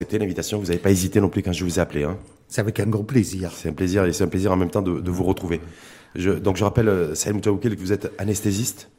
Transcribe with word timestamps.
C'était 0.00 0.18
l'invitation, 0.18 0.60
vous 0.60 0.66
n'avez 0.66 0.78
pas 0.78 0.92
hésité 0.92 1.20
non 1.20 1.28
plus 1.28 1.42
quand 1.42 1.52
je 1.52 1.64
vous 1.64 1.80
ai 1.80 1.82
appelé. 1.82 2.04
Hein. 2.04 2.18
C'est 2.46 2.60
avec 2.60 2.78
un 2.78 2.86
grand 2.86 3.02
plaisir. 3.02 3.50
C'est 3.50 3.68
un 3.68 3.72
plaisir 3.72 4.04
et 4.04 4.12
c'est 4.12 4.22
un 4.22 4.28
plaisir 4.28 4.52
en 4.52 4.56
même 4.56 4.70
temps 4.70 4.80
de, 4.80 5.10
vous 5.10 5.24
retrouver. 5.24 5.60
Je, 6.14 6.30
donc 6.30 6.56
je 6.56 6.62
rappelle, 6.62 6.88
euh, 6.88 7.16
Saïd 7.16 7.34
Moutaoukil, 7.34 7.74
que 7.74 7.80
vous 7.80 7.92
êtes 7.92 8.12
anesthésiste, 8.16 8.90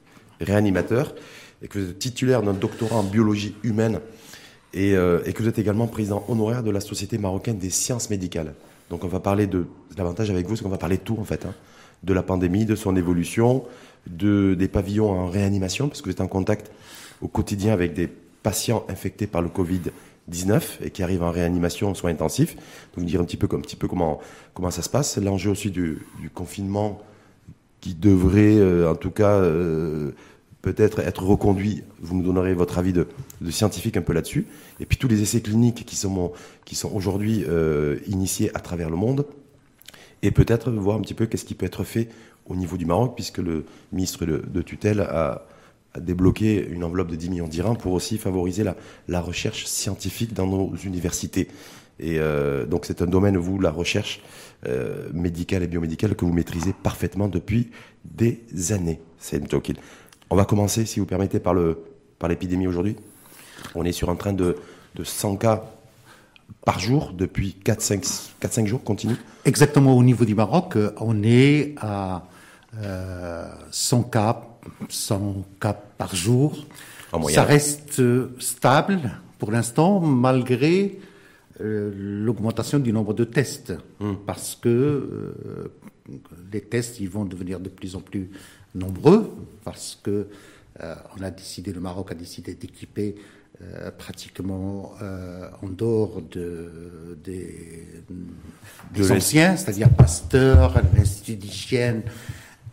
réanimateur 0.41 1.15
et 1.63 1.69
que 1.69 1.79
vous 1.79 1.89
êtes 1.91 1.99
titulaire 1.99 2.43
d'un 2.43 2.51
doctorat 2.51 2.97
en 2.97 3.03
biologie 3.03 3.55
humaine 3.63 4.01
et, 4.73 4.93
euh, 4.97 5.21
et, 5.23 5.31
que 5.31 5.41
vous 5.41 5.47
êtes 5.47 5.57
également 5.57 5.87
président 5.87 6.25
honoraire 6.27 6.63
de 6.63 6.69
la 6.69 6.81
Société 6.81 7.17
marocaine 7.17 7.59
des 7.59 7.69
sciences 7.69 8.09
médicales. 8.09 8.53
Donc 8.89 9.05
on 9.05 9.07
va 9.07 9.21
parler 9.21 9.47
de 9.47 9.67
l'avantage 9.97 10.29
avec 10.29 10.47
vous, 10.47 10.57
c'est 10.57 10.63
qu'on 10.63 10.69
va 10.69 10.77
parler 10.77 10.97
de 10.97 11.03
tout 11.03 11.17
en 11.17 11.23
fait, 11.23 11.45
hein. 11.45 11.53
de 12.03 12.13
la 12.13 12.23
pandémie, 12.23 12.65
de 12.65 12.75
son 12.75 12.97
évolution, 12.97 13.63
de, 14.05 14.53
des 14.53 14.67
pavillons 14.67 15.11
en 15.11 15.27
réanimation, 15.27 15.87
parce 15.87 16.01
que 16.01 16.07
vous 16.07 16.11
êtes 16.11 16.19
en 16.19 16.27
contact 16.27 16.71
au 17.21 17.29
quotidien 17.29 17.71
avec 17.71 17.93
des 17.93 18.09
patients 18.43 18.85
infectés 18.89 19.27
par 19.27 19.41
le 19.41 19.47
Covid-19 19.47 19.91
et 20.81 20.89
qui 20.91 21.03
arrivent 21.03 21.23
en 21.23 21.31
réanimation 21.31 21.89
en 21.89 21.93
soins 21.93 22.11
intensifs. 22.11 22.55
Donc 22.95 23.05
dire 23.05 23.21
un 23.21 23.25
petit 23.25 23.37
peu, 23.37 23.47
un 23.55 23.61
petit 23.61 23.75
peu 23.75 23.87
comment, 23.87 24.19
comment 24.53 24.71
ça 24.71 24.81
se 24.81 24.89
passe. 24.89 25.17
L'enjeu 25.17 25.51
aussi 25.51 25.71
du, 25.71 25.99
confinement 26.33 27.01
qui 27.81 27.95
devrait 27.95 28.57
euh, 28.57 28.91
en 28.91 28.95
tout 28.95 29.11
cas 29.11 29.35
euh, 29.35 30.11
peut-être 30.61 30.99
être 30.99 31.23
reconduit. 31.23 31.83
Vous 32.01 32.15
nous 32.15 32.23
donnerez 32.23 32.53
votre 32.53 32.77
avis 32.77 32.93
de, 32.93 33.07
de 33.41 33.51
scientifique 33.51 33.97
un 33.97 34.01
peu 34.01 34.13
là-dessus. 34.13 34.47
Et 34.79 34.85
puis 34.85 34.97
tous 34.97 35.07
les 35.07 35.21
essais 35.21 35.41
cliniques 35.41 35.85
qui 35.85 35.95
sont, 35.95 36.31
qui 36.65 36.75
sont 36.75 36.91
aujourd'hui 36.93 37.45
euh, 37.47 37.97
initiés 38.07 38.51
à 38.55 38.59
travers 38.59 38.89
le 38.89 38.97
monde. 38.97 39.25
Et 40.21 40.31
peut-être 40.31 40.69
voir 40.71 40.97
un 40.97 41.01
petit 41.01 41.13
peu 41.13 41.25
qu'est-ce 41.25 41.45
qui 41.45 41.55
peut 41.55 41.65
être 41.65 41.83
fait 41.83 42.09
au 42.49 42.55
niveau 42.55 42.77
du 42.77 42.85
Maroc, 42.85 43.13
puisque 43.15 43.37
le 43.37 43.63
ministre 43.93 44.25
de, 44.25 44.61
tutelle 44.61 45.01
a, 45.01 45.45
débloqué 45.97 46.67
une 46.69 46.83
enveloppe 46.83 47.09
de 47.09 47.15
10 47.15 47.29
millions 47.29 47.47
d'Iran 47.47 47.75
pour 47.75 47.93
aussi 47.93 48.17
favoriser 48.17 48.63
la, 49.07 49.21
recherche 49.21 49.65
scientifique 49.65 50.33
dans 50.33 50.47
nos 50.47 50.75
universités. 50.75 51.47
Et 51.99 52.19
euh, 52.19 52.65
donc 52.65 52.85
c'est 52.85 53.01
un 53.01 53.07
domaine, 53.07 53.37
vous, 53.37 53.59
la 53.59 53.71
recherche 53.71 54.21
euh, 54.67 55.09
médicale 55.13 55.63
et 55.63 55.67
biomédicale, 55.67 56.15
que 56.15 56.25
vous 56.25 56.33
maîtrisez 56.33 56.73
parfaitement 56.73 57.27
depuis 57.27 57.71
des 58.05 58.41
années. 58.71 58.99
C'est. 59.17 59.41
On 60.29 60.35
va 60.35 60.45
commencer, 60.45 60.85
si 60.85 60.99
vous 60.99 61.05
permettez, 61.05 61.39
par 61.39 61.53
le 61.53 61.79
par 62.19 62.29
l'épidémie 62.29 62.67
aujourd'hui. 62.67 62.97
On 63.75 63.85
est 63.85 63.93
sur 63.93 64.09
un 64.09 64.15
train 64.15 64.33
de, 64.33 64.57
de 64.95 65.03
100 65.03 65.37
cas 65.37 65.63
par 66.65 66.79
jour 66.79 67.13
depuis 67.13 67.55
4-5 67.63 68.65
jours 68.65 68.83
continue 68.83 69.15
Exactement, 69.45 69.97
au 69.97 70.03
niveau 70.03 70.25
du 70.25 70.35
Maroc, 70.35 70.77
on 70.99 71.23
est 71.23 71.75
à 71.79 72.23
100 73.71 73.99
euh, 73.99 74.03
cas, 74.03 74.41
100 74.89 75.45
cas 75.59 75.73
par 75.73 76.15
jour. 76.15 76.65
Ça 77.29 77.43
reste 77.43 78.01
stable 78.39 79.11
pour 79.39 79.51
l'instant, 79.51 79.99
malgré 79.99 80.99
euh, 81.61 81.91
l'augmentation 81.95 82.79
du 82.79 82.93
nombre 82.93 83.13
de 83.13 83.23
tests, 83.23 83.73
hmm. 83.99 84.13
parce 84.25 84.55
que 84.55 84.69
euh, 84.69 85.71
les 86.51 86.61
tests 86.61 86.99
ils 86.99 87.09
vont 87.09 87.25
devenir 87.25 87.59
de 87.59 87.69
plus 87.69 87.95
en 87.95 88.01
plus 88.01 88.29
nombreux, 88.75 89.31
parce 89.63 89.99
que 90.01 90.27
on 91.17 91.21
a 91.21 91.29
décidé, 91.29 91.73
le 91.73 91.81
Maroc 91.81 92.13
a 92.13 92.15
décidé 92.15 92.53
d'équiper 92.53 93.15
pratiquement 93.97 94.93
en 95.61 95.67
dehors 95.67 96.21
de, 96.21 97.17
des, 97.21 97.85
des 98.93 99.11
anciens, 99.11 99.57
c'est-à-dire 99.57 99.89
Pasteur, 99.89 100.81
l'Institut 100.95 101.35
d'hygiène, 101.35 102.03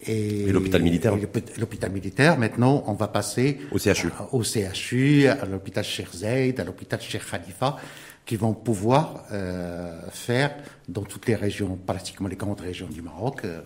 et, 0.02 0.47
l'hôpital 0.50 0.83
militaire. 0.83 1.14
L'hôpital 1.58 1.91
militaire. 1.91 2.39
Maintenant, 2.39 2.84
on 2.86 2.94
va 2.94 3.08
passer 3.08 3.58
au 3.70 3.78
CHU, 3.78 4.08
à, 4.19 4.34
au 4.34 4.42
CHU, 4.42 5.27
à 5.27 5.44
l'hôpital 5.47 5.84
Cheikh 5.84 6.12
Zayed, 6.14 6.61
à 6.61 6.64
l'hôpital 6.64 7.00
Cheikh 7.00 7.22
Khalifa, 7.30 7.77
qui 8.25 8.36
vont 8.36 8.55
pouvoir 8.55 9.25
euh, 9.33 10.00
faire 10.11 10.55
dans 10.88 11.03
toutes 11.03 11.27
les 11.27 11.34
régions, 11.34 11.78
pratiquement 11.86 12.28
les 12.28 12.36
grandes 12.36 12.61
régions 12.61 12.88
du 12.88 13.03
Maroc, 13.03 13.42
euh, 13.44 13.61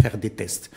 faire 0.00 0.18
des 0.18 0.30
tests. 0.30 0.70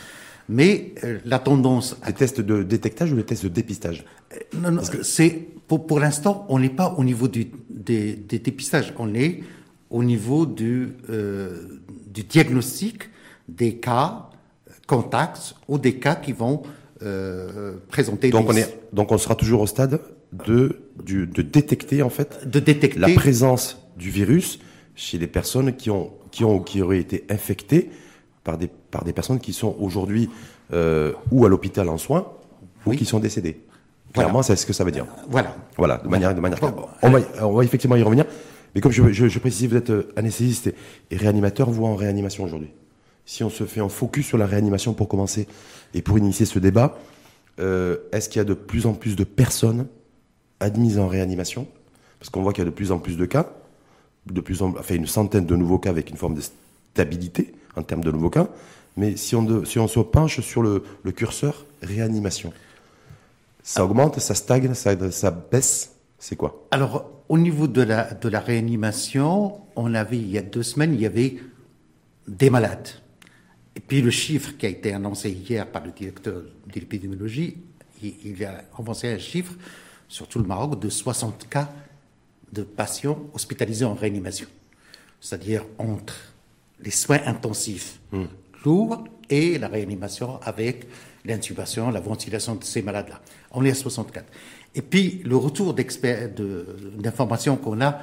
Mais 0.47 0.93
euh, 1.03 1.19
la 1.25 1.39
tendance. 1.39 1.97
Des 2.05 2.13
tests 2.13 2.41
de 2.41 2.63
détectage 2.63 3.11
ou 3.11 3.15
des 3.15 3.25
tests 3.25 3.43
de 3.43 3.49
dépistage? 3.49 4.05
Non, 4.53 4.71
non. 4.71 4.81
C'est 5.01 5.47
pour 5.67 5.87
pour 5.87 5.99
l'instant, 5.99 6.45
on 6.49 6.59
n'est 6.59 6.69
pas 6.69 6.93
au 6.97 7.03
niveau 7.03 7.27
du 7.27 7.47
des, 7.69 8.13
des 8.15 8.39
dépistages. 8.39 8.93
On 8.97 9.13
est 9.15 9.43
au 9.89 10.03
niveau 10.03 10.45
du 10.45 10.93
du 12.07 12.23
diagnostic 12.23 13.09
des 13.47 13.77
cas 13.77 14.29
contacts 14.87 15.55
ou 15.67 15.77
des 15.77 15.95
cas 15.95 16.15
qui 16.15 16.31
vont 16.31 16.63
euh, 17.01 17.73
présenter. 17.89 18.29
Donc 18.29 18.49
on 18.49 18.55
est, 18.55 18.79
donc 18.93 19.11
on 19.11 19.17
sera 19.17 19.35
toujours 19.35 19.61
au 19.61 19.67
stade 19.67 19.99
de 20.45 20.81
du, 21.03 21.27
de 21.27 21.41
détecter 21.41 22.01
en 22.01 22.09
fait 22.09 22.49
de 22.49 22.59
détecter 22.59 22.99
la 22.99 23.09
présence 23.09 23.85
du 23.97 24.09
virus 24.09 24.59
chez 24.95 25.17
les 25.17 25.27
personnes 25.27 25.75
qui 25.75 25.89
ont 25.89 26.13
qui 26.31 26.43
ont 26.43 26.59
qui 26.59 26.81
auraient 26.81 26.99
été 26.99 27.25
infectées 27.29 27.89
par 28.43 28.57
des 28.57 28.69
par 28.91 29.03
des 29.03 29.13
personnes 29.13 29.39
qui 29.39 29.53
sont 29.53 29.75
aujourd'hui 29.79 30.29
euh, 30.73 31.13
ou 31.31 31.45
à 31.45 31.49
l'hôpital 31.49 31.89
en 31.89 31.97
soins 31.97 32.27
ou 32.85 32.91
qui 32.91 33.05
sont 33.05 33.19
décédées. 33.19 33.61
Clairement, 34.13 34.43
c'est 34.43 34.55
ce 34.55 34.65
que 34.65 34.71
ça 34.71 34.85
veut 34.85 34.91
dire. 34.91 35.05
Voilà. 35.29 35.57
Voilà, 35.77 35.97
de 35.97 36.07
manière 36.07 36.33
de 36.33 36.39
manière. 36.39 36.59
On 37.01 37.09
va 37.09 37.19
on 37.41 37.51
va 37.53 37.63
effectivement 37.63 37.97
y 37.97 38.03
revenir. 38.03 38.25
Mais 38.73 38.81
comme 38.81 38.91
je, 38.91 39.11
je, 39.11 39.27
je 39.27 39.39
précise, 39.39 39.69
vous 39.69 39.77
êtes 39.77 39.89
euh, 39.89 40.13
anesthésiste 40.15 40.73
et 41.09 41.17
réanimateur, 41.17 41.69
vous 41.69 41.85
en 41.85 41.95
réanimation 41.95 42.43
aujourd'hui 42.43 42.71
si 43.25 43.43
on 43.43 43.49
se 43.49 43.65
fait 43.65 43.81
un 43.81 43.89
focus 43.89 44.27
sur 44.27 44.37
la 44.37 44.45
réanimation 44.45 44.93
pour 44.93 45.07
commencer 45.07 45.47
et 45.93 46.01
pour 46.01 46.17
initier 46.17 46.45
ce 46.45 46.59
débat, 46.59 46.97
euh, 47.59 47.97
est-ce 48.11 48.29
qu'il 48.29 48.39
y 48.39 48.41
a 48.41 48.45
de 48.45 48.53
plus 48.53 48.85
en 48.85 48.93
plus 48.93 49.15
de 49.15 49.23
personnes 49.23 49.87
admises 50.59 50.99
en 50.99 51.07
réanimation? 51.07 51.67
Parce 52.19 52.29
qu'on 52.29 52.41
voit 52.41 52.53
qu'il 52.53 52.63
y 52.63 52.67
a 52.67 52.69
de 52.69 52.75
plus 52.75 52.91
en 52.91 52.99
plus 52.99 53.17
de 53.17 53.25
cas, 53.25 53.51
de 54.27 54.41
plus 54.41 54.61
en, 54.61 54.69
enfin 54.71 54.95
une 54.95 55.07
centaine 55.07 55.45
de 55.45 55.55
nouveaux 55.55 55.79
cas 55.79 55.89
avec 55.89 56.09
une 56.09 56.17
forme 56.17 56.35
de 56.35 56.41
stabilité 56.41 57.53
en 57.75 57.83
termes 57.83 58.03
de 58.03 58.11
nouveaux 58.11 58.29
cas. 58.29 58.47
Mais 58.97 59.17
si 59.17 59.35
on, 59.35 59.65
si 59.65 59.79
on 59.79 59.87
se 59.87 59.99
penche 59.99 60.39
sur 60.41 60.61
le, 60.63 60.83
curseur 61.11 61.65
réanimation, 61.81 62.53
ça 63.63 63.83
augmente, 63.83 64.19
ça 64.19 64.35
stagne, 64.35 64.73
ça, 64.73 65.11
ça 65.11 65.31
baisse 65.31 65.95
C'est 66.17 66.35
quoi? 66.35 66.65
Alors, 66.71 67.11
au 67.27 67.37
niveau 67.37 67.67
de 67.67 67.81
la, 67.81 68.13
de 68.13 68.29
la 68.29 68.39
réanimation, 68.39 69.59
on 69.75 69.93
avait, 69.93 70.17
il 70.17 70.29
y 70.29 70.37
a 70.37 70.41
deux 70.41 70.63
semaines, 70.63 70.93
il 70.93 71.01
y 71.01 71.05
avait 71.05 71.37
des 72.27 72.49
malades. 72.49 72.87
Et 73.75 73.79
puis 73.79 74.01
le 74.01 74.11
chiffre 74.11 74.51
qui 74.57 74.65
a 74.65 74.69
été 74.69 74.93
annoncé 74.93 75.29
hier 75.29 75.69
par 75.69 75.83
le 75.83 75.91
directeur 75.91 76.35
de 76.35 76.73
l'épidémiologie, 76.73 77.57
il, 78.01 78.45
a 78.45 78.63
avancé 78.77 79.07
un 79.09 79.17
chiffre 79.17 79.53
sur 80.07 80.27
tout 80.27 80.39
le 80.39 80.45
Maroc 80.45 80.79
de 80.79 80.89
60 80.89 81.49
cas 81.49 81.69
de 82.51 82.63
patients 82.63 83.19
hospitalisés 83.33 83.85
en 83.85 83.95
réanimation. 83.95 84.47
C'est-à-dire 85.19 85.65
entre 85.77 86.15
les 86.79 86.91
soins 86.91 87.21
intensifs 87.25 87.99
hmm. 88.11 88.25
lourds 88.63 89.03
et 89.29 89.57
la 89.57 89.67
réanimation 89.67 90.39
avec 90.41 90.87
l'intubation, 91.25 91.89
la 91.89 91.99
ventilation 91.99 92.55
de 92.55 92.63
ces 92.63 92.81
malades-là. 92.81 93.21
On 93.51 93.65
est 93.65 93.71
à 93.71 93.75
64. 93.75 94.25
Et 94.75 94.81
puis 94.81 95.21
le 95.25 95.35
retour 95.35 95.73
d'informations 95.73 97.57
qu'on 97.57 97.81
a 97.81 97.99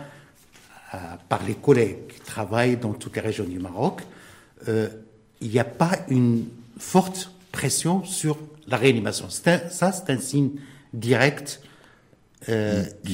euh, 0.94 0.98
par 1.28 1.44
les 1.44 1.54
collègues 1.54 2.08
qui 2.08 2.20
travaillent 2.20 2.76
dans 2.76 2.92
toutes 2.94 3.14
les 3.16 3.22
régions 3.22 3.44
du 3.44 3.58
Maroc, 3.58 4.02
euh, 4.68 4.88
il 5.42 5.50
n'y 5.50 5.58
a 5.58 5.64
pas 5.64 5.98
une 6.08 6.44
forte 6.78 7.32
pression 7.50 8.04
sur 8.04 8.38
la 8.68 8.76
réanimation. 8.76 9.26
ça, 9.28 9.60
c'est 9.68 10.10
un 10.10 10.18
signe 10.18 10.50
direct. 10.94 11.60
Euh, 12.48 12.84
il 13.04 13.10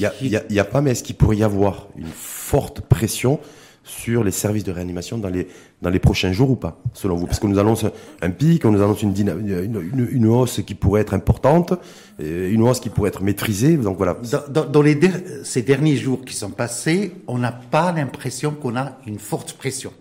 n'y 0.49 0.59
a, 0.59 0.65
pas, 0.65 0.81
mais 0.81 0.91
est-ce 0.91 1.03
qu'il 1.03 1.15
pourrait 1.15 1.37
y 1.37 1.43
avoir 1.43 1.87
une 1.97 2.07
forte 2.07 2.81
pression 2.81 3.39
sur 3.83 4.23
les 4.23 4.31
services 4.31 4.63
de 4.63 4.71
réanimation 4.71 5.17
dans 5.17 5.29
les, 5.29 5.47
dans 5.81 5.89
les 5.89 5.99
prochains 5.99 6.31
jours 6.31 6.51
ou 6.51 6.55
pas, 6.55 6.79
selon 6.93 7.15
vous? 7.15 7.27
Parce 7.27 7.39
qu'on 7.39 7.47
nous 7.47 7.59
annonce 7.59 7.85
un 8.21 8.29
pic, 8.31 8.65
on 8.65 8.71
nous 8.71 8.81
annonce 8.81 9.03
une, 9.03 9.13
une, 9.17 10.07
une, 10.11 10.25
hausse 10.27 10.61
qui 10.65 10.73
pourrait 10.73 11.01
être 11.01 11.13
importante, 11.13 11.73
une 12.19 12.61
hausse 12.63 12.79
qui 12.79 12.89
pourrait 12.89 13.09
être 13.09 13.21
maîtrisée. 13.21 13.77
Donc 13.77 13.97
voilà. 13.97 14.17
Dans, 14.49 14.65
dans 14.65 14.81
les 14.81 14.99
ces 15.43 15.61
derniers 15.61 15.97
jours 15.97 16.25
qui 16.25 16.35
sont 16.35 16.51
passés, 16.51 17.13
on 17.27 17.37
n'a 17.37 17.51
pas 17.51 17.91
l'impression 17.91 18.51
qu'on 18.51 18.75
a 18.75 18.97
une 19.05 19.19
forte 19.19 19.53
pression. 19.53 19.91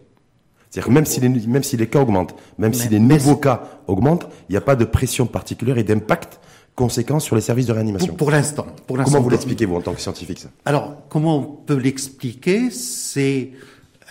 C'est-à-dire 0.70 0.92
même 0.92 1.06
si 1.06 1.20
les, 1.20 1.28
même 1.28 1.62
si 1.62 1.76
les 1.76 1.86
cas 1.86 2.00
augmentent, 2.00 2.34
même, 2.58 2.74
si 2.74 2.88
les 2.88 3.00
nouveaux 3.00 3.36
cas 3.36 3.62
augmentent, 3.86 4.28
il 4.48 4.52
n'y 4.52 4.58
a 4.58 4.60
pas 4.60 4.76
de 4.76 4.84
pression 4.84 5.26
particulière 5.26 5.78
et 5.78 5.84
d'impact 5.84 6.40
conséquent 6.74 7.18
sur 7.18 7.34
les 7.34 7.42
services 7.42 7.66
de 7.66 7.72
réanimation. 7.72 8.14
Pour, 8.14 8.30
l'instant. 8.30 8.66
Comment 8.86 9.20
vous 9.20 9.30
l'expliquez, 9.30 9.64
vous, 9.64 9.76
en 9.76 9.80
tant 9.80 9.94
que 9.94 10.00
scientifique 10.00 10.38
ça? 10.38 10.48
Alors, 10.64 11.08
comment 11.08 11.38
on 11.38 11.42
peut 11.42 11.76
l'expliquer? 11.76 12.70
C'est 12.70 13.52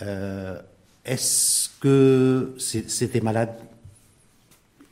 euh, 0.02 0.60
est-ce 1.04 1.70
que 1.80 2.54
c'est 2.58 3.12
des 3.12 3.20
malades 3.20 3.56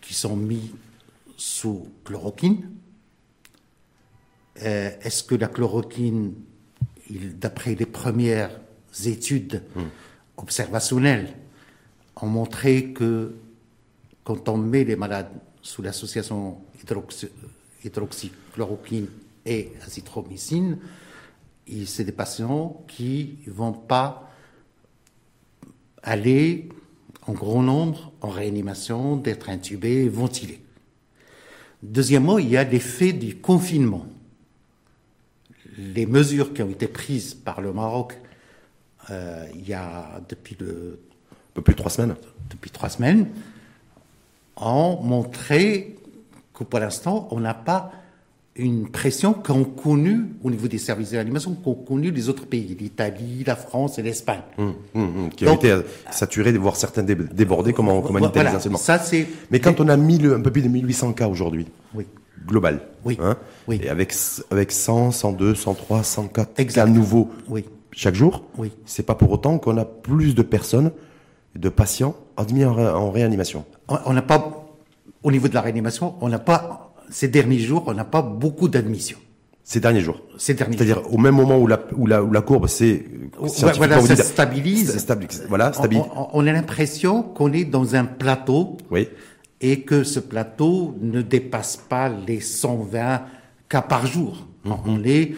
qui 0.01 0.15
sont 0.15 0.37
mis 0.37 0.73
sous 1.37 1.89
chloroquine? 2.05 2.71
Euh, 4.63 4.91
Est-ce 5.03 5.23
que 5.23 5.35
la 5.35 5.49
chloroquine, 5.49 6.33
d'après 7.11 7.75
les 7.75 7.85
premières 7.85 8.59
études 9.05 9.63
hmm. 9.75 9.83
observationnelles, 10.39 11.35
ont 12.21 12.27
montré 12.27 12.93
que 12.93 13.35
quand 14.25 14.49
on 14.49 14.57
met 14.57 14.85
les 14.85 14.97
malades 14.97 15.31
sous 15.63 15.83
l'association 15.83 16.59
hydroxychloroquine 17.85 19.09
et 19.45 19.73
azithromycine, 19.85 20.79
c'est 21.85 22.05
des 22.05 22.13
patients 22.13 22.85
qui 22.89 23.39
ne 23.47 23.53
vont 23.53 23.73
pas 23.73 24.31
aller 26.03 26.69
en 27.27 27.33
grand 27.33 27.63
nombre 27.63 28.13
en 28.21 28.29
réanimation, 28.29 29.17
d'être 29.17 29.51
intubés, 29.51 30.09
ventilés. 30.09 30.61
Deuxièmement, 31.83 32.39
il 32.39 32.49
y 32.49 32.57
a 32.57 32.65
l'effet 32.65 33.13
du 33.13 33.37
confinement. 33.37 34.07
Les 35.77 36.07
mesures 36.07 36.55
qui 36.55 36.63
ont 36.63 36.71
été 36.71 36.89
prises 36.89 37.35
par 37.35 37.61
le 37.61 37.73
Maroc 37.73 38.19
euh, 39.11 39.47
il 39.55 39.69
y 39.69 39.73
a 39.73 40.21
depuis 40.29 40.57
le, 40.59 41.01
peu 41.57 41.63
plus 41.63 41.75
de 41.75 41.79
trois 41.79 41.91
semaines. 41.91 42.15
Depuis 42.51 42.71
trois 42.71 42.89
semaines, 42.89 43.27
ont 44.57 45.01
montré 45.03 45.97
que 46.55 46.65
pour 46.65 46.79
l'instant, 46.79 47.29
on 47.31 47.41
n'a 47.41 47.55
pas 47.55 47.93
une 48.59 48.89
pression 48.89 49.35
qu'ont 49.35 49.65
connue 49.65 50.25
au 50.43 50.51
niveau 50.51 50.67
des 50.67 50.79
services 50.79 51.11
de 51.11 51.17
réanimation, 51.17 51.55
qu'ont 51.55 51.75
connu 51.75 52.11
les 52.11 52.29
autres 52.29 52.47
pays, 52.47 52.75
l'Italie, 52.79 53.45
la 53.47 53.55
France 53.55 53.99
et 53.99 54.03
l'Espagne. 54.03 54.41
Hum, 54.57 54.75
hum, 54.95 55.17
hum, 55.17 55.29
qui 55.31 55.47
ont 55.47 55.55
été 55.55 55.71
euh, 55.71 55.83
saturés, 56.11 56.53
de 56.53 56.59
voir 56.59 56.77
certains 56.77 57.03
débordés 57.03 57.75
comme 57.75 57.89
en, 57.89 58.01
comme 58.01 58.19
voilà, 58.19 58.59
ça 58.59 58.99
c'est. 58.99 59.27
Mais 59.51 59.61
quand 59.61 59.81
on 59.81 59.89
a 59.89 59.97
mis 59.97 60.25
un 60.25 60.41
peu 60.41 60.51
plus 60.51 60.63
de 60.63 60.69
1800 60.69 61.13
cas 61.13 61.29
aujourd'hui, 61.29 61.67
oui. 61.95 62.07
global, 62.47 62.81
oui. 63.05 63.19
Hein, 63.21 63.37
oui. 63.69 63.81
et 63.83 63.91
avec, 63.91 64.15
avec 64.51 64.73
100, 64.73 65.11
102, 65.11 65.55
103, 65.55 66.03
104 66.03 66.67
cas 66.73 66.87
nouveaux 66.87 67.31
oui. 67.49 67.65
chaque 67.93 68.15
jour, 68.15 68.45
oui. 68.57 68.73
c'est 68.87 69.05
pas 69.05 69.15
pour 69.15 69.31
autant 69.33 69.59
qu'on 69.59 69.77
a 69.77 69.85
plus 69.85 70.35
de 70.35 70.43
personnes, 70.43 70.93
de 71.57 71.69
patients 71.69 72.17
admis 72.37 72.65
en, 72.65 72.79
en 72.79 73.11
réanimation. 73.11 73.65
On 73.89 74.13
n'a 74.13 74.23
pas, 74.23 74.67
au 75.23 75.31
niveau 75.31 75.49
de 75.49 75.55
la 75.55 75.61
réanimation, 75.61 76.15
on 76.21 76.29
n'a 76.29 76.39
pas 76.39 76.95
ces 77.11 77.29
derniers 77.29 77.59
jours, 77.59 77.85
on 77.87 77.95
n'a 77.95 78.05
pas 78.05 78.23
beaucoup 78.23 78.69
d'admissions. 78.69 79.19
Ces 79.63 79.81
derniers 79.81 80.01
jours. 80.01 80.23
Ces 80.39 80.55
derniers 80.55 80.77
C'est-à-dire 80.77 81.03
au 81.13 81.19
même 81.19 81.35
moment 81.35 81.59
où 81.59 81.67
la, 81.67 81.81
où 81.97 82.07
la, 82.07 82.23
où 82.23 82.31
la 82.31 82.41
courbe 82.41 82.69
s'est 82.69 83.05
voilà, 83.39 84.01
ça 84.01 84.17
stabilise. 84.17 85.07
voilà, 85.49 85.73
stabilise. 85.73 86.05
On, 86.15 86.29
on, 86.35 86.47
a 86.47 86.53
l'impression 86.53 87.23
qu'on 87.23 87.53
est 87.53 87.65
dans 87.65 87.97
un 87.97 88.05
plateau. 88.05 88.77
Oui. 88.91 89.09
Et 89.61 89.81
que 89.81 90.05
ce 90.05 90.21
plateau 90.21 90.95
ne 91.01 91.23
dépasse 91.23 91.77
pas 91.77 92.09
les 92.09 92.41
120 92.41 93.23
cas 93.69 93.83
par 93.83 94.07
jour. 94.07 94.47
Mm-hmm. 94.65 94.77
On 94.87 95.05
est 95.05 95.35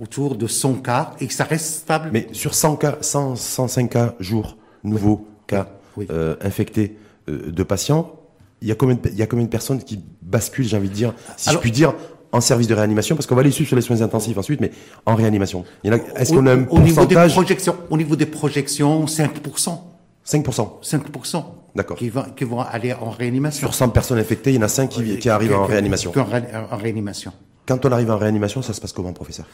autour 0.00 0.36
de 0.36 0.46
100 0.46 0.74
cas 0.76 1.12
et 1.20 1.26
que 1.26 1.34
ça 1.34 1.44
reste 1.44 1.66
stable. 1.66 2.10
Mais 2.12 2.26
sur 2.32 2.54
100 2.54 2.76
cas, 2.76 2.98
100, 3.00 3.36
105 3.36 3.90
cas 3.90 4.14
jour, 4.18 4.56
nouveaux 4.88 5.26
cas 5.46 5.68
oui. 5.96 6.06
Euh, 6.10 6.36
infectés 6.42 6.96
euh, 7.28 7.50
de 7.50 7.62
patients, 7.62 8.12
il 8.62 8.68
y 8.68 8.72
a 8.72 8.74
combien 8.74 8.96
de, 8.96 9.00
il 9.08 9.16
y 9.16 9.22
a 9.22 9.26
combien 9.26 9.44
de 9.44 9.50
personnes 9.50 9.82
qui 9.82 10.00
basculent, 10.22 10.66
j'ai 10.66 10.76
envie 10.76 10.88
de 10.88 10.94
dire, 10.94 11.14
si 11.36 11.50
je 11.50 11.58
puis 11.58 11.70
dire, 11.70 11.94
en 12.32 12.40
service 12.40 12.66
de 12.66 12.74
réanimation, 12.74 13.16
parce 13.16 13.26
qu'on 13.26 13.34
va 13.34 13.42
les 13.42 13.50
suivre 13.50 13.68
sur 13.68 13.76
les 13.76 13.82
soins 13.82 14.02
intensifs 14.02 14.36
ensuite, 14.36 14.60
mais 14.60 14.70
en 15.06 15.14
réanimation. 15.14 15.64
Est-ce 15.84 16.32
qu'on 16.32 16.46
a 16.46 16.54
un 16.54 16.66
au 16.68 16.80
niveau 16.80 17.06
des 17.06 17.14
projections, 17.14 17.76
au 17.90 17.96
niveau 17.96 18.16
des 18.16 18.26
projections, 18.26 19.04
5%. 19.06 19.78
5%. 20.26 20.68
5%. 20.82 21.44
D'accord. 21.74 21.96
Qui 21.96 22.10
vont, 22.10 22.24
qui 22.36 22.44
vont 22.44 22.60
aller 22.60 22.92
en 22.92 23.10
réanimation. 23.10 23.60
Sur 23.60 23.74
100 23.74 23.90
personnes 23.90 24.18
infectées, 24.18 24.50
il 24.50 24.56
y 24.56 24.58
en 24.58 24.62
a 24.62 24.68
5 24.68 24.88
qui, 24.88 25.18
qui 25.18 25.28
arrivent 25.28 25.54
en 25.54 25.64
réanimation. 25.64 26.12
En, 26.16 26.74
en, 26.74 26.76
réanimation. 26.76 27.32
Quand 27.68 27.84
on 27.84 27.92
arrive 27.92 28.10
en 28.10 28.16
réanimation, 28.16 28.62
ça 28.62 28.72
se 28.72 28.80
passe 28.80 28.94
comment, 28.94 29.12
professeur? 29.12 29.44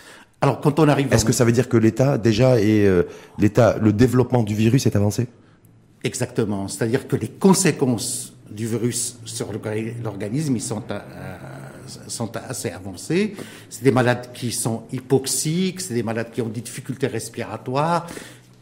Alors, 0.40 0.60
quand 0.60 0.78
on 0.78 0.88
arrive. 0.88 1.12
Est-ce 1.12 1.24
que 1.24 1.32
ça 1.32 1.44
veut 1.44 1.50
dire 1.50 1.68
que 1.68 1.76
l'État, 1.76 2.16
déjà, 2.16 2.60
et 2.60 2.86
euh, 2.86 3.02
l'État, 3.40 3.76
le 3.80 3.92
développement 3.92 4.44
du 4.44 4.54
virus 4.54 4.86
est 4.86 4.94
avancé? 4.94 5.26
Exactement. 6.04 6.68
C'est-à-dire 6.68 7.08
que 7.08 7.16
les 7.16 7.26
conséquences 7.26 8.32
du 8.48 8.68
virus 8.68 9.18
sur 9.24 9.48
l'organisme, 9.52 10.54
ils 10.54 10.62
sont, 10.62 10.84
euh, 10.92 11.36
sont 12.06 12.36
assez 12.36 12.70
avancés. 12.70 13.34
C'est 13.68 13.82
des 13.82 13.90
malades 13.90 14.28
qui 14.32 14.52
sont 14.52 14.84
hypoxiques, 14.92 15.80
c'est 15.80 15.94
des 15.94 16.04
malades 16.04 16.30
qui 16.32 16.40
ont 16.40 16.48
des 16.48 16.60
difficultés 16.60 17.08
respiratoires, 17.08 18.06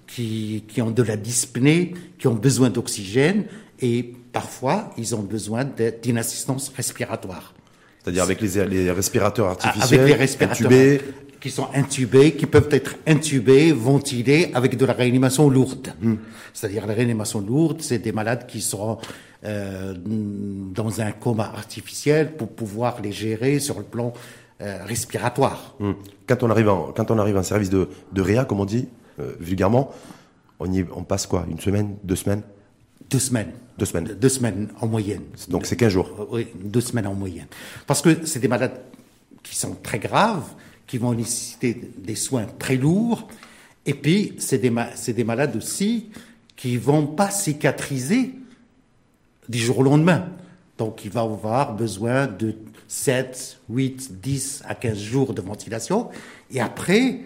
qui, 0.06 0.64
qui 0.66 0.80
ont 0.80 0.90
de 0.90 1.02
la 1.02 1.18
dyspnée, 1.18 1.92
qui 2.18 2.26
ont 2.26 2.34
besoin 2.34 2.70
d'oxygène, 2.70 3.44
et 3.82 4.14
parfois, 4.32 4.94
ils 4.96 5.14
ont 5.14 5.22
besoin 5.22 5.68
d'une 6.02 6.16
assistance 6.16 6.72
respiratoire. 6.74 7.52
C'est-à-dire 8.02 8.22
avec 8.24 8.40
les, 8.40 8.66
les, 8.66 8.90
respirateurs 8.90 9.46
artificiels, 9.46 10.00
avec 10.00 10.12
les 10.12 10.18
respirateurs 10.18 10.66
intubés. 10.66 11.00
qui 11.40 11.50
sont 11.50 11.68
intubés, 11.72 12.32
qui 12.32 12.46
peuvent 12.46 12.68
être 12.72 12.96
intubés, 13.06 13.72
ventilés 13.72 14.50
avec 14.54 14.76
de 14.76 14.84
la 14.84 14.92
réanimation 14.92 15.48
lourde. 15.48 15.92
Hmm. 16.00 16.14
C'est-à-dire 16.52 16.86
la 16.86 16.94
réanimation 16.94 17.40
lourde, 17.40 17.80
c'est 17.80 17.98
des 17.98 18.12
malades 18.12 18.46
qui 18.46 18.60
seront 18.60 18.98
euh, 19.44 19.94
dans 19.96 21.00
un 21.00 21.12
coma 21.12 21.44
artificiel 21.44 22.36
pour 22.36 22.48
pouvoir 22.48 23.00
les 23.00 23.12
gérer 23.12 23.60
sur 23.60 23.78
le 23.78 23.84
plan 23.84 24.12
euh, 24.60 24.84
respiratoire. 24.84 25.74
Hmm. 25.78 25.92
Quand 26.26 26.42
on 26.42 26.50
arrive 26.50 26.68
en 26.68 26.92
quand 26.92 27.10
on 27.10 27.18
arrive 27.18 27.36
en 27.36 27.42
service 27.44 27.70
de, 27.70 27.88
de 28.12 28.20
réa, 28.20 28.44
comme 28.44 28.60
on 28.60 28.64
dit 28.64 28.88
euh, 29.20 29.32
vulgairement, 29.38 29.92
on 30.58 30.72
y 30.72 30.84
on 30.94 31.04
passe 31.04 31.26
quoi? 31.26 31.46
Une 31.48 31.60
semaine, 31.60 31.96
deux 32.02 32.16
semaines? 32.16 32.42
Deux 33.10 33.20
semaines. 33.20 33.52
Deux 33.78 33.86
semaines. 33.86 34.16
Deux 34.20 34.28
semaines 34.28 34.68
en 34.80 34.86
moyenne. 34.86 35.22
Donc 35.48 35.66
c'est 35.66 35.76
15 35.76 35.92
jours. 35.92 36.28
Oui, 36.30 36.46
deux 36.62 36.80
semaines 36.80 37.06
en 37.06 37.14
moyenne. 37.14 37.46
Parce 37.86 38.02
que 38.02 38.26
c'est 38.26 38.40
des 38.40 38.48
malades 38.48 38.80
qui 39.42 39.56
sont 39.56 39.74
très 39.82 39.98
graves, 39.98 40.54
qui 40.86 40.98
vont 40.98 41.14
nécessiter 41.14 41.92
des 41.98 42.14
soins 42.14 42.46
très 42.58 42.76
lourds, 42.76 43.28
et 43.84 43.94
puis 43.94 44.34
c'est 44.38 44.58
des, 44.58 44.70
malades 45.24 45.56
aussi 45.56 46.10
qui 46.56 46.76
vont 46.76 47.06
pas 47.06 47.30
cicatriser 47.30 48.34
du 49.48 49.58
jour 49.58 49.78
au 49.78 49.82
lendemain. 49.82 50.28
Donc 50.78 51.04
il 51.04 51.10
va 51.10 51.22
avoir 51.22 51.74
besoin 51.74 52.26
de 52.26 52.54
7, 52.86 53.58
8, 53.68 54.20
10 54.20 54.62
à 54.66 54.74
15 54.74 54.98
jours 54.98 55.34
de 55.34 55.42
ventilation. 55.42 56.10
Et 56.50 56.60
après, 56.60 57.20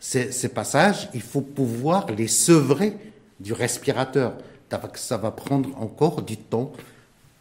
ces, 0.00 0.32
ces 0.32 0.48
passages, 0.48 1.10
il 1.12 1.20
faut 1.20 1.40
pouvoir 1.40 2.06
les 2.10 2.28
sevrer 2.28 2.96
du 3.40 3.52
respirateur. 3.52 4.38
Ça 4.94 5.16
va 5.16 5.30
prendre 5.30 5.70
encore 5.80 6.22
du 6.22 6.36
temps, 6.36 6.72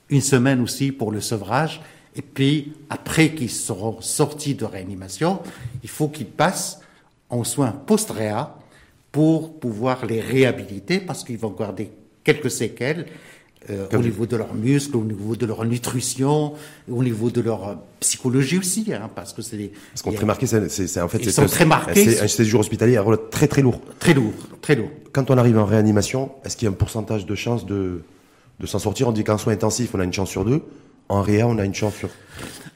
une 0.10 0.22
semaine 0.22 0.62
aussi 0.62 0.92
pour 0.92 1.12
le 1.12 1.22
sevrage. 1.22 1.82
Et 2.16 2.22
puis, 2.22 2.74
après 2.90 3.34
qu'ils 3.34 3.52
seront 3.52 4.02
sortis 4.02 4.56
de 4.56 4.66
réanimation, 4.66 5.42
il 5.84 5.90
faut 5.90 6.08
qu'ils 6.08 6.28
passent 6.28 6.82
en 7.30 7.44
soins 7.44 7.72
post-réa 7.72 8.56
pour 9.12 9.60
pouvoir 9.60 10.06
les 10.06 10.22
réhabiliter 10.22 11.00
parce 11.00 11.24
qu'ils 11.24 11.38
vont 11.38 11.52
garder 11.52 11.92
quelques 12.24 12.52
séquelles 12.52 13.06
euh, 13.70 13.88
au 13.94 13.98
niveau 13.98 14.26
de 14.26 14.38
leurs 14.38 14.54
muscles, 14.54 14.96
au 14.96 15.04
niveau 15.04 15.36
de 15.36 15.46
leur 15.46 15.66
nutrition, 15.66 16.54
au 16.90 17.04
niveau 17.04 17.30
de 17.30 17.42
leur 17.42 17.68
euh, 17.68 17.76
psychologie 18.00 18.60
aussi, 18.60 18.94
hein, 18.94 19.10
parce 19.14 19.34
que 19.34 19.42
c'est 19.42 19.58
des. 19.58 19.72
Ce 19.96 20.04
qu'on 20.04 20.12
très 20.12 20.26
marqué, 20.26 20.46
c'est 20.46 21.02
en 21.02 21.08
fait. 21.08 21.20
Ils 21.20 21.32
sont 21.32 21.46
très 21.46 21.66
marqués. 21.66 22.12
C'est 22.14 22.22
un 22.22 22.28
séjour 22.28 22.62
hospitalier 22.62 23.00
très 23.32 23.48
très 23.48 23.62
lourd. 23.62 23.82
Très 24.00 24.14
lourd, 24.14 24.34
très 24.62 24.76
lourd. 24.76 24.90
Quand 25.12 25.30
on 25.32 25.38
arrive 25.38 25.58
en 25.58 25.66
réanimation, 25.66 26.32
est-ce 26.46 26.56
qu'il 26.56 26.66
y 26.66 26.70
a 26.70 26.72
un 26.72 26.76
pourcentage 26.76 27.26
de 27.26 27.36
chance 27.36 27.66
de 27.66 28.02
de 28.60 28.66
s'en 28.66 28.80
sortir? 28.80 29.10
On 29.10 29.12
dit 29.12 29.24
qu'en 29.24 29.38
soins 29.38 29.54
intensifs, 29.54 29.94
on 29.94 30.00
a 30.00 30.04
une 30.04 30.14
chance 30.14 30.30
sur 30.30 30.46
deux. 30.46 30.62
En 31.10 31.22
réa, 31.22 31.48
on 31.48 31.58
a 31.58 31.66
une 31.66 31.76
chance 31.76 31.96
sur. 31.96 32.10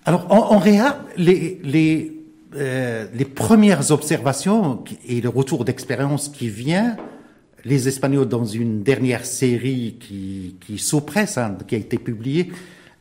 Alors 0.05 0.31
en, 0.31 0.55
en 0.55 0.59
réa, 0.59 0.99
les 1.15 1.59
les 1.63 2.21
euh, 2.55 3.05
les 3.13 3.23
premières 3.23 3.91
observations 3.91 4.83
et 5.07 5.21
le 5.21 5.29
retour 5.29 5.63
d'expérience 5.63 6.27
qui 6.27 6.49
vient 6.49 6.97
les 7.65 7.87
Espagnols, 7.87 8.27
dans 8.27 8.45
une 8.45 8.83
dernière 8.83 9.25
série 9.25 9.97
qui, 9.99 10.55
qui 10.65 10.75
est 10.75 10.77
sous 10.77 11.01
presse, 11.01 11.37
hein, 11.37 11.57
qui 11.67 11.75
a 11.75 11.77
été 11.77 11.97
publiée, 11.97 12.51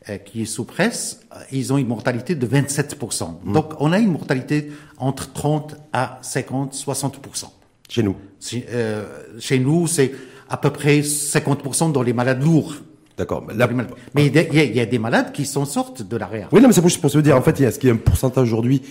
euh, 0.09 0.17
qui 0.17 0.41
est 0.41 0.45
sous 0.45 0.65
presse, 0.65 1.21
ils 1.51 1.71
ont 1.71 1.77
une 1.77 1.87
mortalité 1.87 2.35
de 2.35 2.47
27%. 2.47 3.35
Mmh. 3.43 3.53
Donc, 3.53 3.73
on 3.79 3.91
a 3.91 3.99
une 3.99 4.11
mortalité 4.11 4.71
entre 4.97 5.31
30 5.31 5.75
à 5.93 6.19
50, 6.21 6.73
60%. 6.73 7.45
Chez 7.87 8.03
nous 8.03 8.15
euh, 8.53 9.05
Chez 9.39 9.59
nous, 9.59 9.85
c'est 9.85 10.11
à 10.49 10.57
peu 10.57 10.71
près 10.71 11.01
50% 11.01 11.91
dans 11.91 12.01
les 12.01 12.13
malades 12.13 12.43
lourds. 12.43 12.75
D'accord. 13.17 13.45
La... 13.53 13.69
Mais 14.15 14.25
il 14.25 14.35
y, 14.35 14.39
a, 14.39 14.63
il 14.63 14.75
y, 14.75 14.79
a 14.79 14.85
des 14.85 14.97
malades 14.97 15.31
qui 15.33 15.45
s'en 15.45 15.65
sortent 15.65 16.01
de 16.01 16.17
l'arrière. 16.17 16.49
Oui, 16.51 16.61
non, 16.61 16.67
mais 16.67 16.73
c'est 16.73 16.81
pour, 16.81 16.91
pour 16.99 17.11
se 17.11 17.19
dire, 17.19 17.35
en 17.37 17.41
fait, 17.41 17.53
qu'il 17.53 17.87
y 17.87 17.91
a 17.91 17.93
un 17.93 17.97
pourcentage 17.97 18.47
aujourd'hui 18.47 18.81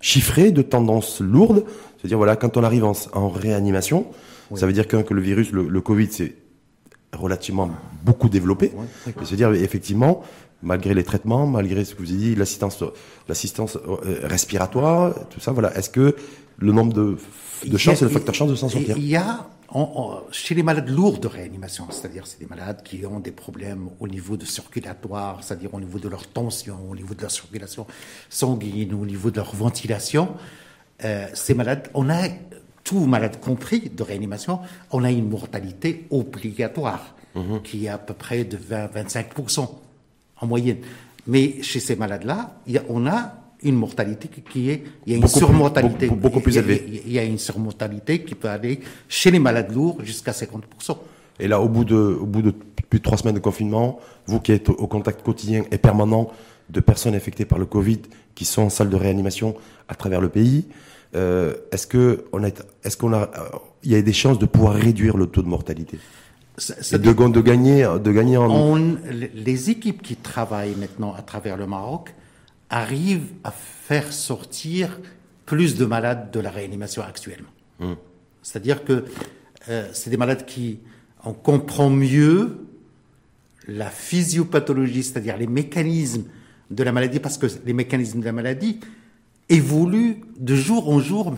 chiffré 0.00 0.50
de 0.50 0.62
tendance 0.62 1.20
lourde 1.20 1.64
C'est-à-dire, 1.98 2.18
voilà, 2.18 2.36
quand 2.36 2.56
on 2.56 2.64
arrive 2.64 2.84
en, 2.84 2.92
en 3.14 3.28
réanimation, 3.28 4.06
oui. 4.50 4.58
Ça 4.58 4.66
veut 4.66 4.72
dire 4.72 4.86
que 4.88 5.14
le 5.14 5.20
virus, 5.20 5.52
le, 5.52 5.68
le 5.68 5.80
Covid, 5.80 6.08
c'est 6.10 6.34
relativement 7.12 7.70
beaucoup 8.04 8.28
développé. 8.28 8.72
Oui, 8.74 9.12
C'est-à-dire, 9.24 9.52
effectivement, 9.54 10.22
malgré 10.62 10.94
les 10.94 11.04
traitements, 11.04 11.46
malgré 11.46 11.84
ce 11.84 11.94
que 11.94 12.02
vous 12.02 12.10
avez 12.10 12.18
dit, 12.18 12.34
l'assistance, 12.34 12.82
l'assistance 13.28 13.76
euh, 13.76 14.20
respiratoire, 14.24 15.14
tout 15.30 15.40
ça, 15.40 15.52
voilà. 15.52 15.76
Est-ce 15.76 15.90
que 15.90 16.16
le 16.58 16.72
nombre 16.72 16.92
de, 16.92 17.16
de 17.66 17.78
chances 17.78 18.02
et 18.02 18.04
le 18.04 18.10
facteur 18.10 18.34
chance 18.34 18.50
de 18.50 18.56
s'en 18.56 18.68
sortir? 18.68 18.96
Il 18.98 19.06
y 19.06 19.16
a, 19.16 19.48
on, 19.70 19.88
on, 19.94 20.32
chez 20.32 20.54
les 20.54 20.62
malades 20.62 20.88
lourds 20.88 21.18
de 21.18 21.28
réanimation, 21.28 21.86
c'est-à-dire 21.90 22.26
c'est 22.26 22.40
des 22.40 22.46
malades 22.46 22.82
qui 22.82 23.06
ont 23.06 23.20
des 23.20 23.30
problèmes 23.30 23.88
au 24.00 24.08
niveau 24.08 24.36
de 24.36 24.44
circulatoire, 24.44 25.42
c'est-à-dire 25.42 25.72
au 25.72 25.80
niveau 25.80 25.98
de 25.98 26.08
leur 26.08 26.26
tension, 26.26 26.76
au 26.90 26.96
niveau 26.96 27.14
de 27.14 27.22
leur 27.22 27.30
circulation 27.30 27.86
sanguine, 28.28 28.94
au 28.94 29.06
niveau 29.06 29.30
de 29.30 29.36
leur 29.36 29.54
ventilation, 29.54 30.34
euh, 31.04 31.26
ces 31.32 31.54
malades, 31.54 31.88
on 31.94 32.10
a 32.10 32.26
tout 32.88 33.00
malade 33.00 33.38
compris 33.38 33.90
de 33.94 34.02
réanimation, 34.02 34.60
on 34.92 35.04
a 35.04 35.10
une 35.10 35.28
mortalité 35.28 36.06
obligatoire 36.10 37.14
mmh. 37.34 37.58
qui 37.62 37.84
est 37.84 37.90
à 37.90 37.98
peu 37.98 38.14
près 38.14 38.44
de 38.44 38.56
20-25% 38.56 39.68
en 40.40 40.46
moyenne. 40.46 40.78
Mais 41.26 41.60
chez 41.60 41.80
ces 41.80 41.96
malades-là, 41.96 42.62
on 42.88 43.06
a 43.06 43.34
une 43.62 43.74
mortalité 43.74 44.28
qui 44.28 44.70
est, 44.70 44.84
il 45.04 45.12
y 45.12 45.16
a 45.16 45.18
une 45.18 45.28
surmortalité. 45.28 46.08
beaucoup, 46.08 46.40
plus 46.40 46.56
élevée. 46.56 47.02
Il 47.04 47.12
y 47.12 47.18
a 47.18 47.24
une 47.24 47.36
surmortalité 47.36 48.22
qui 48.22 48.34
peut 48.34 48.48
aller 48.48 48.80
chez 49.06 49.30
les 49.30 49.38
malades 49.38 49.70
lourds 49.74 50.02
jusqu'à 50.02 50.32
50%. 50.32 50.96
Et 51.40 51.46
là, 51.46 51.60
au 51.60 51.68
bout 51.68 51.84
de, 51.84 51.94
au 51.94 52.24
bout 52.24 52.40
de 52.40 52.52
plus 52.88 53.00
de 53.00 53.04
trois 53.04 53.18
semaines 53.18 53.34
de 53.34 53.40
confinement, 53.40 54.00
vous 54.26 54.40
qui 54.40 54.52
êtes 54.52 54.70
au 54.70 54.86
contact 54.86 55.22
quotidien 55.22 55.64
et 55.70 55.76
permanent 55.76 56.30
de 56.70 56.80
personnes 56.80 57.14
infectées 57.14 57.44
par 57.44 57.58
le 57.58 57.66
Covid 57.66 58.00
qui 58.34 58.46
sont 58.46 58.62
en 58.62 58.70
salle 58.70 58.88
de 58.88 58.96
réanimation 58.96 59.56
à 59.88 59.94
travers 59.94 60.22
le 60.22 60.30
pays, 60.30 60.64
euh, 61.14 61.54
est-ce 61.72 61.86
que 61.86 62.24
on 62.32 62.44
est, 62.44 62.62
est-ce 62.84 62.96
qu'on 62.96 63.12
a, 63.12 63.30
il 63.82 63.92
y 63.92 63.94
a 63.94 64.02
des 64.02 64.12
chances 64.12 64.38
de 64.38 64.46
pouvoir 64.46 64.74
réduire 64.74 65.16
le 65.16 65.26
taux 65.26 65.42
de 65.42 65.48
mortalité 65.48 65.98
de, 66.92 66.96
de, 67.28 67.40
gagner, 67.40 67.86
de 68.02 68.12
gagner 68.12 68.36
en... 68.36 68.76
les 68.76 69.70
équipes 69.70 70.02
qui 70.02 70.16
travaillent 70.16 70.74
maintenant 70.74 71.14
à 71.14 71.22
travers 71.22 71.56
le 71.56 71.66
Maroc 71.68 72.14
arrivent 72.68 73.32
à 73.44 73.52
faire 73.52 74.12
sortir 74.12 74.98
plus 75.46 75.76
de 75.76 75.84
malades 75.84 76.30
de 76.30 76.40
la 76.40 76.50
réanimation 76.50 77.02
actuellement. 77.02 77.48
Hmm. 77.78 77.94
C'est-à-dire 78.42 78.84
que 78.84 79.04
euh, 79.68 79.88
c'est 79.92 80.10
des 80.10 80.16
malades 80.16 80.44
qui, 80.46 80.80
on 81.24 81.32
comprend 81.32 81.90
mieux 81.90 82.66
la 83.66 83.90
physiopathologie, 83.90 85.02
c'est-à-dire 85.02 85.36
les 85.36 85.46
mécanismes 85.46 86.24
de 86.70 86.82
la 86.82 86.92
maladie, 86.92 87.20
parce 87.20 87.38
que 87.38 87.46
les 87.64 87.72
mécanismes 87.72 88.20
de 88.20 88.24
la 88.24 88.32
maladie 88.32 88.80
évoluent 89.48 90.20
de 90.38 90.54
jour 90.54 90.88
en 90.90 91.00
jour 91.00 91.34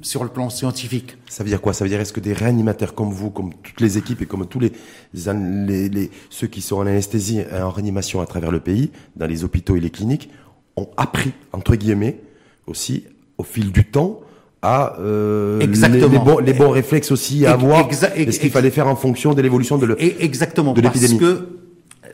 sur 0.00 0.24
le 0.24 0.30
plan 0.30 0.48
scientifique. 0.50 1.16
Ça 1.28 1.44
veut 1.44 1.50
dire 1.50 1.60
quoi? 1.60 1.72
Ça 1.72 1.84
veut 1.84 1.90
dire 1.90 2.00
est-ce 2.00 2.12
que 2.12 2.20
des 2.20 2.32
réanimateurs 2.32 2.94
comme 2.94 3.10
vous, 3.10 3.30
comme 3.30 3.52
toutes 3.62 3.80
les 3.80 3.98
équipes 3.98 4.22
et 4.22 4.26
comme 4.26 4.46
tous 4.46 4.60
les, 4.60 4.72
les, 5.12 6.10
ceux 6.30 6.46
qui 6.46 6.62
sont 6.62 6.76
en 6.76 6.86
anesthésie 6.86 7.40
et 7.40 7.60
en 7.60 7.70
réanimation 7.70 8.20
à 8.20 8.26
travers 8.26 8.50
le 8.50 8.60
pays, 8.60 8.90
dans 9.16 9.26
les 9.26 9.44
hôpitaux 9.44 9.76
et 9.76 9.80
les 9.80 9.90
cliniques, 9.90 10.30
ont 10.76 10.88
appris, 10.96 11.32
entre 11.52 11.76
guillemets, 11.76 12.20
aussi, 12.66 13.04
au 13.38 13.44
fil 13.44 13.72
du 13.72 13.84
temps, 13.84 14.20
à 14.62 14.98
euh, 14.98 15.58
les, 15.58 16.18
bons, 16.18 16.38
les, 16.38 16.54
bons, 16.54 16.70
réflexes 16.70 17.12
aussi 17.12 17.44
à 17.44 17.52
avoir, 17.52 17.86
et 18.16 18.32
ce 18.32 18.40
qu'il 18.40 18.50
fallait 18.50 18.70
faire 18.70 18.88
en 18.88 18.96
fonction 18.96 19.34
de 19.34 19.42
l'évolution 19.42 19.76
de 19.76 19.84
l'épidémie. 19.84 20.82
Parce 20.82 21.14
que 21.14 21.58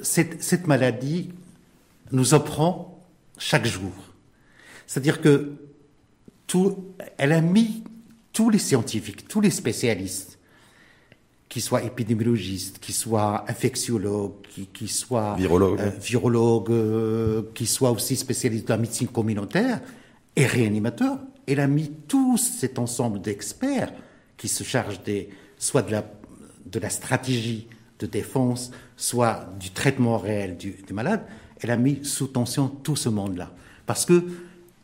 cette, 0.02 0.42
cette 0.42 0.66
maladie 0.66 1.30
nous 2.10 2.34
apprend 2.34 2.98
chaque 3.38 3.66
jour. 3.66 3.92
C'est-à-dire 4.90 5.20
que 5.20 5.52
tout, 6.48 6.94
elle 7.16 7.30
a 7.30 7.40
mis 7.40 7.84
tous 8.32 8.50
les 8.50 8.58
scientifiques, 8.58 9.28
tous 9.28 9.40
les 9.40 9.50
spécialistes, 9.50 10.40
qui 11.48 11.60
soient 11.60 11.84
épidémiologistes, 11.84 12.80
qui 12.80 12.92
soient 12.92 13.44
infectiologues, 13.46 14.40
qui, 14.52 14.66
qui 14.66 14.88
soient 14.88 15.36
virologues, 15.36 15.80
euh, 15.80 15.90
virologues 15.90 16.70
euh, 16.72 17.42
qui 17.54 17.66
soient 17.66 17.92
aussi 17.92 18.16
spécialistes 18.16 18.66
de 18.66 18.72
la 18.72 18.78
médecine 18.78 19.06
communautaire 19.06 19.80
et 20.34 20.44
réanimateurs. 20.44 21.20
Elle 21.46 21.60
a 21.60 21.68
mis 21.68 21.92
tout 22.08 22.36
cet 22.36 22.80
ensemble 22.80 23.20
d'experts 23.20 23.92
qui 24.36 24.48
se 24.48 24.64
chargent 24.64 25.04
des, 25.04 25.28
soit 25.56 25.82
de 25.82 25.92
la, 25.92 26.04
de 26.66 26.80
la 26.80 26.90
stratégie 26.90 27.68
de 28.00 28.06
défense, 28.06 28.72
soit 28.96 29.54
du 29.60 29.70
traitement 29.70 30.18
réel 30.18 30.56
du, 30.56 30.72
du 30.84 30.92
malade. 30.92 31.24
Elle 31.60 31.70
a 31.70 31.76
mis 31.76 32.04
sous 32.04 32.26
tension 32.26 32.66
tout 32.66 32.96
ce 32.96 33.08
monde-là. 33.08 33.54
Parce 33.86 34.04
que 34.04 34.24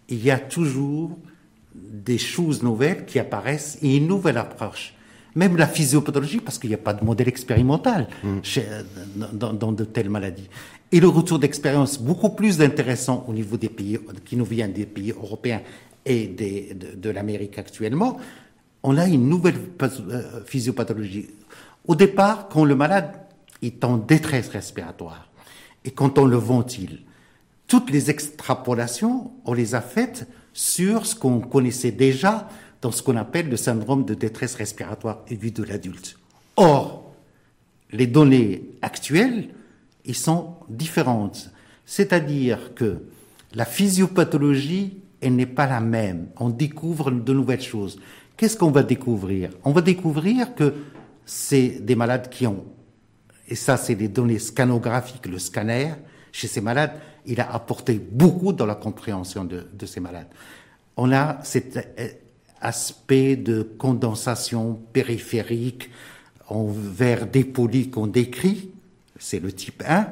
il 0.08 0.24
y 0.24 0.30
a 0.30 0.38
toujours 0.38 1.16
des 1.74 2.18
choses 2.18 2.62
nouvelles 2.62 3.04
qui 3.04 3.18
apparaissent 3.18 3.78
et 3.82 3.96
une 3.96 4.06
nouvelle 4.06 4.38
approche 4.38 4.94
même 5.36 5.56
la 5.56 5.66
physiopathologie, 5.66 6.40
parce 6.40 6.58
qu'il 6.58 6.70
n'y 6.70 6.74
a 6.74 6.78
pas 6.78 6.94
de 6.94 7.04
modèle 7.04 7.28
expérimental 7.28 8.08
mm. 8.24 8.38
dans, 9.34 9.72
de 9.72 9.84
telles 9.84 10.08
maladies. 10.08 10.48
Et 10.90 10.98
le 10.98 11.08
retour 11.08 11.38
d'expérience 11.38 11.98
beaucoup 12.00 12.30
plus 12.30 12.62
intéressant 12.62 13.24
au 13.28 13.32
niveau 13.32 13.56
des 13.56 13.68
pays 13.68 13.98
qui 14.24 14.36
nous 14.36 14.46
viennent 14.46 14.72
des 14.72 14.86
pays 14.86 15.12
européens 15.12 15.60
et 16.06 16.26
de, 16.26 17.10
l'Amérique 17.10 17.58
actuellement, 17.58 18.16
on 18.82 18.96
a 18.96 19.06
une 19.06 19.28
nouvelle 19.28 19.56
euh, 19.82 20.22
physiopathologie. 20.46 21.26
Au 21.86 21.94
départ, 21.94 22.48
quand 22.48 22.64
le 22.64 22.74
malade 22.74 23.12
est 23.60 23.84
en 23.84 23.98
détresse 23.98 24.48
respiratoire 24.48 25.28
et 25.84 25.90
quand 25.90 26.18
on 26.18 26.24
le 26.24 26.36
ventile, 26.36 27.00
toutes 27.66 27.90
les 27.90 28.10
extrapolations, 28.10 29.32
on 29.44 29.52
les 29.52 29.74
a 29.74 29.80
faites 29.80 30.28
sur 30.52 31.06
ce 31.06 31.14
qu'on 31.14 31.40
connaissait 31.40 31.90
déjà 31.90 32.48
dans 32.80 32.92
ce 32.92 33.02
qu'on 33.02 33.16
appelle 33.16 33.48
le 33.48 33.56
syndrome 33.56 34.04
de 34.04 34.14
détresse 34.14 34.54
respiratoire 34.54 35.24
aiguë 35.28 35.50
de 35.50 35.64
l'adulte. 35.64 36.18
Or, 36.56 37.12
les 37.90 38.06
données 38.06 38.70
actuelles, 38.82 39.50
ils 40.04 40.14
sont 40.14 40.54
différentes. 40.68 41.50
C'est-à-dire 41.84 42.74
que 42.74 43.02
la 43.54 43.64
physiopathologie, 43.64 44.98
elle 45.20 45.36
n'est 45.36 45.46
pas 45.46 45.66
la 45.66 45.80
même. 45.80 46.28
On 46.38 46.50
découvre 46.50 47.10
de 47.10 47.32
nouvelles 47.32 47.62
choses. 47.62 47.98
Qu'est-ce 48.36 48.56
qu'on 48.56 48.70
va 48.70 48.82
découvrir? 48.82 49.50
On 49.64 49.72
va 49.72 49.80
découvrir 49.80 50.54
que 50.54 50.74
c'est 51.24 51.80
des 51.80 51.96
malades 51.96 52.28
qui 52.28 52.46
ont, 52.46 52.64
et 53.48 53.54
ça 53.54 53.76
c'est 53.76 53.94
des 53.94 54.08
données 54.08 54.38
scanographiques, 54.38 55.26
le 55.26 55.38
scanner, 55.38 55.94
chez 56.36 56.48
ces 56.48 56.60
malades, 56.60 56.92
il 57.24 57.40
a 57.40 57.50
apporté 57.50 57.94
beaucoup 57.94 58.52
dans 58.52 58.66
la 58.66 58.74
compréhension 58.74 59.46
de, 59.46 59.86
ces 59.86 60.00
malades. 60.00 60.28
On 60.98 61.10
a 61.10 61.38
cette 61.42 61.78
aspect 62.60 63.36
de 63.36 63.62
condensation 63.62 64.78
périphérique 64.92 65.88
en 66.48 66.66
verre 66.66 67.26
dépoli 67.26 67.88
qu'on 67.88 68.06
décrit, 68.06 68.70
c'est 69.18 69.40
le 69.40 69.50
type 69.50 69.82
1, 69.88 70.08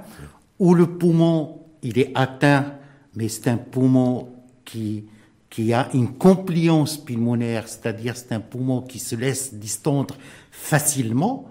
où 0.61 0.75
le 0.75 0.97
poumon, 0.97 1.61
il 1.83 1.99
est 1.99 2.11
atteint, 2.15 2.73
mais 3.15 3.29
c'est 3.29 3.49
un 3.49 3.59
poumon 3.59 4.31
qui, 4.65 5.05
qui 5.51 5.75
a 5.75 5.91
une 5.93 6.15
compliance 6.15 6.97
pulmonaire, 6.97 7.69
c'est-à-dire 7.69 8.17
c'est 8.17 8.33
un 8.33 8.41
poumon 8.41 8.81
qui 8.81 8.99
se 8.99 9.15
laisse 9.15 9.53
distendre 9.53 10.17
facilement, 10.51 11.51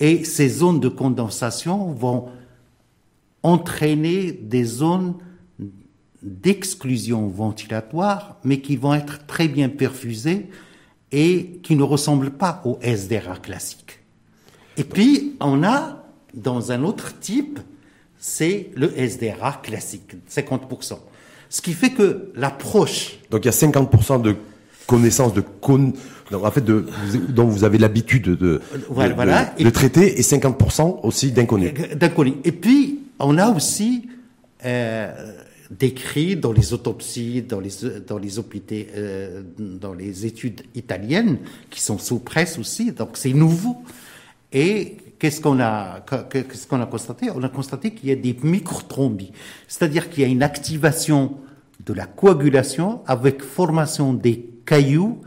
et 0.00 0.24
ces 0.24 0.48
zones 0.48 0.80
de 0.80 0.88
condensation 0.88 1.92
vont 1.92 2.30
entraîner 3.44 4.32
des 4.32 4.64
zones 4.64 5.14
d'exclusion 6.22 7.28
ventilatoire, 7.28 8.38
mais 8.42 8.60
qui 8.60 8.76
vont 8.76 8.94
être 8.94 9.26
très 9.26 9.46
bien 9.46 9.68
perfusés 9.68 10.48
et 11.12 11.60
qui 11.62 11.76
ne 11.76 11.82
ressemblent 11.82 12.30
pas 12.30 12.62
au 12.64 12.78
SDRA 12.82 13.36
classique. 13.36 14.00
Et 14.76 14.84
puis, 14.84 15.36
on 15.38 15.62
a, 15.62 16.02
dans 16.32 16.72
un 16.72 16.82
autre 16.82 17.20
type, 17.20 17.60
c'est 18.18 18.70
le 18.74 18.90
SDRA 18.98 19.60
classique, 19.62 20.16
50%. 20.28 20.96
Ce 21.50 21.60
qui 21.60 21.74
fait 21.74 21.90
que 21.90 22.32
l'approche... 22.34 23.18
Donc 23.30 23.44
il 23.44 23.46
y 23.46 23.48
a 23.48 23.52
50% 23.52 24.22
de 24.22 24.34
connaissances 24.86 25.34
de 25.34 25.42
con... 25.42 25.92
en 26.32 26.50
fait 26.50 26.64
de, 26.64 26.86
dont 27.28 27.44
vous 27.44 27.64
avez 27.64 27.76
l'habitude 27.76 28.30
de, 28.30 28.62
voilà, 28.88 29.54
de, 29.58 29.70
traiter 29.70 30.18
et 30.18 30.22
50% 30.22 31.00
aussi 31.02 31.32
d'inconnus. 31.32 31.74
D'inconnus. 31.94 32.34
Et 32.44 32.52
puis, 32.52 33.03
on 33.18 33.38
a 33.38 33.50
aussi 33.50 34.08
euh, 34.64 35.32
décrit 35.70 36.36
dans 36.36 36.52
les 36.52 36.72
autopsies, 36.72 37.42
dans 37.42 37.60
les, 37.60 38.38
hôpitaux, 38.38 38.74
euh, 38.96 39.42
dans 39.58 39.94
les 39.94 40.26
études 40.26 40.62
italiennes, 40.74 41.38
qui 41.70 41.80
sont 41.80 41.98
sous 41.98 42.18
presse 42.18 42.58
aussi, 42.58 42.92
donc 42.92 43.10
c'est 43.14 43.32
nouveau. 43.32 43.82
Et 44.52 44.96
qu'est-ce 45.18 45.40
qu'on 45.40 45.60
a, 45.60 46.04
constaté? 46.90 47.30
On 47.34 47.42
a 47.42 47.48
constaté 47.48 47.92
qu'il 47.92 48.08
y 48.08 48.12
a 48.12 48.16
des 48.16 48.36
microtrombies, 48.42 49.32
c'est-à-dire 49.68 50.10
qu'il 50.10 50.22
y 50.22 50.26
a 50.26 50.28
une 50.28 50.42
activation 50.42 51.38
de 51.84 51.92
la 51.92 52.06
coagulation 52.06 53.00
avec 53.06 53.42
formation 53.42 54.14
des 54.14 54.48
cailloux, 54.64 55.20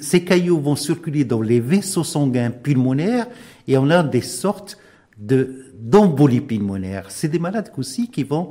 ces 0.00 0.24
cailloux 0.24 0.60
vont 0.60 0.76
circuler 0.76 1.24
dans 1.24 1.40
les 1.40 1.60
vaisseaux 1.60 2.04
sanguins 2.04 2.50
pulmonaires 2.50 3.26
et 3.66 3.78
on 3.78 3.88
a 3.90 4.02
des 4.02 4.20
sortes 4.20 4.78
de 5.18 5.66
d'embolie 5.78 6.40
pulmonaire. 6.40 7.10
C'est 7.10 7.28
des 7.28 7.38
malades 7.38 7.70
aussi 7.76 8.10
qui 8.10 8.24
vont 8.24 8.50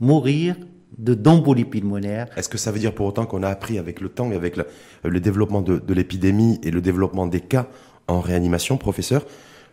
mourir 0.00 0.56
de 0.98 1.14
d'embolie 1.14 1.64
pulmonaire. 1.64 2.28
Est-ce 2.36 2.48
que 2.48 2.58
ça 2.58 2.70
veut 2.70 2.78
dire 2.78 2.94
pour 2.94 3.06
autant 3.06 3.26
qu'on 3.26 3.42
a 3.42 3.48
appris 3.48 3.78
avec 3.78 4.00
le 4.00 4.08
temps 4.08 4.30
et 4.30 4.36
avec 4.36 4.56
le, 4.56 5.20
développement 5.20 5.62
de, 5.62 5.92
l'épidémie 5.92 6.58
et 6.62 6.70
le 6.70 6.80
développement 6.80 7.26
des 7.26 7.40
cas 7.40 7.68
en 8.08 8.20
réanimation, 8.20 8.76
professeur, 8.76 9.26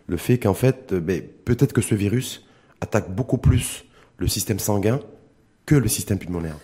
le 0.06 0.16
fait 0.16 0.38
qu'en 0.38 0.54
fait, 0.54 0.92
euh, 0.92 1.00
ben, 1.00 1.22
peut-être 1.44 1.72
que 1.72 1.80
ce 1.80 1.94
virus 1.94 2.44
attaque 2.80 3.14
beaucoup 3.14 3.38
plus 3.38 3.84
le 4.18 4.26
système 4.26 4.58
sanguin 4.58 5.00
que 5.66 5.74
le 5.74 5.88
système 5.88 6.18
pulmonaire. 6.18 6.56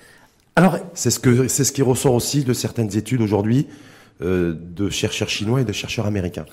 Alors, 0.57 0.79
c'est 0.95 1.11
ce 1.11 1.19
que 1.19 1.49
c'est 1.49 1.65
ce 1.65 1.73
qui 1.73 1.83
ressort 1.83 2.15
aussi 2.15 2.45
de 2.45 2.53
certaines 2.53 2.97
études 2.97 3.23
aujourd'hui 3.23 3.67
euh, 4.21 4.55
de 4.55 4.91
chercheurs 4.91 5.31
chinois 5.31 5.63
et 5.63 5.65
de 5.65 5.73
chercheurs 5.73 6.07
américains. 6.07 6.45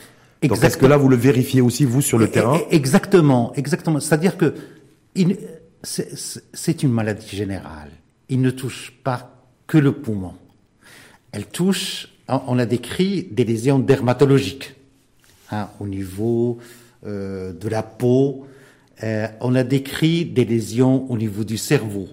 Donc, 0.44 0.64
est-ce 0.64 0.78
que 0.78 0.86
là 0.86 0.98
vous 0.98 1.10
le 1.10 1.16
vérifiez 1.16 1.62
aussi 1.62 1.86
vous 1.86 2.02
sur 2.02 2.18
le 2.18 2.30
terrain 2.30 2.60
Exactement, 2.70 3.54
exactement. 3.56 4.00
C'est-à-dire 4.00 4.38
que 4.38 4.54
c'est 5.84 6.84
une 6.84 6.92
maladie 6.92 7.36
générale. 7.36 7.92
Il 8.30 8.42
ne 8.42 8.52
touche 8.52 8.94
pas 9.04 9.44
que 9.66 9.78
le 9.78 9.94
poumon. 9.94 10.34
Elle 11.32 11.46
touche, 11.46 12.10
on 12.28 12.60
a 12.60 12.66
décrit 12.66 13.28
des 13.32 13.46
lésions 13.46 13.80
dermatologiques 13.80 14.76
hein, 15.52 15.70
au 15.80 15.88
niveau 15.88 16.60
euh, 17.06 17.54
de 17.54 17.68
la 17.68 17.84
peau. 17.84 18.48
Euh, 19.04 19.28
on 19.42 19.56
a 19.56 19.64
décrit 19.64 20.26
des 20.26 20.46
lésions 20.46 21.10
au 21.12 21.18
niveau 21.18 21.44
du 21.44 21.58
cerveau. 21.58 22.08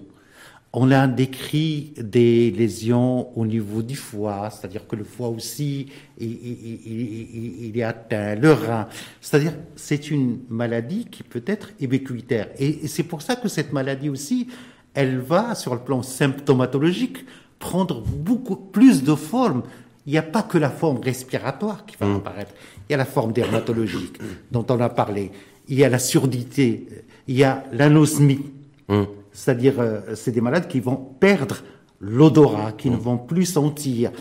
On 0.77 0.91
a 0.91 1.07
décrit 1.07 1.93
des 1.97 2.51
lésions 2.51 3.29
au 3.39 3.45
niveau 3.45 3.81
du 3.81 3.95
foie, 3.95 4.49
c'est-à-dire 4.49 4.85
que 4.85 4.97
le 4.97 5.05
foie 5.05 5.29
aussi, 5.29 5.87
il, 6.19 7.71
est 7.73 7.81
atteint, 7.81 8.35
le 8.35 8.51
rein. 8.51 8.87
C'est-à-dire, 9.21 9.53
c'est 9.77 10.11
une 10.11 10.39
maladie 10.49 11.05
qui 11.05 11.23
peut 11.23 11.43
être 11.47 11.69
ubiquitaire. 11.79 12.49
Et, 12.59 12.87
c'est 12.87 13.03
pour 13.03 13.21
ça 13.21 13.37
que 13.37 13.47
cette 13.47 13.71
maladie 13.71 14.09
aussi, 14.09 14.47
elle 14.93 15.19
va, 15.19 15.55
sur 15.55 15.73
le 15.73 15.79
plan 15.79 16.03
symptomatologique, 16.03 17.25
prendre 17.57 18.01
beaucoup 18.01 18.57
plus 18.57 19.01
de 19.01 19.15
formes. 19.15 19.63
Il 20.05 20.11
n'y 20.11 20.17
a 20.17 20.23
pas 20.23 20.43
que 20.43 20.57
la 20.57 20.69
forme 20.69 20.99
respiratoire 20.99 21.85
qui 21.85 21.95
va 21.97 22.05
mmh. 22.05 22.15
apparaître. 22.17 22.51
Il 22.89 22.91
y 22.91 22.95
a 22.95 22.97
la 22.97 23.05
forme 23.05 23.31
dermatologique 23.31 24.19
dont 24.51 24.65
on 24.69 24.81
a 24.81 24.89
parlé. 24.89 25.31
Il 25.69 25.79
y 25.79 25.85
a 25.85 25.89
la 25.89 25.99
surdité. 25.99 26.85
Il 27.29 27.37
y 27.37 27.45
a 27.45 27.63
l'anosmie. 27.71 28.41
Mmh. 28.89 29.03
C'est-à-dire, 29.35 29.79
euh, 29.79 29.99
c'est 30.15 30.31
des 30.31 30.39
malades 30.39 30.67
qui 30.67 30.79
vont 30.79 30.95
perdre 30.95 31.57
l'odorat, 31.99 32.71
qui 32.71 32.89
ne 32.89 32.95
vont 32.95 33.17
plus 33.17 33.45
sentir. 33.45 34.11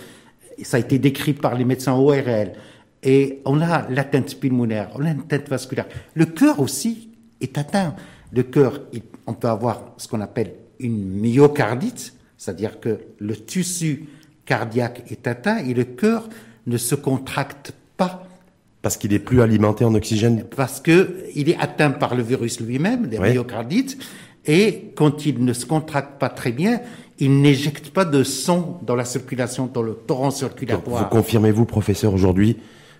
ça 0.62 0.76
a 0.76 0.80
été 0.80 0.98
décrit 0.98 1.34
par 1.34 1.54
les 1.54 1.64
médecins 1.64 1.94
ORL. 1.94 2.52
Et 3.02 3.40
on 3.44 3.60
a 3.60 3.88
l'atteinte 3.90 4.34
pulmonaire, 4.40 4.90
on 4.94 5.00
a 5.02 5.14
l'atteinte 5.14 5.48
vasculaire. 5.48 5.86
Le 6.14 6.26
cœur 6.26 6.58
aussi 6.60 7.10
est 7.40 7.56
atteint. 7.58 7.94
Le 8.32 8.42
cœur, 8.42 8.80
on 9.26 9.34
peut 9.34 9.48
avoir 9.48 9.94
ce 9.98 10.08
qu'on 10.08 10.20
appelle 10.20 10.54
une 10.80 11.20
myocardite, 11.20 12.14
c'est-à-dire 12.36 12.80
que 12.80 12.98
le 13.18 13.36
tissu 13.36 14.06
cardiaque 14.46 15.04
est 15.10 15.26
atteint 15.26 15.58
et 15.58 15.74
le 15.74 15.84
cœur 15.84 16.28
ne 16.66 16.76
se 16.76 16.94
contracte 16.94 17.72
pas. 17.96 18.26
Parce 18.82 18.96
qu'il 18.96 19.12
est 19.12 19.18
plus 19.18 19.42
alimenté 19.42 19.84
en 19.84 19.94
oxygène 19.94 20.44
Parce 20.56 20.80
qu'il 20.80 21.48
est 21.48 21.56
atteint 21.58 21.90
par 21.90 22.14
le 22.14 22.22
virus 22.22 22.60
lui-même, 22.60 23.06
les 23.06 23.18
myocardites, 23.18 23.96
et 24.46 24.92
quand 24.94 25.26
il 25.26 25.44
ne 25.44 25.52
se 25.52 25.66
contracte 25.66 26.18
pas 26.18 26.28
très 26.28 26.52
bien, 26.52 26.80
il 27.18 27.40
n'éjecte 27.40 27.90
pas 27.90 28.04
de 28.04 28.22
sang 28.22 28.80
dans 28.82 28.96
la 28.96 29.04
circulation, 29.04 29.70
dans 29.72 29.82
le 29.82 29.94
torrent 29.94 30.30
circulatoire. 30.30 31.04
vous 31.04 31.08
confirmez-vous, 31.08 31.64
professeur, 31.64 32.12
aujourd'hui, 32.12 32.58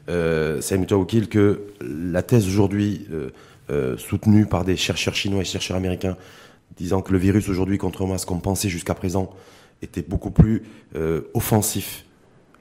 euh, 0.09 0.61
Saïm 0.61 0.87
que 0.87 1.63
la 1.81 2.23
thèse 2.23 2.47
aujourd'hui 2.47 3.07
euh, 3.13 3.31
euh, 3.71 3.97
soutenue 3.97 4.47
par 4.47 4.65
des 4.65 4.77
chercheurs 4.77 5.15
chinois 5.15 5.41
et 5.41 5.45
chercheurs 5.45 5.77
américains 5.77 6.17
disant 6.77 7.03
que 7.03 7.13
le 7.13 7.19
virus 7.19 7.49
aujourd'hui, 7.49 7.79
contrairement 7.79 8.15
à 8.15 8.19
ce 8.19 8.27
qu'on 8.27 8.41
pensait 8.41 8.69
jusqu'à 8.69 8.95
présent, 8.95 9.31
était 9.83 10.03
beaucoup 10.03 10.31
plus 10.31 10.63
euh, 10.97 11.23
offensif 11.35 12.05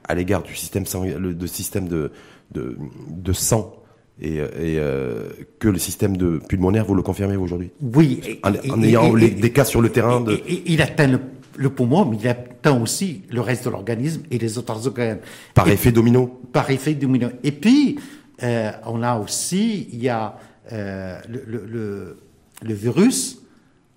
à 0.04 0.14
l'égard 0.14 0.42
du 0.42 0.54
système, 0.54 0.84
de, 0.84 1.46
système 1.46 1.88
de, 1.88 2.12
de, 2.52 2.76
de 3.10 3.32
sang 3.32 3.74
et, 4.20 4.36
et 4.36 4.42
euh, 4.78 5.30
que 5.58 5.68
le 5.68 5.78
système 5.78 6.16
de 6.16 6.38
pulmonaire, 6.48 6.84
vous 6.84 6.94
le 6.94 7.02
confirmez 7.02 7.36
aujourd'hui 7.36 7.70
Oui. 7.82 8.38
En, 8.42 8.82
ayant 8.82 9.12
des 9.12 9.52
cas 9.52 9.64
sur 9.64 9.80
le 9.80 9.90
terrain 9.90 10.20
de... 10.20 10.40
il 10.66 10.80
atteint 10.82 11.18
le, 11.56 11.70
poumon, 11.70 12.04
mais 12.04 12.18
il 12.20 12.28
atteint 12.28 12.80
aussi 12.80 13.22
le 13.30 13.40
reste 13.40 13.64
de 13.64 13.70
l'organisme 13.70 14.22
et 14.30 14.38
les 14.38 14.56
autres 14.58 14.86
organes. 14.86 15.18
Par 15.54 15.68
effet 15.68 15.90
domino 15.90 16.40
Par 16.52 16.70
effet 16.70 16.94
domino. 16.94 17.28
Et 17.42 17.52
puis, 17.52 17.98
euh, 18.42 18.70
on 18.86 19.02
a 19.02 19.18
aussi, 19.18 19.88
il 19.92 20.02
y 20.02 20.08
a 20.08 20.36
euh, 20.72 21.18
le, 21.28 21.66
le, 21.66 22.18
le, 22.62 22.74
virus, 22.74 23.40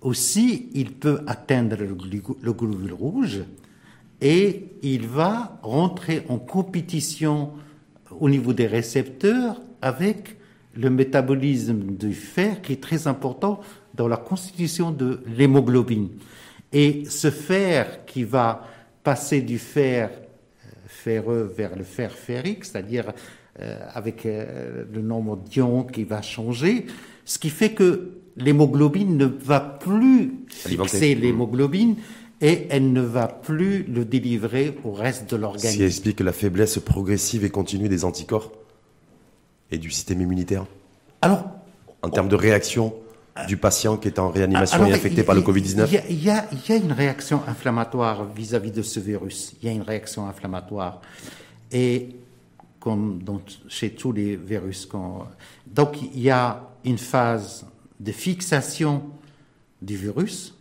aussi, 0.00 0.68
il 0.74 0.92
peut 0.92 1.20
atteindre 1.26 1.76
le, 1.76 1.96
le 2.42 2.52
globule 2.52 2.92
rouge 2.92 3.40
et 4.20 4.64
il 4.82 5.06
va 5.06 5.58
rentrer 5.62 6.24
en 6.28 6.38
compétition 6.38 7.50
au 8.20 8.28
niveau 8.28 8.52
des 8.52 8.66
récepteurs 8.66 9.60
avec 9.82 10.36
le 10.74 10.90
métabolisme 10.90 11.96
du 11.96 12.12
fer 12.12 12.62
qui 12.62 12.74
est 12.74 12.82
très 12.82 13.06
important 13.06 13.60
dans 13.94 14.08
la 14.08 14.16
constitution 14.16 14.90
de 14.90 15.20
l'hémoglobine. 15.36 16.08
Et 16.72 17.04
ce 17.08 17.30
fer 17.30 18.04
qui 18.06 18.24
va 18.24 18.66
passer 19.02 19.40
du 19.40 19.58
fer 19.58 20.10
euh, 20.10 20.70
ferreux 20.86 21.52
vers 21.56 21.74
le 21.76 21.84
fer 21.84 22.12
ferrique, 22.12 22.64
c'est-à-dire 22.64 23.12
euh, 23.60 23.78
avec 23.92 24.26
euh, 24.26 24.84
le 24.92 25.00
nombre 25.00 25.36
d'ions 25.36 25.84
qui 25.84 26.04
va 26.04 26.22
changer, 26.22 26.86
ce 27.24 27.38
qui 27.38 27.50
fait 27.50 27.72
que 27.72 28.10
l'hémoglobine 28.36 29.16
ne 29.16 29.24
va 29.24 29.60
plus 29.60 30.32
fixer 30.48 31.14
l'hémoglobine 31.14 31.96
et 32.40 32.66
elle 32.70 32.92
ne 32.92 33.00
va 33.00 33.26
plus 33.28 33.82
le 33.84 34.04
délivrer 34.04 34.76
au 34.84 34.92
reste 34.92 35.30
de 35.30 35.36
l'organisme. 35.36 35.72
Ce 35.72 35.76
qui 35.76 35.84
explique 35.84 36.20
la 36.20 36.32
faiblesse 36.32 36.78
progressive 36.78 37.44
et 37.44 37.50
continue 37.50 37.88
des 37.88 38.04
anticorps 38.04 38.52
et 39.70 39.78
du 39.78 39.90
système 39.90 40.20
immunitaire 40.20 40.64
Alors, 41.20 41.44
en 42.02 42.10
termes 42.10 42.28
de 42.28 42.36
réaction 42.36 42.94
du 43.46 43.56
patient 43.56 43.96
qui 43.96 44.08
est 44.08 44.18
en 44.18 44.30
réanimation 44.30 44.84
et 44.86 44.92
infecté 44.92 45.22
par 45.22 45.34
le 45.34 45.42
Covid-19 45.42 46.02
il 46.08 46.24
y, 46.24 46.30
a, 46.30 46.44
une 46.76 46.92
réaction 46.92 47.42
inflammatoire 47.46 48.24
vis-à-vis 48.24 48.72
de 48.72 48.82
ce 48.82 48.98
virus. 48.98 49.54
Il 49.60 49.68
y 49.68 49.70
a 49.70 49.72
une 49.72 49.82
réaction 49.82 50.28
inflammatoire. 50.28 51.00
Et 51.70 52.16
comme 52.80 53.20
chez 53.68 53.90
tous 53.90 54.12
les 54.12 54.36
virus. 54.36 54.88
Donc 55.66 56.00
il 56.02 56.20
y 56.20 56.30
a 56.30 56.68
une 56.84 56.98
phase 56.98 57.66
de 58.00 58.12
fixation 58.12 59.02
du 59.82 59.96
virus, 59.96 60.54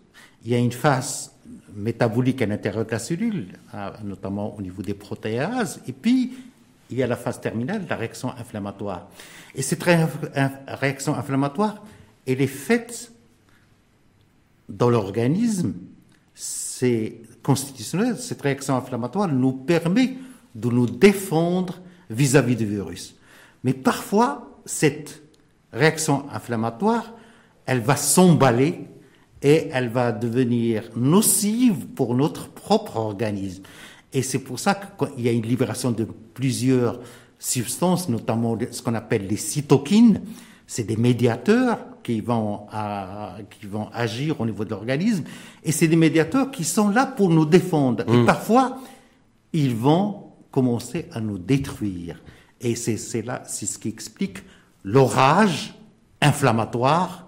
il 0.43 0.51
y 0.51 0.55
a 0.55 0.57
une 0.57 0.71
phase 0.71 1.31
métabolique 1.77 2.41
à 2.41 2.47
l'intérieur 2.47 2.85
de 2.85 2.91
la 2.91 2.99
cellule, 2.99 3.53
notamment 4.03 4.55
au 4.57 4.61
niveau 4.61 4.81
des 4.81 4.95
protéases, 4.95 5.79
et 5.87 5.93
puis 5.93 6.33
il 6.89 6.97
y 6.97 7.03
a 7.03 7.07
la 7.07 7.15
phase 7.15 7.39
terminale, 7.39 7.85
la 7.87 7.95
réaction 7.95 8.31
inflammatoire. 8.37 9.07
Et 9.55 9.61
cette 9.61 9.83
réaction 9.83 11.15
inflammatoire, 11.15 11.83
elle 12.25 12.41
est 12.41 12.47
faite 12.47 13.11
dans 14.67 14.89
l'organisme, 14.89 15.73
c'est 16.33 17.21
constitutionnel, 17.43 18.17
cette 18.17 18.41
réaction 18.41 18.75
inflammatoire 18.75 19.27
nous 19.27 19.53
permet 19.53 20.17
de 20.55 20.69
nous 20.69 20.87
défendre 20.87 21.79
vis-à-vis 22.09 22.55
du 22.55 22.65
virus. 22.65 23.15
Mais 23.63 23.73
parfois, 23.73 24.59
cette 24.65 25.21
réaction 25.71 26.25
inflammatoire, 26.31 27.13
elle 27.65 27.81
va 27.81 27.95
s'emballer 27.95 28.87
et 29.41 29.69
elle 29.71 29.89
va 29.89 30.11
devenir 30.11 30.83
nocive 30.95 31.87
pour 31.95 32.15
notre 32.15 32.49
propre 32.49 32.97
organisme. 32.97 33.63
Et 34.13 34.21
c'est 34.21 34.39
pour 34.39 34.59
ça 34.59 34.75
qu'il 34.75 35.23
y 35.23 35.29
a 35.29 35.31
une 35.31 35.45
libération 35.45 35.91
de 35.91 36.07
plusieurs 36.33 36.99
substances, 37.39 38.09
notamment 38.09 38.57
ce 38.71 38.81
qu'on 38.81 38.95
appelle 38.95 39.27
les 39.27 39.37
cytokines. 39.37 40.21
C'est 40.65 40.83
des 40.83 40.97
médiateurs 40.97 41.77
qui 42.03 42.21
vont, 42.21 42.61
qui 43.49 43.67
vont 43.67 43.89
agir 43.93 44.39
au 44.41 44.45
niveau 44.45 44.65
de 44.65 44.71
l'organisme. 44.71 45.23
Et 45.63 45.71
c'est 45.71 45.87
des 45.87 45.95
médiateurs 45.95 46.51
qui 46.51 46.63
sont 46.63 46.89
là 46.89 47.05
pour 47.05 47.29
nous 47.29 47.45
défendre. 47.45 48.03
Et 48.07 48.17
mmh. 48.17 48.25
parfois, 48.25 48.79
ils 49.53 49.75
vont 49.75 50.31
commencer 50.51 51.07
à 51.11 51.19
nous 51.19 51.37
détruire. 51.37 52.21
Et 52.61 52.75
c'est 52.75 53.21
là, 53.21 53.43
c'est 53.45 53.65
ce 53.65 53.77
qui 53.77 53.89
explique 53.89 54.39
l'orage 54.83 55.75
inflammatoire. 56.21 57.26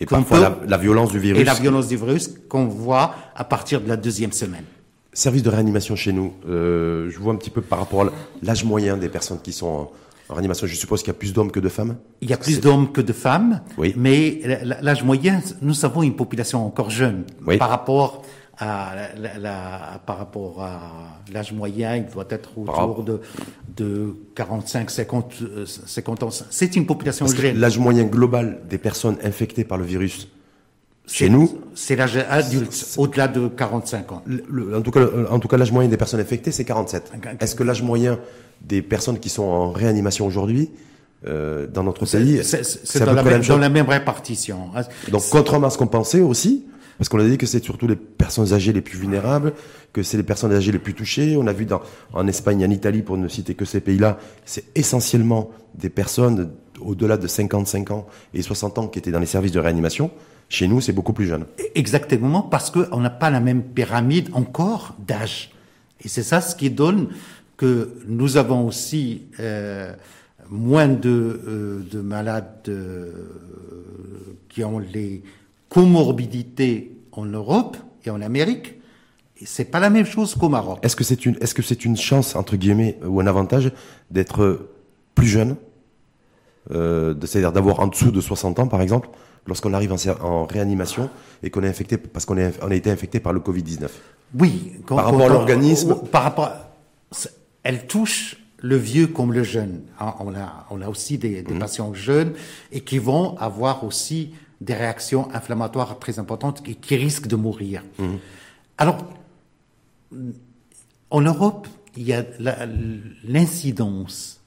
Et 0.00 0.06
parfois 0.06 0.58
la, 0.66 0.76
violence 0.76 1.12
du 1.12 1.18
virus. 1.18 1.40
Et 1.40 1.44
la 1.44 1.54
violence 1.54 1.88
du 1.88 1.96
virus 1.96 2.30
qu'on 2.48 2.66
voit 2.66 3.14
à 3.34 3.44
partir 3.44 3.80
de 3.80 3.88
la 3.88 3.96
deuxième 3.96 4.32
semaine. 4.32 4.64
Service 5.12 5.44
de 5.44 5.50
réanimation 5.50 5.94
chez 5.94 6.12
nous, 6.12 6.32
euh, 6.48 7.08
je 7.10 7.18
vois 7.20 7.32
un 7.32 7.36
petit 7.36 7.50
peu 7.50 7.60
par 7.60 7.78
rapport 7.78 8.02
à 8.02 8.12
l'âge 8.42 8.64
moyen 8.64 8.96
des 8.96 9.08
personnes 9.08 9.40
qui 9.40 9.52
sont 9.52 9.88
en, 10.28 10.34
réanimation. 10.34 10.66
Je 10.66 10.74
suppose 10.74 11.02
qu'il 11.02 11.08
y 11.08 11.16
a 11.16 11.18
plus 11.18 11.32
d'hommes 11.32 11.52
que 11.52 11.60
de 11.60 11.68
femmes 11.68 11.96
Il 12.20 12.28
y 12.28 12.32
a 12.32 12.36
plus 12.36 12.60
d'hommes 12.60 12.90
que 12.90 13.00
de 13.00 13.12
femmes, 13.12 13.60
oui. 13.78 13.94
mais 13.96 14.40
l'âge 14.80 15.04
moyen, 15.04 15.40
nous 15.62 15.84
avons 15.84 16.02
une 16.02 16.16
population 16.16 16.66
encore 16.66 16.90
jeune 16.90 17.24
par 17.58 17.68
rapport 17.68 18.23
à 18.58 18.94
la, 19.16 20.00
par 20.06 20.18
rapport 20.18 20.62
à 20.62 21.20
l'âge 21.32 21.52
moyen, 21.52 21.96
il 21.96 22.06
doit 22.06 22.26
être 22.30 22.56
autour 22.58 23.02
de, 23.02 23.20
de 23.76 24.14
45, 24.34 24.90
50, 24.90 25.34
50 25.86 26.22
ans. 26.22 26.28
C'est 26.50 26.76
une 26.76 26.86
population 26.86 27.26
jeune. 27.26 27.58
L'âge 27.58 27.78
moyen 27.78 28.04
global 28.04 28.60
des 28.68 28.78
personnes 28.78 29.16
infectées 29.22 29.64
par 29.64 29.78
le 29.78 29.84
virus, 29.84 30.28
chez 31.06 31.28
nous, 31.28 31.58
c'est 31.74 31.96
l'âge 31.96 32.16
adulte, 32.16 32.94
au-delà 32.96 33.28
de 33.28 33.48
45 33.48 34.12
ans. 34.12 34.22
en 34.74 34.80
tout 34.80 34.90
cas, 34.90 35.06
en 35.30 35.38
tout 35.38 35.48
cas, 35.48 35.58
l'âge 35.58 35.70
moyen 35.70 35.90
des 35.90 35.98
personnes 35.98 36.20
infectées, 36.20 36.50
c'est 36.50 36.64
47. 36.64 37.12
Est-ce 37.40 37.54
que 37.54 37.62
l'âge 37.62 37.82
moyen 37.82 38.18
des 38.62 38.80
personnes 38.80 39.18
qui 39.18 39.28
sont 39.28 39.42
en 39.42 39.70
réanimation 39.70 40.26
aujourd'hui, 40.26 40.70
euh, 41.26 41.66
dans 41.66 41.82
notre 41.82 42.04
pays, 42.04 42.40
c'est 42.42 42.98
dans, 43.00 43.14
dans, 43.14 43.58
la 43.58 43.68
même 43.70 43.88
répartition. 43.88 44.70
Donc, 45.10 45.22
contrairement 45.30 45.68
à 45.68 45.70
ce 45.70 45.78
qu'on 45.78 45.86
pensait 45.86 46.20
aussi, 46.20 46.64
parce 46.98 47.08
qu'on 47.08 47.18
a 47.18 47.28
dit 47.28 47.38
que 47.38 47.46
c'est 47.46 47.62
surtout 47.62 47.86
les 47.86 47.96
personnes 47.96 48.52
âgées 48.52 48.72
les 48.72 48.80
plus 48.80 48.98
vulnérables, 48.98 49.52
que 49.92 50.02
c'est 50.02 50.16
les 50.16 50.22
personnes 50.22 50.52
âgées 50.52 50.72
les 50.72 50.78
plus 50.78 50.94
touchées. 50.94 51.36
On 51.36 51.46
a 51.46 51.52
vu 51.52 51.66
dans, 51.66 51.82
en 52.12 52.26
Espagne 52.26 52.64
en 52.64 52.70
Italie, 52.70 53.02
pour 53.02 53.16
ne 53.16 53.28
citer 53.28 53.54
que 53.54 53.64
ces 53.64 53.80
pays-là, 53.80 54.18
c'est 54.44 54.64
essentiellement 54.74 55.50
des 55.74 55.90
personnes 55.90 56.50
au-delà 56.80 57.16
de 57.16 57.26
55 57.26 57.90
ans 57.90 58.06
et 58.32 58.42
60 58.42 58.78
ans 58.78 58.88
qui 58.88 58.98
étaient 58.98 59.10
dans 59.10 59.20
les 59.20 59.26
services 59.26 59.52
de 59.52 59.60
réanimation. 59.60 60.10
Chez 60.48 60.68
nous, 60.68 60.80
c'est 60.80 60.92
beaucoup 60.92 61.12
plus 61.12 61.26
jeune. 61.26 61.46
Exactement, 61.74 62.42
parce 62.42 62.70
qu'on 62.70 63.00
n'a 63.00 63.10
pas 63.10 63.30
la 63.30 63.40
même 63.40 63.62
pyramide 63.62 64.28
encore 64.34 64.94
d'âge. 65.06 65.52
Et 66.04 66.08
c'est 66.08 66.22
ça 66.22 66.40
ce 66.40 66.54
qui 66.54 66.70
donne 66.70 67.08
que 67.56 67.94
nous 68.06 68.36
avons 68.36 68.66
aussi 68.66 69.22
euh, 69.40 69.92
moins 70.50 70.88
de, 70.88 71.40
euh, 71.46 71.82
de 71.90 72.00
malades 72.00 72.68
euh, 72.68 73.12
qui 74.48 74.64
ont 74.64 74.78
les 74.78 75.22
comorbidités 75.74 76.96
en 77.10 77.24
Europe 77.24 77.76
et 78.04 78.10
en 78.10 78.20
Amérique, 78.20 78.76
et 79.40 79.44
c'est 79.44 79.64
pas 79.64 79.80
la 79.80 79.90
même 79.90 80.06
chose 80.06 80.36
qu'au 80.36 80.48
Maroc. 80.48 80.78
Est-ce 80.82 80.94
que 80.94 81.02
c'est 81.02 81.26
une, 81.26 81.36
est-ce 81.40 81.52
que 81.52 81.62
c'est 81.62 81.84
une 81.84 81.96
chance 81.96 82.36
entre 82.36 82.54
guillemets 82.54 82.96
ou 83.04 83.20
un 83.20 83.26
avantage 83.26 83.72
d'être 84.08 84.68
plus 85.16 85.26
jeune, 85.26 85.56
euh, 86.70 87.12
c'est-à-dire 87.22 87.50
d'avoir 87.50 87.80
en 87.80 87.88
dessous 87.88 88.12
de 88.12 88.20
60 88.20 88.60
ans 88.60 88.68
par 88.68 88.82
exemple, 88.82 89.08
lorsqu'on 89.48 89.74
arrive 89.74 89.92
en, 90.22 90.46
réanimation 90.46 91.10
et 91.42 91.50
qu'on 91.50 91.64
est 91.64 91.68
infecté 91.68 91.96
parce 91.96 92.24
qu'on 92.24 92.36
on 92.38 92.70
a 92.70 92.74
été 92.74 92.92
infecté 92.92 93.18
par 93.18 93.32
le 93.32 93.40
Covid 93.40 93.64
19 93.64 94.00
Oui. 94.38 94.74
par 94.86 95.06
rapport 95.06 95.22
à 95.22 95.28
l'organisme. 95.28 95.96
Par 96.12 96.22
rapport, 96.22 96.52
elle 97.64 97.88
touche 97.88 98.36
le 98.58 98.76
vieux 98.76 99.08
comme 99.08 99.32
le 99.32 99.42
jeune. 99.42 99.82
Hein, 99.98 100.14
on 100.20 100.36
a, 100.36 100.66
on 100.70 100.80
a 100.80 100.88
aussi 100.88 101.18
des, 101.18 101.42
des 101.42 101.54
mmh. 101.54 101.58
patients 101.58 101.94
jeunes 101.94 102.32
et 102.70 102.80
qui 102.80 102.98
vont 102.98 103.36
avoir 103.38 103.82
aussi 103.82 104.34
des 104.64 104.74
réactions 104.74 105.28
inflammatoires 105.32 105.98
très 105.98 106.18
importantes 106.18 106.62
et 106.66 106.74
qui 106.74 106.96
risquent 106.96 107.26
de 107.26 107.36
mourir. 107.36 107.82
Mmh. 107.98 108.14
Alors, 108.78 109.04
en 111.10 111.20
Europe, 111.20 111.68
il 111.96 112.04
y 112.04 112.12
a 112.12 112.24
l'incidence 113.24 114.40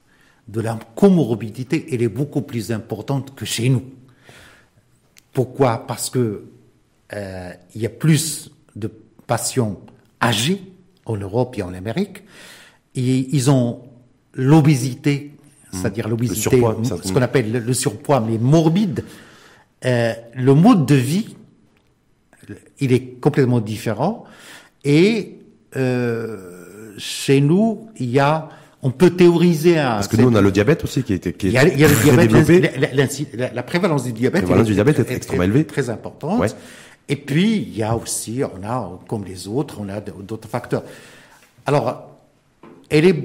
de 0.48 0.62
la 0.62 0.80
comorbidité, 0.96 1.88
elle 1.92 2.02
est 2.02 2.10
beaucoup 2.10 2.42
plus 2.42 2.72
importante 2.72 3.36
que 3.36 3.46
chez 3.46 3.70
nous. 3.70 3.84
Pourquoi? 5.34 5.86
Parce 5.86 6.10
que 6.10 6.46
euh, 7.14 7.54
il 7.76 7.82
y 7.82 7.86
a 7.86 7.90
plus 7.90 8.50
de 8.76 8.90
patients 9.28 9.80
âgés 10.22 10.62
en 11.06 11.18
Europe 11.18 11.58
et 11.58 11.62
en 11.62 11.74
Amérique, 11.74 12.24
et 12.96 13.36
ils 13.36 13.52
ont 13.52 13.84
l'obésité, 14.34 15.34
c'est-à-dire 15.72 16.08
mmh. 16.08 16.10
l'obésité, 16.10 16.62
ce 17.04 17.14
qu'on 17.14 17.22
appelle 17.22 17.52
le, 17.52 17.74
surpoids, 17.74 18.20
mais 18.20 18.38
morbide, 18.38 19.04
euh, 19.86 20.14
le 20.36 20.54
mode 20.54 20.86
de 20.86 20.96
vie, 20.96 21.36
il 22.80 22.92
est 22.94 23.20
complètement 23.20 23.60
différent. 23.60 24.26
Et 24.84 25.40
euh, 25.76 26.94
chez 26.98 27.42
nous, 27.42 27.90
il 27.98 28.10
y 28.10 28.20
a, 28.20 28.50
on 28.82 28.92
peut 28.92 29.12
théoriser 29.12 29.78
un. 29.78 29.96
Parce 29.96 30.08
que 30.08 30.18
nous, 30.18 30.30
on 30.30 30.36
a 30.36 30.42
le 30.42 30.52
diabète 30.52 30.84
aussi 30.84 31.04
qui, 31.04 31.14
est, 31.14 31.38
qui 31.38 31.48
est, 31.48 31.50
il 31.50 31.54
y 31.54 31.58
a, 31.58 31.68
il 31.68 31.80
y 31.80 31.84
a 31.84 31.88
le 31.88 32.28
diabète, 32.28 33.34
la, 33.34 33.54
la, 33.54 33.64
prévalence 33.64 34.04
du 34.04 34.14
diabète, 34.14 34.46
du 34.46 34.74
diabète 34.74 35.00
est, 35.00 35.12
extrêmement 35.12 35.44
élevée, 35.44 35.66
très 35.66 35.90
importante. 35.90 36.40
Ouais. 36.40 36.48
Et 37.10 37.16
puis, 37.16 37.58
il 37.58 37.78
y 37.78 37.84
a 37.84 37.96
aussi, 37.96 38.42
on 38.44 38.66
a, 38.68 39.00
comme 39.08 39.24
les 39.24 39.48
autres, 39.48 39.78
on 39.80 39.90
a 39.90 40.02
d'autres 40.02 40.50
facteurs. 40.50 40.84
Alors, 41.66 42.10
elle 42.90 43.06
est 43.06 43.16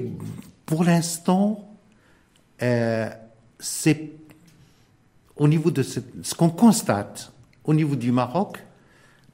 pour 0.65 0.83
l'instant, 0.83 1.69
euh, 2.61 3.09
c'est 3.59 4.11
au 5.37 5.47
niveau 5.47 5.71
de 5.71 5.83
ce, 5.83 5.99
qu'on 6.35 6.49
constate 6.49 7.31
au 7.65 7.73
niveau 7.73 7.95
du 7.95 8.11
Maroc, 8.11 8.59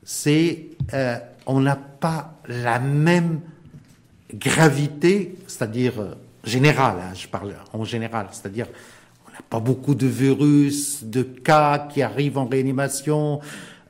c'est 0.04 0.68
euh, 0.94 1.18
on 1.46 1.60
n'a 1.60 1.76
pas 1.76 2.40
la 2.48 2.80
même 2.80 3.42
gravité, 4.34 5.36
c'est-à-dire 5.48 6.00
euh, 6.00 6.14
générale, 6.44 6.98
hein, 7.02 7.14
je 7.14 7.28
parle 7.28 7.54
en 7.74 7.84
général, 7.84 8.28
c'est-à-dire 8.32 8.68
on 9.28 9.32
n'a 9.32 9.42
pas 9.50 9.60
beaucoup 9.60 9.96
de 9.96 10.08
virus, 10.08 11.04
de 11.04 11.24
cas 11.24 11.88
qui 11.92 12.02
arrivent 12.02 12.38
en 12.38 12.46
réanimation, 12.46 13.42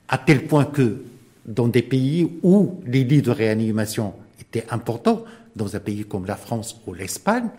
à 0.07 0.17
tel 0.17 0.47
point 0.47 0.65
que 0.65 1.03
dans 1.45 1.67
des 1.67 1.81
pays 1.81 2.39
où 2.43 2.79
les 2.85 3.03
lits 3.03 3.21
de 3.21 3.31
réanimation 3.31 4.13
étaient 4.39 4.65
importants, 4.69 5.23
dans 5.55 5.75
un 5.75 5.79
pays 5.79 6.05
comme 6.05 6.25
la 6.25 6.35
France 6.35 6.79
ou 6.87 6.93
l'Espagne. 6.93 7.49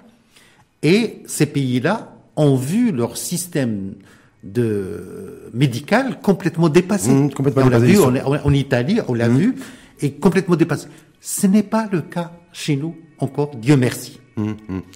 Et 0.83 1.23
ces 1.27 1.47
pays-là 1.47 2.15
ont 2.37 2.57
vu 2.57 2.93
leur 2.93 3.17
système 3.17 3.95
de 4.43 5.51
médical 5.53 6.21
complètement 6.21 6.69
dépassé. 6.69 7.11
Mmh, 7.11 7.33
complètement 7.33 7.65
on 7.67 7.69
l'a 7.69 7.79
vu 7.79 7.99
en, 7.99 8.53
Italie, 8.53 9.01
on 9.09 9.15
l'a 9.15 9.29
mmh. 9.29 9.39
vu, 9.39 9.55
et 10.01 10.13
complètement 10.13 10.57
dépassé. 10.57 10.89
Ce 11.21 11.47
n'est 11.47 11.63
pas 11.63 11.89
le 11.93 12.01
cas 12.01 12.33
chez 12.53 12.77
nous 12.77 12.97
encore, 13.19 13.55
Dieu 13.57 13.77
merci. 13.77 14.21
Mmh, 14.37 14.53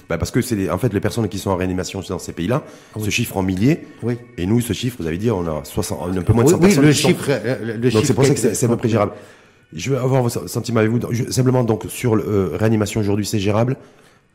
bah 0.08 0.16
parce 0.16 0.30
que 0.30 0.40
c'est 0.40 0.70
en 0.70 0.78
fait 0.78 0.92
les 0.94 1.00
personnes 1.00 1.28
qui 1.28 1.38
sont 1.38 1.50
en 1.50 1.56
réanimation 1.56 2.00
dans 2.08 2.18
ces 2.18 2.32
pays-là 2.32 2.64
se 2.98 3.10
chiffrent 3.10 3.36
en 3.36 3.42
milliers. 3.42 3.86
Oui. 4.02 4.16
Et 4.38 4.46
nous, 4.46 4.60
ce 4.60 4.72
chiffre, 4.72 4.96
vous 5.00 5.06
avez 5.06 5.18
dit, 5.18 5.30
on 5.30 5.46
a 5.46 5.64
60, 5.64 6.16
un 6.16 6.22
peu 6.22 6.32
moins 6.32 6.44
de 6.44 6.48
100 6.50 6.56
oui, 6.56 6.62
personnes. 6.62 6.84
Le 6.84 6.92
chiffre, 6.92 7.26
euh, 7.28 7.76
le 7.78 7.90
Donc 7.90 8.06
c'est 8.06 8.14
pour 8.14 8.24
ça 8.24 8.34
que 8.34 8.40
c'est 8.40 8.64
à 8.64 8.68
peu 8.68 8.76
près 8.76 8.88
gérable. 8.88 9.12
Je 9.74 9.90
vais 9.90 9.96
avoir 9.96 10.22
vos 10.22 10.28
sentiments 10.28 10.80
avec 10.80 10.90
vous. 10.90 11.00
simplement, 11.30 11.64
donc, 11.64 11.84
sur 11.88 12.14
euh, 12.14 12.50
réanimation 12.54 13.00
aujourd'hui, 13.00 13.26
c'est 13.26 13.40
gérable. 13.40 13.76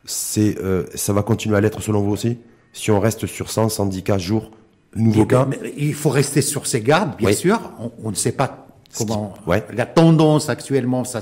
C'est, 0.05 0.57
euh, 0.59 0.83
ça 0.95 1.13
va 1.13 1.23
continuer 1.23 1.55
à 1.55 1.61
l'être 1.61 1.81
selon 1.81 2.01
vous 2.01 2.11
aussi? 2.11 2.37
Si 2.73 2.91
on 2.91 2.99
reste 2.99 3.25
sur 3.25 3.49
100, 3.49 3.69
110 3.69 4.03
cas 4.03 4.17
jour, 4.17 4.51
nouveau 4.95 5.25
cas 5.25 5.47
Il 5.77 5.93
faut 5.93 6.09
rester 6.09 6.41
sur 6.41 6.67
ses 6.67 6.81
gardes, 6.81 7.17
bien 7.17 7.31
sûr. 7.33 7.59
On, 8.03 8.09
ne 8.09 8.15
sait 8.15 8.31
pas 8.31 8.67
comment... 8.97 9.33
La 9.73 9.85
tendance 9.85 10.49
actuellement, 10.49 11.03
ça, 11.03 11.21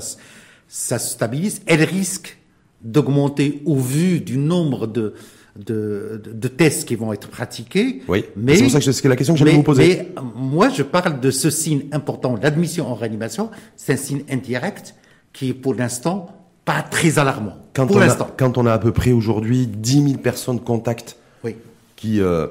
ça 0.68 0.98
se 0.98 1.12
stabilise. 1.12 1.62
Elle 1.66 1.84
risque 1.84 2.38
d'augmenter 2.82 3.62
au 3.64 3.76
vu 3.76 4.20
du 4.20 4.38
nombre 4.38 4.86
de, 4.86 5.14
de, 5.56 6.22
de, 6.24 6.48
tests 6.48 6.86
qui 6.86 6.94
vont 6.94 7.12
être 7.12 7.28
pratiqués. 7.28 8.02
Oui. 8.08 8.24
Mais 8.36 8.56
c'est 8.56 8.62
pour 8.64 8.72
ça 8.72 8.80
que 8.80 8.92
c'est 8.92 9.08
la 9.08 9.16
question 9.16 9.34
que 9.34 9.40
j'allais 9.40 9.54
vous 9.54 9.62
poser. 9.62 10.12
Mais 10.14 10.22
moi, 10.36 10.68
je 10.68 10.82
parle 10.82 11.20
de 11.20 11.30
ce 11.30 11.50
signe 11.50 11.86
important, 11.92 12.36
l'admission 12.40 12.86
en 12.86 12.94
réanimation. 12.94 13.50
C'est 13.76 13.94
un 13.94 13.96
signe 13.96 14.22
indirect 14.30 14.94
qui 15.32 15.50
est 15.50 15.54
pour 15.54 15.74
l'instant 15.74 16.38
pas 16.64 16.82
très 16.82 17.18
alarmant. 17.18 17.56
Quand 17.72 17.86
pour 17.86 17.98
l'instant. 17.98 18.28
Quand 18.36 18.58
on 18.58 18.66
a 18.66 18.72
à 18.72 18.78
peu 18.78 18.92
près 18.92 19.12
aujourd'hui 19.12 19.66
10 19.66 20.02
000 20.02 20.18
personnes 20.18 20.60
contact 20.60 21.16
oui. 21.42 21.56
qui 21.96 22.20
euh, 22.20 22.46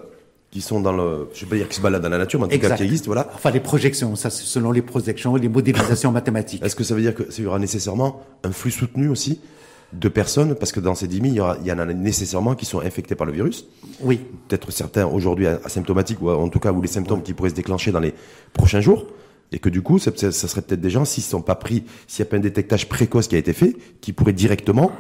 qui 0.52 0.62
sont 0.62 0.80
dans 0.80 0.94
le, 0.94 1.30
je 1.34 1.42
vais 1.42 1.50
pas 1.50 1.56
dire 1.58 1.68
qui 1.68 1.76
se 1.76 1.82
baladent 1.82 2.02
dans 2.02 2.10
la 2.10 2.18
nature, 2.18 2.40
mais 2.40 2.46
en 2.46 2.50
tout 2.50 2.60
cas 2.60 2.76
qui 2.76 2.84
existent, 2.84 3.08
voilà. 3.08 3.30
Enfin, 3.36 3.52
les 3.52 3.60
projections, 3.60 4.16
ça, 4.16 4.30
selon 4.30 4.72
les 4.72 4.82
projections 4.82 5.36
et 5.36 5.42
les 5.42 5.50
modélisations 5.50 6.12
mathématiques. 6.14 6.64
Est-ce 6.64 6.76
que 6.76 6.84
ça 6.84 6.96
veut 6.96 7.02
dire 7.02 7.14
que 7.14 7.24
il 7.38 7.44
y 7.44 7.48
aura 7.48 7.60
nécessairement 7.60 8.22
un 8.44 8.52
flux 8.52 8.72
soutenu 8.72 9.10
aussi 9.10 9.42
de 9.94 10.10
personnes, 10.10 10.56
parce 10.56 10.72
que 10.72 10.80
dans 10.80 10.96
ces 10.96 11.08
10 11.08 11.16
000, 11.16 11.28
il 11.28 11.34
y, 11.36 11.40
aura, 11.40 11.58
il 11.62 11.68
y 11.68 11.72
en 11.72 11.80
a 11.80 11.86
nécessairement 11.86 12.56
qui 12.56 12.66
sont 12.66 12.82
infectés 12.82 13.16
par 13.16 13.26
le 13.26 13.34
virus. 13.34 13.66
Oui. 14.02 14.20
Peut-être 14.48 14.72
certains 14.72 15.06
aujourd'hui 15.06 15.48
asymptomatiques, 15.48 16.22
ou 16.22 16.30
en 16.30 16.50
tout 16.50 16.60
cas, 16.60 16.72
ou 16.72 16.82
les 16.82 16.90
symptômes 16.90 17.24
qui 17.24 17.34
pourraient 17.34 17.52
se 17.52 17.56
déclencher 17.56 17.92
dans 17.92 18.02
les 18.02 18.14
prochains 18.54 18.82
jours. 18.82 19.06
Et 19.54 19.60
que 19.60 19.70
du 19.70 19.82
coup, 19.82 19.98
ça, 19.98 20.12
ça 20.14 20.32
serait 20.32 20.62
peut-être 20.62 20.82
des 20.82 20.90
gens, 20.90 21.06
s'ils 21.06 21.24
ne 21.24 21.30
sont 21.30 21.42
pas 21.42 21.56
pris, 21.56 21.84
s'il 22.06 22.24
n'y 22.24 22.28
a 22.28 22.32
pas 22.32 22.38
un 22.38 22.42
détectage 22.42 22.90
précoce 22.90 23.30
qui 23.30 23.36
a 23.36 23.38
été 23.38 23.54
fait, 23.54 23.78
qui 24.02 24.12
pourraient 24.12 24.34
directement 24.34 24.92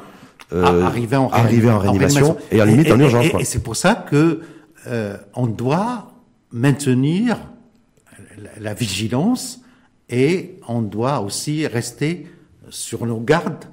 euh, 0.53 0.83
arriver, 0.83 1.17
en, 1.17 1.29
arriver 1.29 1.69
en 1.69 1.79
réanimation, 1.79 2.37
et 2.49 2.61
en 2.61 2.65
limite 2.65 2.89
en 2.89 2.99
urgence. 2.99 3.25
Et, 3.25 3.41
et 3.41 3.43
c'est 3.43 3.59
pour 3.59 3.75
ça 3.75 4.05
que 4.09 4.39
euh, 4.87 5.17
on 5.35 5.47
doit 5.47 6.11
maintenir 6.51 7.37
la, 8.37 8.49
la 8.59 8.73
vigilance 8.73 9.61
et 10.09 10.59
on 10.67 10.81
doit 10.81 11.19
aussi 11.21 11.67
rester 11.67 12.27
sur 12.69 13.05
nos 13.05 13.19
gardes 13.19 13.65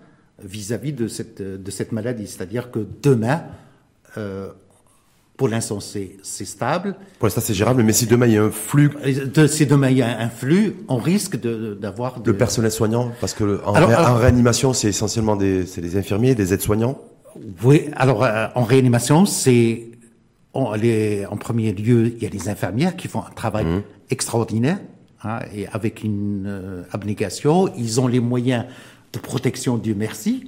vis-à-vis 0.42 0.92
de 0.92 1.08
cette, 1.08 1.40
de 1.40 1.70
cette 1.70 1.92
maladie. 1.92 2.26
C'est-à-dire 2.26 2.70
que 2.70 2.86
demain, 3.02 3.44
euh, 4.16 4.48
pour 5.36 5.48
l'instant, 5.48 5.80
c'est 5.80 6.18
stable. 6.22 6.94
Pour 7.18 7.26
l'instant, 7.26 7.40
c'est 7.40 7.54
gérable, 7.54 7.82
mais 7.82 7.92
si 7.92 8.06
demain 8.06 8.26
il 8.26 8.34
y 8.34 8.38
a 8.38 8.44
un 8.44 8.50
flux. 8.50 8.90
si 9.48 9.66
demain 9.66 9.90
il 9.90 9.98
y 9.98 10.02
a 10.02 10.18
un 10.18 10.28
flux, 10.28 10.76
on 10.88 10.96
risque 10.96 11.40
d'avoir. 11.40 12.20
De, 12.20 12.30
Le 12.30 12.36
personnel 12.36 12.70
soignant, 12.70 13.10
parce 13.20 13.34
que 13.34 13.60
en, 13.64 13.74
en 13.74 14.14
réanimation, 14.14 14.72
c'est 14.72 14.88
essentiellement 14.88 15.34
des, 15.36 15.64
des 15.64 15.96
infirmiers, 15.96 16.34
des 16.34 16.54
aides-soignants. 16.54 17.00
Oui, 17.64 17.90
alors 17.96 18.22
euh, 18.22 18.46
en 18.54 18.62
réanimation, 18.62 19.26
c'est 19.26 19.88
en, 20.54 20.74
en 20.74 21.36
premier 21.36 21.72
lieu, 21.72 22.14
il 22.16 22.22
y 22.22 22.26
a 22.26 22.30
les 22.30 22.48
infirmières 22.48 22.96
qui 22.96 23.08
font 23.08 23.20
un 23.20 23.34
travail 23.34 23.64
mmh. 23.64 23.82
extraordinaire 24.10 24.78
hein, 25.22 25.40
et 25.54 25.66
avec 25.68 26.02
une 26.04 26.46
euh, 26.46 26.82
abnégation. 26.92 27.72
Ils 27.76 28.00
ont 28.00 28.06
les 28.06 28.20
moyens 28.20 28.64
de 29.12 29.18
protection, 29.18 29.76
Dieu 29.76 29.94
merci. 29.96 30.46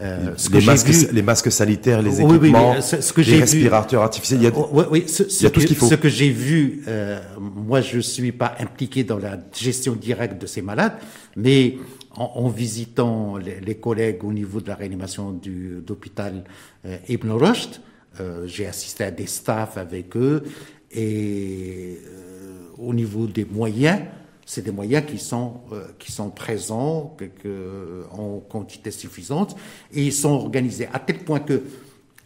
Euh, 0.00 0.32
ce 0.36 0.50
les, 0.50 0.60
que 0.60 0.64
masques, 0.64 0.88
vu... 0.88 1.12
les 1.12 1.22
masques 1.22 1.52
sanitaires, 1.52 2.00
les 2.00 2.20
équipements, 2.20 2.80
ce, 2.80 3.12
que 3.12 3.20
les 3.20 3.40
respirateurs 3.40 4.02
artificiels, 4.02 4.40
il 4.40 4.44
y 4.44 4.46
a, 4.46 4.52
oui, 4.56 4.84
oui, 4.90 5.04
ce, 5.06 5.22
il 5.22 5.42
y 5.42 5.46
a 5.46 5.50
tout 5.50 5.60
ce 5.60 5.66
qu'il 5.66 5.76
faut. 5.76 5.86
Ce 5.86 5.94
que 5.94 6.08
j'ai 6.08 6.30
vu, 6.30 6.82
euh, 6.88 7.20
moi 7.38 7.82
je 7.82 8.00
suis 8.00 8.32
pas 8.32 8.54
impliqué 8.58 9.04
dans 9.04 9.18
la 9.18 9.38
gestion 9.54 9.94
directe 9.94 10.40
de 10.40 10.46
ces 10.46 10.62
malades, 10.62 10.94
mais 11.36 11.76
en, 12.16 12.24
en 12.36 12.48
visitant 12.48 13.36
les, 13.36 13.60
les, 13.60 13.74
collègues 13.74 14.24
au 14.24 14.32
niveau 14.32 14.60
de 14.60 14.68
la 14.68 14.76
réanimation 14.76 15.30
du 15.30 15.82
d'hôpital 15.86 16.44
euh, 16.86 16.96
Ibn 17.08 17.30
Rushd, 17.30 17.74
euh, 17.74 17.91
j'ai 18.44 18.66
assisté 18.66 19.04
à 19.04 19.10
des 19.10 19.26
staffs 19.26 19.76
avec 19.76 20.16
eux 20.16 20.42
et 20.92 21.98
euh, 22.06 22.68
au 22.78 22.92
niveau 22.92 23.26
des 23.26 23.44
moyens, 23.44 24.00
c'est 24.44 24.62
des 24.62 24.70
moyens 24.70 25.04
qui 25.06 25.18
sont, 25.18 25.62
euh, 25.72 25.86
qui 25.98 26.12
sont 26.12 26.30
présents 26.30 27.16
en 28.12 28.38
quantité 28.40 28.90
suffisante 28.90 29.56
et 29.92 30.04
ils 30.04 30.12
sont 30.12 30.30
organisés 30.30 30.88
à 30.92 30.98
tel 30.98 31.18
point 31.20 31.40
que 31.40 31.62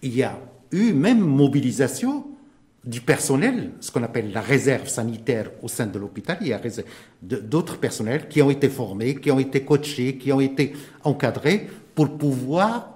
il 0.03 0.15
y 0.15 0.23
a 0.23 0.39
eu 0.73 0.93
même 0.93 1.21
mobilisation 1.21 2.27
du 2.85 3.01
personnel, 3.01 3.73
ce 3.81 3.91
qu'on 3.91 4.03
appelle 4.03 4.33
la 4.33 4.41
réserve 4.41 4.89
sanitaire 4.89 5.51
au 5.63 5.69
sein 5.69 5.87
de 5.87 5.99
l'hôpital. 5.99 6.39
Il 6.41 6.49
y 6.49 6.53
a 6.53 6.61
d'autres 7.23 7.79
personnels 7.79 8.29
qui 8.29 8.43
ont 8.43 8.51
été 8.51 8.69
formés, 8.69 9.17
qui 9.17 9.31
ont 9.31 9.41
été 9.41 9.63
coachés, 9.63 10.17
qui 10.17 10.33
ont 10.33 10.41
été 10.41 10.73
encadrés 11.03 11.69
pour 11.97 12.17
pouvoir 12.17 12.96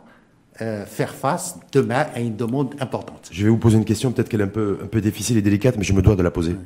euh, 0.63 0.85
faire 0.87 1.15
face 1.15 1.59
demain 1.73 2.07
à 2.15 2.21
une 2.21 2.37
demande 2.37 2.75
importante. 2.81 3.29
Je 3.33 3.45
vais 3.45 3.51
vous 3.51 3.59
poser 3.59 3.79
une 3.79 3.85
question, 3.85 4.13
peut-être 4.13 4.29
qu'elle 4.29 4.41
est 4.41 4.45
un 4.45 4.49
peu, 4.49 4.79
un 4.83 4.87
peu 4.87 5.01
difficile 5.01 5.37
et 5.37 5.43
délicate, 5.43 5.77
mais 5.77 5.85
je 5.85 5.93
me 5.93 6.03
dois 6.03 6.17
de 6.17 6.23
la 6.23 6.31
poser. 6.31 6.57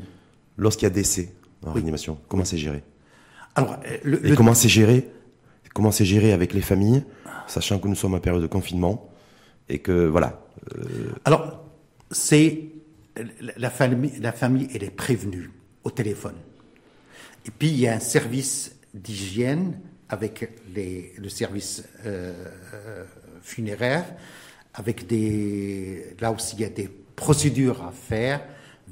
Lorsqu'il 0.57 0.85
y 0.85 0.87
a 0.87 0.91
décès, 0.91 1.33
en 1.67 1.73
réanimation 1.73 2.19
Comment 2.29 2.45
c'est 2.45 2.59
géré? 2.59 2.83
Alors, 3.55 3.79
le, 4.03 4.27
et 4.27 4.35
comment 4.35 4.55
c'est 4.55 4.69
géré? 4.69 5.09
Comment 5.75 5.91
c'est 5.91 6.05
géré 6.05 6.33
avec 6.33 6.55
les 6.55 6.61
familles, 6.61 7.05
sachant 7.47 7.79
que 7.79 7.89
nous 7.89 7.95
sommes 7.95 8.15
en 8.15 8.21
période 8.21 8.43
de 8.43 8.47
confinement 8.47 9.11
et 9.69 9.81
que 9.81 10.07
voilà. 10.07 10.41
Alors, 11.25 11.65
c'est 12.11 12.61
la 13.57 13.71
famille, 13.71 14.13
la 14.21 14.33
famille, 14.33 14.69
elle 14.75 14.85
est 14.85 14.91
prévenue 14.91 15.51
au 15.83 15.91
téléphone. 15.91 16.35
Et 17.47 17.51
puis 17.51 17.69
il 17.69 17.79
y 17.79 17.87
a 17.87 17.95
un 17.95 18.01
service 18.01 18.77
d'hygiène 18.95 19.79
avec 20.09 20.51
les, 20.75 21.13
le 21.19 21.29
service 21.29 21.85
euh, 22.07 22.33
funéraire, 23.45 24.05
avec 24.75 25.07
des 25.07 26.17
là 26.21 26.33
aussi 26.33 26.57
il 26.57 26.63
y 26.63 26.65
a 26.65 26.71
des 26.71 26.89
procédures 27.15 27.85
à 27.85 27.93
faire 27.93 28.41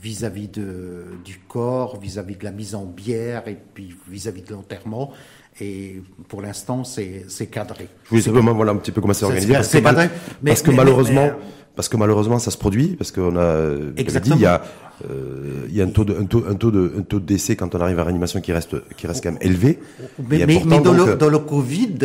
vis-à-vis 0.01 0.49
de, 0.49 1.05
du 1.25 1.39
corps, 1.49 1.99
vis-à-vis 1.99 2.37
de 2.37 2.45
la 2.45 2.53
mise 2.53 2.75
en 2.75 2.85
bière 2.85 3.47
et 3.49 3.57
puis 3.75 3.95
vis-à-vis 4.09 4.43
de 4.43 4.53
l'enterrement. 4.53 5.13
Et 5.61 6.03
pour 6.29 6.41
l'instant, 6.41 6.83
c'est 6.85 7.47
cadré. 7.51 7.89
Je 8.05 8.11
voulais 8.11 8.23
simplement 8.23 8.55
voilà 8.55 8.73
un 8.73 8.77
petit 8.77 8.91
peu 8.91 9.01
comment 9.01 9.13
c'est 9.13 9.25
organisé. 9.25 9.55
C'est 9.63 9.83
cadré. 9.83 10.09
parce 10.45 10.63
que 10.63 10.71
malheureusement, 10.71 11.31
parce 11.77 11.89
que 11.89 11.97
malheureusement 11.97 12.39
ça 12.39 12.51
se 12.51 12.59
produit 12.59 12.97
parce 12.97 13.13
qu'on 13.13 13.37
a 13.37 13.71
dit 13.97 14.31
il 14.35 14.41
y 14.41 14.47
a 14.47 14.63
euh, 15.11 15.67
il 15.69 15.75
y 15.75 15.81
a 15.81 15.85
un 15.85 15.91
taux 15.91 16.05
de 16.05 16.15
un 16.15 16.25
taux 16.25 16.45
un 16.47 16.55
taux 16.55 16.71
de 16.71 16.93
un 16.99 17.03
taux 17.03 17.19
de 17.19 17.25
décès 17.25 17.57
quand 17.57 17.75
on 17.75 17.81
arrive 17.81 17.99
à 17.99 18.05
réanimation 18.05 18.41
qui 18.41 18.53
reste 18.53 18.77
qui 18.97 19.07
reste 19.07 19.23
quand 19.23 19.33
même 19.33 19.43
élevé. 19.43 19.79
Mais, 20.19 20.47
mais, 20.47 20.63
mais 20.65 20.81
dans, 20.81 20.93
le, 20.93 21.17
dans 21.17 21.31
le 21.31 21.39
Covid, 21.39 21.99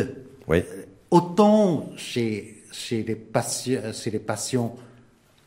oui. 0.48 0.64
Autant 1.12 1.89
chez 1.96 2.63
chez 2.72 3.04
les 3.04 3.15
patients 3.15 3.93
chez 3.93 4.12
les 4.12 4.20
patients 4.20 4.76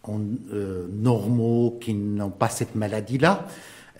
euh, 0.09 0.87
normaux 0.90 1.79
qui 1.81 1.94
n'ont 1.94 2.31
pas 2.31 2.49
cette 2.49 2.75
maladie 2.75 3.18
là. 3.18 3.46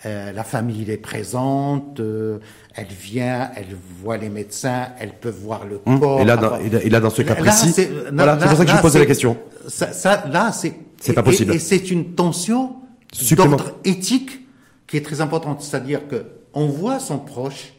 Euh, 0.07 0.33
la 0.33 0.45
famille 0.45 0.91
est 0.91 0.97
présente, 0.97 2.01
euh, 2.01 2.39
elle 2.75 2.87
vient, 2.87 3.51
elle 3.55 3.77
voit 4.03 4.17
les 4.17 4.31
médecins, 4.31 4.89
elle 4.99 5.13
peut 5.13 5.29
voir 5.29 5.67
le 5.67 5.79
hum. 5.85 6.01
corps. 6.01 6.23
Et 6.23 6.25
là, 6.25 6.39
dans, 6.39 6.57
et 6.57 6.89
là, 6.89 7.01
dans 7.01 7.11
ce 7.11 7.21
cas 7.21 7.35
précis, 7.35 7.71
c'est 7.71 7.91
voilà, 8.11 8.37
pour 8.37 8.57
ça 8.57 8.65
que 8.65 8.71
je 8.71 8.77
vous 8.77 8.83
posais 8.83 8.99
la 8.99 9.05
question. 9.05 9.37
Ça, 9.69 9.93
ça 9.93 10.27
là, 10.27 10.53
c'est 10.53 10.75
c'est 10.99 11.13
pas 11.13 11.23
possible. 11.23 11.53
Et, 11.55 11.59
c'est 11.59 11.91
une 11.91 12.15
tension 12.15 12.77
d'ordre 13.33 13.73
éthique 13.85 14.47
qui 14.87 14.97
est 14.97 15.05
très 15.05 15.21
importante, 15.21 15.61
c'est-à-dire 15.61 16.09
que 16.09 16.25
on 16.55 16.67
voit 16.67 16.99
son 16.99 17.19
proche, 17.19 17.75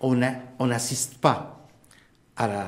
on 0.00 0.14
n'assiste 0.66 1.14
pas 1.14 1.63
à 2.36 2.48
la, 2.48 2.66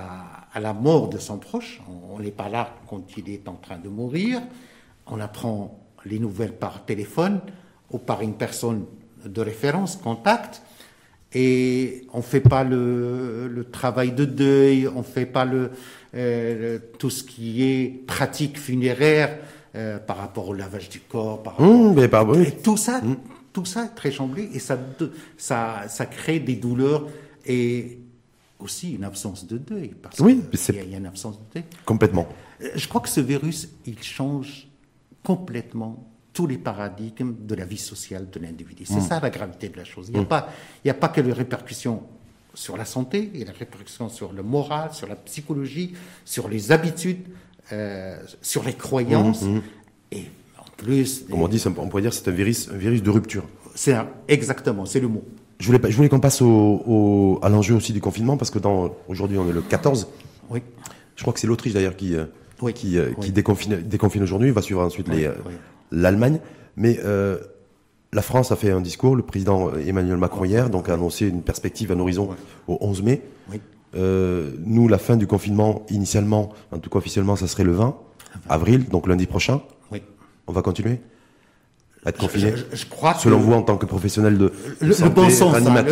à 0.52 0.61
la 0.61 0.72
mort 0.72 1.09
de 1.09 1.18
son 1.18 1.38
proche, 1.38 1.81
on 2.11 2.20
n'est 2.20 2.31
pas 2.31 2.48
là 2.48 2.74
quand 2.88 3.16
il 3.16 3.29
est 3.31 3.48
en 3.48 3.55
train 3.55 3.79
de 3.79 3.88
mourir, 3.88 4.40
on 5.07 5.20
apprend 5.20 5.81
les 6.05 6.18
nouvelles 6.18 6.57
par 6.57 6.85
téléphone 6.85 7.40
ou 7.90 7.98
par 7.98 8.22
une 8.22 8.35
personne 8.35 8.85
de 9.24 9.40
référence, 9.40 9.96
contact, 9.96 10.62
et 11.35 12.07
on 12.12 12.22
fait 12.22 12.40
pas 12.40 12.64
le, 12.64 13.48
le, 13.48 13.64
travail 13.64 14.12
de 14.12 14.24
deuil, 14.24 14.88
on 14.88 15.02
fait 15.02 15.26
pas 15.26 15.44
le, 15.44 15.72
euh, 16.14 16.79
tout 16.98 17.11
ce 17.11 17.24
qui 17.24 17.64
est 17.64 18.07
pratique 18.07 18.59
funéraire 18.59 19.37
euh, 19.74 19.98
par 19.98 20.18
rapport 20.18 20.48
au 20.48 20.55
lavage 20.55 20.88
du 20.88 21.00
corps, 21.00 21.42
par 21.42 21.61
mmh, 21.61 21.94
mais 21.94 22.09
pas, 22.09 22.24
et 22.37 22.52
tout 22.52 22.76
ça, 22.76 23.00
mmh. 23.02 23.16
tout 23.52 23.64
ça 23.64 23.85
est 23.85 23.94
très 23.96 24.12
chamblé 24.12 24.48
et 24.55 24.61
ça, 24.61 24.79
ça, 25.37 25.83
ça 25.88 26.07
crée 26.07 26.38
des 26.38 26.55
douleurs 26.55 27.09
et 27.44 27.98
aussi 28.59 28.92
une 28.92 29.05
absence 29.05 29.47
de 29.47 29.59
deuil 29.59 29.95
parce 30.01 30.19
oui, 30.21 30.42
qu'il 30.51 30.75
y, 30.75 30.79
y, 30.79 30.95
a 30.95 30.99
une 30.99 31.07
absence 31.07 31.38
de 31.38 31.45
deuil. 31.55 31.64
Complètement. 31.85 32.27
Euh, 32.62 32.71
je 32.75 32.88
crois 32.88 33.01
que 33.01 33.09
ce 33.09 33.21
virus, 33.21 33.69
il 33.85 34.03
change 34.03 34.69
complètement 35.23 36.07
tous 36.33 36.47
les 36.47 36.59
paradigmes 36.59 37.35
de 37.40 37.55
la 37.55 37.64
vie 37.64 37.79
sociale 37.79 38.29
de 38.31 38.38
l'individu. 38.38 38.85
C'est 38.85 38.97
mm. 38.97 39.09
ça 39.09 39.21
la 39.21 39.31
gravité 39.31 39.71
de 39.71 39.77
la 39.77 39.85
chose. 39.85 40.09
Il 40.09 40.14
n'y 40.14 40.21
a, 40.21 40.23
mm. 40.23 40.29
pas, 40.29 40.49
il 40.85 40.90
a 40.90 40.95
pas 40.95 41.09
que 41.09 41.21
les 41.21 41.33
répercussions 41.33 42.03
sur 42.53 42.77
la 42.77 42.85
santé, 42.85 43.31
il 43.33 43.40
y 43.40 43.42
a 43.42 43.47
des 43.47 43.59
répercussions 43.59 44.09
sur 44.09 44.33
le 44.33 44.42
moral, 44.42 44.92
sur 44.92 45.07
la 45.07 45.16
psychologie, 45.16 45.95
sur 46.25 46.49
les 46.49 46.73
habitudes, 46.73 47.25
euh, 47.73 48.19
sur 48.42 48.64
les 48.64 48.75
croyances. 48.75 49.42
Mm, 49.42 49.61
et 50.12 50.25
en 50.59 50.71
plus. 50.77 51.25
Comme 51.31 51.42
on 51.42 51.49
dit, 51.49 51.62
on 51.66 51.88
pourrait 51.88 52.03
dire 52.03 52.12
c'est 52.12 52.29
un 52.29 52.33
virus, 52.33 52.69
un 52.69 52.77
virus 52.77 53.03
de 53.03 53.11
rupture. 53.11 53.47
C'est 53.75 53.97
exactement, 54.29 54.87
c'est 54.87 55.01
le 55.01 55.09
mot. 55.09 55.25
Je 55.59 55.66
voulais, 55.66 55.81
je 55.90 55.97
voulais 55.97 56.09
qu'on 56.09 56.21
passe 56.21 56.42
au, 56.42 57.38
à 57.42 57.49
l'enjeu 57.49 57.75
aussi 57.75 57.92
du 57.92 58.01
confinement, 58.01 58.37
parce 58.37 58.51
que 58.51 58.59
aujourd'hui 59.09 59.38
on 59.38 59.49
est 59.49 59.53
le 59.53 59.62
14. 59.62 60.09
Oui. 60.51 60.62
Je 61.16 61.23
crois 61.23 61.33
que 61.33 61.40
c'est 61.40 61.47
l'Autriche 61.47 61.73
d'ailleurs 61.73 61.97
qui, 61.97 62.14
euh, 62.14 62.27
qui, 62.75 62.99
euh, 62.99 63.12
qui 63.21 63.33
déconfine, 63.33 63.77
déconfine 63.83 64.23
aujourd'hui. 64.23 64.51
Va 64.51 64.62
suivre 64.62 64.83
ensuite 64.83 65.09
les, 65.09 65.31
l'Allemagne. 65.90 66.40
Mais 66.77 67.01
euh, 67.05 67.38
la 68.12 68.23
France 68.23 68.53
a 68.53 68.57
fait 68.57 68.71
un 68.71 68.81
discours, 68.83 69.16
le 69.16 69.23
président 69.23 69.73
Emmanuel 69.75 70.19
Macron 70.19 70.45
hier, 70.45 70.69
donc 70.69 70.88
a 70.88 70.95
annoncé 70.95 71.27
une 71.27 71.42
perspective, 71.42 71.90
un 71.90 71.99
horizon 71.99 72.29
au 72.69 72.79
11 72.81 73.03
mai. 73.03 73.23
Euh, 73.95 74.53
nous, 74.64 74.88
la 74.88 74.99
fin 74.99 75.16
du 75.16 75.27
confinement, 75.27 75.87
initialement, 75.90 76.53
en 76.71 76.79
tout 76.79 76.90
cas 76.90 76.99
officiellement, 76.99 77.37
ça 77.37 77.47
serait 77.47 77.64
le 77.64 77.73
20 77.73 77.97
avril, 78.49 78.85
donc 78.88 79.07
lundi 79.07 79.27
prochain. 79.27 79.62
Oui. 79.90 80.03
On 80.47 80.53
va 80.53 80.62
continuer? 80.62 81.01
À 82.07 82.11
être 82.11 82.19
confiné 82.19 82.55
je, 82.73 82.87
crois 82.87 83.14
Selon 83.14 83.38
vous, 83.38 83.53
en 83.53 83.62
tant 83.62 83.77
que 83.77 83.85
professionnel 83.85 84.38
de, 84.38 84.53
le, 84.81 84.92
santé, 84.92 85.11
bon 85.14 85.29
sens, 85.29 85.55
hein, 85.57 85.85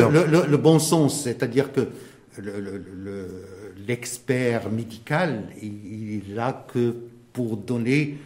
le, 0.48 0.56
bon 0.56 0.78
sens, 0.78 1.24
c'est-à-dire 1.24 1.72
que 1.72 1.88
l'expert 3.86 4.70
médical, 4.70 5.42
il, 5.60 6.22
est 6.30 6.34
là 6.34 6.64
que 6.72 6.94
pour 7.32 7.56
donner 7.56 8.18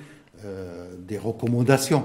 euh, 0.44 0.90
des 1.08 1.18
recommandations. 1.18 2.04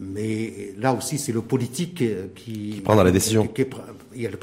Mais 0.00 0.74
là 0.80 0.92
aussi, 0.92 1.18
c'est 1.18 1.30
le 1.30 1.40
politique 1.40 2.02
qui, 2.34 2.70
qui 2.72 2.80
prend 2.82 2.96
la 3.00 3.12
décision. 3.12 3.48
il 4.14 4.22
y 4.22 4.26
a 4.26 4.30
le, 4.30 4.38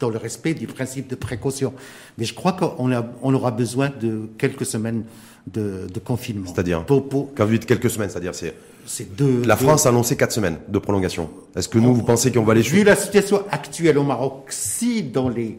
dans 0.00 0.10
le 0.10 0.18
respect 0.18 0.54
du 0.54 0.66
principe 0.66 1.06
de 1.06 1.14
précaution. 1.14 1.72
Mais 2.18 2.24
je 2.24 2.34
crois 2.34 2.52
qu'on 2.52 2.90
on 3.22 3.34
aura 3.34 3.52
besoin 3.52 3.90
de 4.00 4.28
quelques 4.36 4.66
semaines 4.66 5.04
de, 5.46 5.86
confinement. 6.04 6.52
C'est-à-dire 6.52 6.84
pour, 6.84 7.32
Quand 7.34 7.44
vous 7.44 7.52
dites 7.52 7.66
quelques 7.66 7.90
semaines, 7.90 8.10
c'est-à-dire 8.10 8.34
c'est. 8.34 8.54
C'est 8.86 9.14
deux. 9.14 9.42
La 9.44 9.56
France 9.56 9.86
a 9.86 9.90
annoncé 9.90 10.16
quatre 10.16 10.32
semaines 10.32 10.58
de 10.68 10.78
prolongation. 10.78 11.30
Est-ce 11.54 11.68
que 11.68 11.78
nous, 11.78 11.94
vous 11.94 12.02
pensez 12.02 12.32
qu'on 12.32 12.42
va 12.42 12.54
les 12.54 12.62
Vu 12.62 12.84
la 12.84 12.96
situation 12.96 13.44
actuelle 13.50 13.98
au 13.98 14.02
Maroc, 14.02 14.46
si 14.48 15.02
dans 15.02 15.28
les 15.28 15.58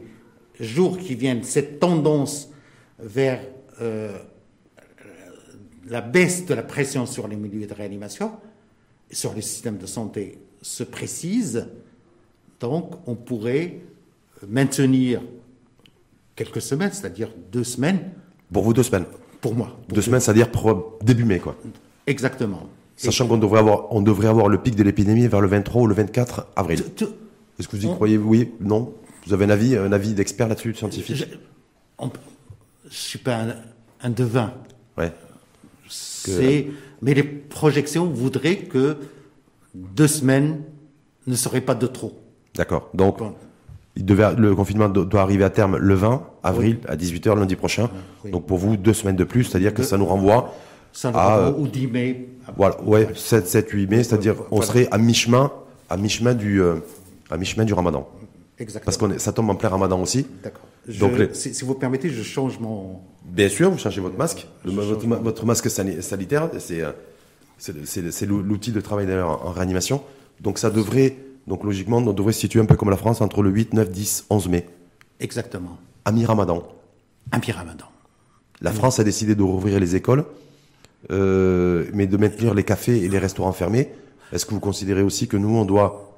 jours 0.60 0.98
qui 0.98 1.14
viennent, 1.14 1.42
cette 1.42 1.80
tendance 1.80 2.50
vers 2.98 3.40
euh, 3.80 4.16
la 5.86 6.00
baisse 6.00 6.46
de 6.46 6.54
la 6.54 6.62
pression 6.62 7.06
sur 7.06 7.28
les 7.28 7.36
milieux 7.36 7.66
de 7.66 7.74
réanimation, 7.74 8.32
sur 9.10 9.34
les 9.34 9.42
systèmes 9.42 9.78
de 9.78 9.86
santé 9.86 10.38
se 10.62 10.82
précise, 10.82 11.68
donc 12.60 12.94
on 13.06 13.14
pourrait 13.14 13.80
maintenir 14.48 15.20
quelques 16.36 16.62
semaines, 16.62 16.92
c'est-à-dire 16.92 17.30
deux 17.52 17.64
semaines. 17.64 18.10
Pour 18.52 18.62
vous, 18.62 18.72
deux 18.72 18.82
semaines 18.82 19.06
Pour 19.40 19.54
moi. 19.54 19.78
deux, 19.88 20.00
semaines, 20.00 20.20
c'est-à-dire 20.20 20.50
pour 20.50 20.98
début 21.02 21.24
mai, 21.24 21.38
quoi. 21.38 21.56
Exactement. 22.06 22.68
Sachant 22.96 23.26
qu'on 23.26 23.38
devrait 23.38 23.60
avoir, 23.60 23.92
on 23.92 24.02
devrait 24.02 24.28
avoir 24.28 24.48
le 24.48 24.58
pic 24.58 24.76
de 24.76 24.82
l'épidémie 24.82 25.26
vers 25.26 25.40
le 25.40 25.48
23 25.48 25.82
ou 25.82 25.86
le 25.86 25.94
24 25.94 26.46
avril. 26.56 26.80
Est-ce 27.58 27.68
que 27.68 27.76
vous 27.76 27.86
y 27.86 27.88
croyez? 27.88 28.18
Oui 28.18 28.52
Non? 28.60 28.92
Vous 29.26 29.32
avez 29.32 29.46
un 29.46 29.50
avis, 29.50 29.76
un 29.76 29.92
avis 29.92 30.12
d'expert 30.14 30.48
là-dessus, 30.48 30.74
scientifique? 30.74 31.16
Je 31.16 32.04
ne 32.04 32.10
suis 32.90 33.18
pas 33.18 33.36
un, 33.36 33.54
un 34.02 34.10
devin. 34.10 34.52
Ouais. 34.98 35.12
Mais 37.02 37.14
les 37.14 37.22
projections 37.22 38.06
voudraient 38.06 38.56
que 38.58 38.96
deux 39.74 40.06
semaines 40.06 40.62
ne 41.26 41.34
seraient 41.34 41.60
pas 41.60 41.74
de 41.74 41.86
trop. 41.86 42.18
D'accord. 42.54 42.90
Donc, 42.94 43.18
il 43.96 44.04
devait, 44.04 44.34
le 44.36 44.54
confinement 44.54 44.88
doit 44.88 45.20
arriver 45.20 45.44
à 45.44 45.50
terme 45.50 45.76
le 45.76 45.94
20 45.94 46.26
avril 46.42 46.78
à 46.88 46.96
18h 46.96 47.38
lundi 47.38 47.56
prochain. 47.56 47.90
Donc 48.30 48.46
pour 48.46 48.58
vous, 48.58 48.76
deux 48.76 48.92
semaines 48.92 49.16
de 49.16 49.24
plus, 49.24 49.44
c'est-à-dire 49.44 49.72
que 49.72 49.82
ça 49.82 49.96
nous 49.96 50.06
renvoie 50.06 50.54
à... 51.02 51.10
Renvoie 51.10 51.58
au 51.58 51.66
10 51.66 51.86
mai. 51.88 52.28
Voilà, 52.56 52.80
ouais, 52.82 53.08
7, 53.14 53.46
7, 53.46 53.70
8 53.70 53.86
mai, 53.86 54.04
c'est-à-dire 54.04 54.36
on 54.50 54.62
serait 54.62 54.88
à 54.90 54.98
mi-chemin, 54.98 55.52
à 55.88 55.96
mi-chemin 55.96 56.34
du, 56.34 56.62
euh, 56.62 56.76
à 57.30 57.36
mi-chemin 57.36 57.64
du 57.64 57.74
ramadan. 57.74 58.08
Exactement. 58.58 58.84
Parce 58.84 58.96
que 58.96 59.18
ça 59.18 59.32
tombe 59.32 59.50
en 59.50 59.56
plein 59.56 59.68
ramadan 59.68 60.00
aussi. 60.00 60.26
D'accord. 60.42 60.66
Donc, 61.00 61.12
si, 61.32 61.54
si, 61.54 61.64
vous 61.64 61.74
permettez, 61.74 62.10
je 62.10 62.22
change 62.22 62.60
mon, 62.60 63.00
Bien 63.24 63.48
sûr, 63.48 63.70
vous 63.70 63.78
changez 63.78 64.00
votre 64.00 64.18
masque. 64.18 64.46
votre, 64.64 65.46
masque 65.46 65.70
sanitaire, 65.70 66.50
euh, 66.70 66.92
c'est 67.58 68.26
l'outil 68.26 68.70
de 68.70 68.80
travail 68.80 69.06
d'ailleurs 69.06 69.46
en 69.46 69.50
réanimation. 69.50 70.02
Donc 70.40 70.58
ça 70.58 70.70
devrait, 70.70 71.16
donc 71.46 71.64
logiquement, 71.64 71.98
on 71.98 72.12
devrait 72.12 72.32
se 72.32 72.40
situer 72.40 72.60
un 72.60 72.66
peu 72.66 72.76
comme 72.76 72.90
la 72.90 72.96
France 72.96 73.20
entre 73.22 73.42
le 73.42 73.50
8, 73.50 73.72
9, 73.72 73.90
10, 73.90 74.26
11 74.28 74.48
mai. 74.48 74.66
Exactement. 75.20 75.78
Ami 76.04 76.26
Ramadan. 76.26 76.62
Ami 77.32 77.50
Ramadan. 77.50 77.86
La 78.60 78.72
France 78.72 79.00
a 79.00 79.04
décidé 79.04 79.34
de 79.34 79.42
rouvrir 79.42 79.80
les 79.80 79.96
écoles, 79.96 80.24
euh, 81.10 81.84
mais 81.92 82.06
de 82.06 82.16
maintenir 82.16 82.54
les 82.54 82.64
cafés 82.64 83.02
et 83.02 83.08
les 83.08 83.18
restaurants 83.18 83.52
fermés. 83.52 83.90
Est-ce 84.32 84.46
que 84.46 84.54
vous 84.54 84.60
considérez 84.60 85.02
aussi 85.02 85.28
que 85.28 85.36
nous, 85.36 85.56
on 85.56 85.64
doit 85.64 86.14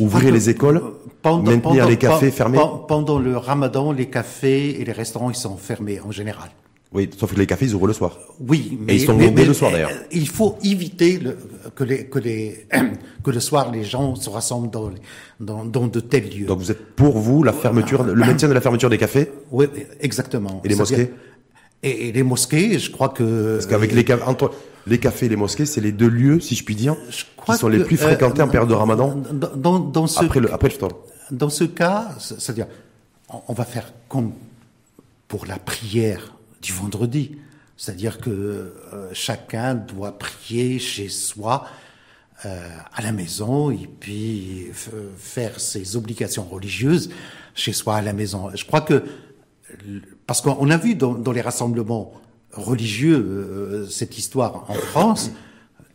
ouvrir 0.00 0.32
les 0.32 0.50
écoles, 0.50 0.82
maintenir 1.24 1.60
pendant, 1.60 1.88
les 1.88 1.96
cafés 1.96 2.30
fermés 2.30 2.58
Pendant 2.88 3.18
le 3.18 3.36
ramadan, 3.36 3.92
les 3.92 4.06
cafés 4.06 4.80
et 4.80 4.84
les 4.84 4.92
restaurants, 4.92 5.30
ils 5.30 5.36
sont 5.36 5.56
fermés 5.56 6.00
en 6.00 6.10
général. 6.10 6.50
Oui, 6.92 7.08
sauf 7.16 7.32
que 7.32 7.38
les 7.38 7.46
cafés, 7.46 7.66
ils 7.66 7.74
ouvrent 7.74 7.86
le 7.86 7.92
soir. 7.92 8.18
Oui, 8.40 8.76
mais, 8.80 8.96
ils 8.96 9.02
sont 9.02 9.16
mais, 9.16 9.30
le 9.30 9.54
soir 9.54 9.70
d'ailleurs. 9.70 9.92
Il 10.10 10.28
faut 10.28 10.58
éviter 10.64 11.18
le, 11.18 11.36
que, 11.76 11.84
les, 11.84 12.06
que, 12.06 12.18
les, 12.18 12.66
que 13.24 13.30
le 13.30 13.38
soir 13.38 13.70
les 13.70 13.84
gens 13.84 14.16
se 14.16 14.28
rassemblent 14.28 14.70
dans, 14.70 14.90
dans, 15.38 15.64
dans, 15.64 15.86
de 15.86 16.00
tels 16.00 16.28
lieux. 16.28 16.46
Donc 16.46 16.58
vous 16.58 16.72
êtes 16.72 16.96
pour 16.96 17.18
vous 17.18 17.44
la 17.44 17.52
fermeture, 17.52 18.02
le 18.02 18.14
maintien 18.14 18.48
de 18.48 18.54
la 18.54 18.60
fermeture 18.60 18.90
des 18.90 18.98
cafés 18.98 19.30
Oui, 19.52 19.66
exactement. 20.00 20.62
Et 20.64 20.68
les 20.68 20.74
mosquées 20.74 21.10
et, 21.82 22.12
les 22.12 22.22
mosquées, 22.22 22.78
je 22.78 22.90
crois 22.90 23.08
que 23.08 23.54
parce 23.54 23.66
qu'avec 23.66 23.92
les 23.92 24.04
entre 24.26 24.52
les 24.86 24.98
cafés 24.98 25.26
et 25.26 25.28
les 25.28 25.36
mosquées, 25.36 25.66
c'est 25.66 25.80
les 25.80 25.92
deux 25.92 26.08
lieux, 26.08 26.40
si 26.40 26.54
je 26.54 26.64
puis 26.64 26.74
dire, 26.74 26.96
qui 27.46 27.54
sont 27.54 27.68
les 27.68 27.84
plus 27.84 27.96
fréquentés 27.96 28.42
en 28.42 28.48
période 28.48 28.68
de 28.68 28.74
Ramadan. 28.74 29.16
Dans, 29.32 29.78
dans, 29.78 30.06
ce 30.06 30.24
après 30.24 30.40
le 30.40 30.52
après 30.52 30.68
le 30.68 31.36
Dans 31.36 31.50
ce 31.50 31.64
cas, 31.64 32.08
c'est-à-dire, 32.18 32.66
on 33.48 33.52
va 33.52 33.64
faire 33.64 33.92
comme 34.08 34.32
pour 35.28 35.46
la 35.46 35.58
prière 35.58 36.34
du 36.60 36.72
vendredi. 36.72 37.36
C'est-à-dire 37.76 38.18
que 38.18 38.30
euh, 38.30 39.08
chacun 39.14 39.74
doit 39.74 40.18
prier 40.18 40.78
chez 40.78 41.08
soi, 41.08 41.66
euh, 42.44 42.68
à 42.92 43.00
la 43.00 43.12
maison, 43.12 43.70
et 43.70 43.88
puis 44.00 44.66
faire 45.16 45.58
ses 45.60 45.96
obligations 45.96 46.44
religieuses 46.44 47.10
chez 47.54 47.72
soi 47.72 47.96
à 47.96 48.02
la 48.02 48.12
maison. 48.12 48.50
Je 48.54 48.64
crois 48.64 48.80
que, 48.82 49.04
parce 50.30 50.42
qu'on 50.42 50.70
a 50.70 50.76
vu 50.76 50.94
dans, 50.94 51.14
dans, 51.14 51.32
les 51.32 51.40
rassemblements 51.40 52.12
religieux 52.52 53.16
euh, 53.16 53.88
cette 53.88 54.16
histoire 54.16 54.64
en 54.68 54.74
France, 54.74 55.32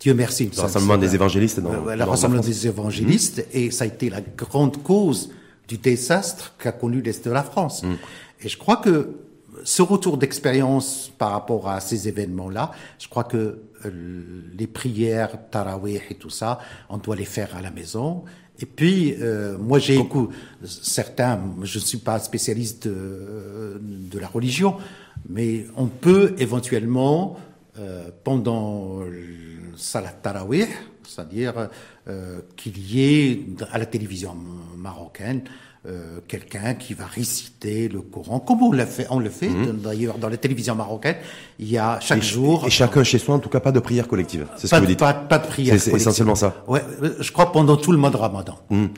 Dieu 0.01 0.13
merci. 0.13 0.51
Le 0.53 0.61
rassemblement 0.61 0.97
des 0.97 1.15
évangélistes, 1.15 1.59
non 1.59 1.85
Le 1.85 2.03
rassemblement 2.03 2.43
des 2.43 2.67
évangélistes, 2.67 3.37
mmh. 3.37 3.57
et 3.57 3.71
ça 3.71 3.85
a 3.85 3.87
été 3.87 4.09
la 4.09 4.19
grande 4.19 4.83
cause 4.83 5.31
du 5.69 5.77
désastre 5.77 6.53
qu'a 6.59 6.73
connu 6.73 7.01
l'Est 7.01 7.23
de 7.23 7.31
la 7.31 7.43
France. 7.43 7.83
Mmh. 7.83 7.93
Et 8.41 8.49
je 8.49 8.57
crois 8.57 8.75
que 8.75 9.07
ce 9.65 9.81
retour 9.81 10.17
d'expérience 10.17 11.11
par 11.17 11.31
rapport 11.31 11.67
à 11.67 11.79
ces 11.79 12.07
événements-là, 12.07 12.71
je 12.99 13.07
crois 13.07 13.23
que 13.23 13.59
euh, 13.83 14.41
les 14.57 14.67
prières, 14.67 15.37
tarawih 15.49 15.99
et 16.09 16.15
tout 16.15 16.29
ça, 16.29 16.59
on 16.87 16.97
doit 16.97 17.15
les 17.15 17.25
faire 17.25 17.55
à 17.57 17.61
la 17.61 17.71
maison. 17.71 18.23
Et 18.59 18.65
puis, 18.65 19.15
euh, 19.19 19.57
moi, 19.57 19.79
j'ai 19.79 19.95
écouté 19.95 20.33
certains, 20.63 21.39
je 21.63 21.79
ne 21.79 21.83
suis 21.83 21.97
pas 21.97 22.19
spécialiste 22.19 22.87
de, 22.87 23.81
de, 23.81 24.19
la 24.19 24.27
religion, 24.27 24.77
mais 25.27 25.65
on 25.75 25.87
peut 25.87 26.35
éventuellement, 26.37 27.37
euh, 27.79 28.09
pendant 28.23 29.01
le 29.01 29.75
salat 29.75 30.11
tarawih, 30.11 30.67
c'est-à-dire 31.03 31.69
euh, 32.07 32.39
qu'il 32.55 32.77
y 32.77 33.01
ait 33.03 33.45
à 33.71 33.77
la 33.77 33.85
télévision 33.85 34.37
marocaine 34.77 35.41
euh, 35.87 36.19
quelqu'un 36.27 36.73
qui 36.73 36.93
va 36.93 37.05
réciter 37.05 37.87
le 37.87 38.01
Coran, 38.01 38.39
comme 38.39 38.63
on 38.63 38.71
le 38.71 38.85
fait, 38.85 39.05
on 39.11 39.19
le 39.19 39.29
fait 39.29 39.49
mhm. 39.49 39.81
d'ailleurs 39.83 40.17
dans 40.17 40.29
la 40.29 40.37
télévision 40.37 40.73
marocaine. 40.73 41.17
Il 41.59 41.69
y 41.69 41.77
a 41.77 41.99
chaque 41.99 42.23
jour 42.23 42.65
et 42.65 42.69
chacun 42.69 43.03
chez 43.03 43.19
soi, 43.19 43.35
en 43.35 43.39
tout 43.39 43.49
cas, 43.49 43.59
pas 43.59 43.71
de 43.71 43.79
prière 43.79 44.07
collective. 44.07 44.47
C'est 44.57 44.67
ce 44.67 44.75
que 44.75 44.79
vous 44.79 44.85
dites. 44.87 44.99
Pas, 44.99 45.13
pas 45.13 45.37
de 45.37 45.47
prière. 45.47 45.79
C'est 45.79 45.93
essentiellement 45.93 46.35
ça. 46.35 46.63
Ouais, 46.67 46.81
je 47.19 47.31
crois 47.31 47.51
pendant 47.51 47.77
tout 47.77 47.91
le 47.91 47.97
mois 47.97 48.09
de 48.09 48.17
Ramadan. 48.17 48.57
Mhm. 48.69 48.89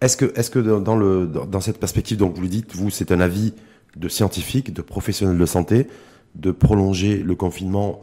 Est-ce 0.00 0.16
que, 0.16 0.32
est-ce 0.36 0.50
que 0.50 0.58
dans 0.58 0.96
le 0.96 1.26
dans 1.26 1.60
cette 1.60 1.78
perspective, 1.78 2.16
donc 2.16 2.34
vous 2.36 2.42
le 2.42 2.48
dites, 2.48 2.74
vous, 2.74 2.90
c'est 2.90 3.12
un 3.12 3.20
avis 3.20 3.52
de 3.96 4.08
scientifique, 4.08 4.72
de 4.72 4.82
professionnel 4.82 5.36
de 5.36 5.46
santé, 5.46 5.88
de 6.36 6.52
prolonger 6.52 7.18
le 7.18 7.34
confinement 7.34 8.02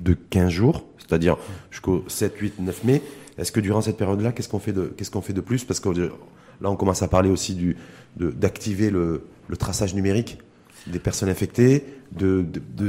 de 0.00 0.14
15 0.14 0.48
jours, 0.48 0.84
c'est-à-dire 0.98 1.36
jusqu'au 1.70 2.04
7, 2.06 2.36
8, 2.38 2.60
9 2.60 2.84
mai. 2.84 3.02
Est-ce 3.38 3.52
que 3.52 3.60
durant 3.60 3.80
cette 3.80 3.96
période-là, 3.96 4.32
qu'est-ce 4.32 4.48
qu'on 4.48 4.60
fait 4.60 4.72
de 4.72 4.84
qu'est-ce 4.96 5.10
qu'on 5.10 5.20
fait 5.20 5.32
de 5.32 5.40
plus? 5.40 5.64
Parce 5.64 5.80
que 5.80 5.88
Là, 6.60 6.70
on 6.70 6.76
commence 6.76 7.02
à 7.02 7.08
parler 7.08 7.30
aussi 7.30 7.54
du, 7.54 7.76
d'activer 8.16 8.90
le, 8.90 9.22
le, 9.48 9.56
traçage 9.56 9.94
numérique 9.94 10.38
des 10.86 10.98
personnes 10.98 11.28
infectées, 11.28 11.84
de, 12.12 12.44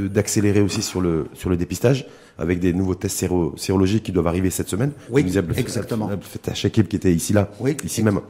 d'accélérer 0.07 0.61
aussi 0.61 0.81
sur 0.81 1.01
le, 1.01 1.27
sur 1.33 1.49
le 1.49 1.57
dépistage 1.57 2.07
avec 2.37 2.59
des 2.59 2.73
nouveaux 2.73 2.95
tests 2.95 3.17
séro, 3.17 3.53
sérologiques 3.57 4.03
qui 4.03 4.11
doivent 4.11 4.27
arriver 4.27 4.49
cette 4.49 4.69
semaine. 4.69 4.91
Oui, 5.09 5.21
exactement. 5.21 6.09
Faites 6.21 6.49
à 6.49 6.53
chaque 6.53 6.71
qui 6.71 6.95
était 6.95 7.13
ici 7.13 7.33
là, 7.33 7.49
ici 7.83 8.03
même 8.03 8.21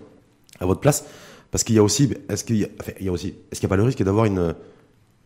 à 0.60 0.66
votre 0.66 0.82
place, 0.82 1.06
parce 1.50 1.64
qu'il 1.64 1.76
y 1.76 1.80
a 1.80 1.84
aussi, 1.84 2.14
est-ce 2.30 2.44
qu'il 2.44 2.58
y 2.58 2.66
a, 2.66 2.68
enfin, 2.80 2.92
il 3.00 3.06
y 3.06 3.10
a 3.10 3.12
aussi, 3.12 3.36
est-ce 3.52 3.60
qu'il 3.60 3.68
n'y 3.68 3.70
a 3.70 3.76
pas 3.76 3.78
le 3.78 3.84
risque 3.84 4.04
d'avoir 4.04 4.26
une, 4.26 4.54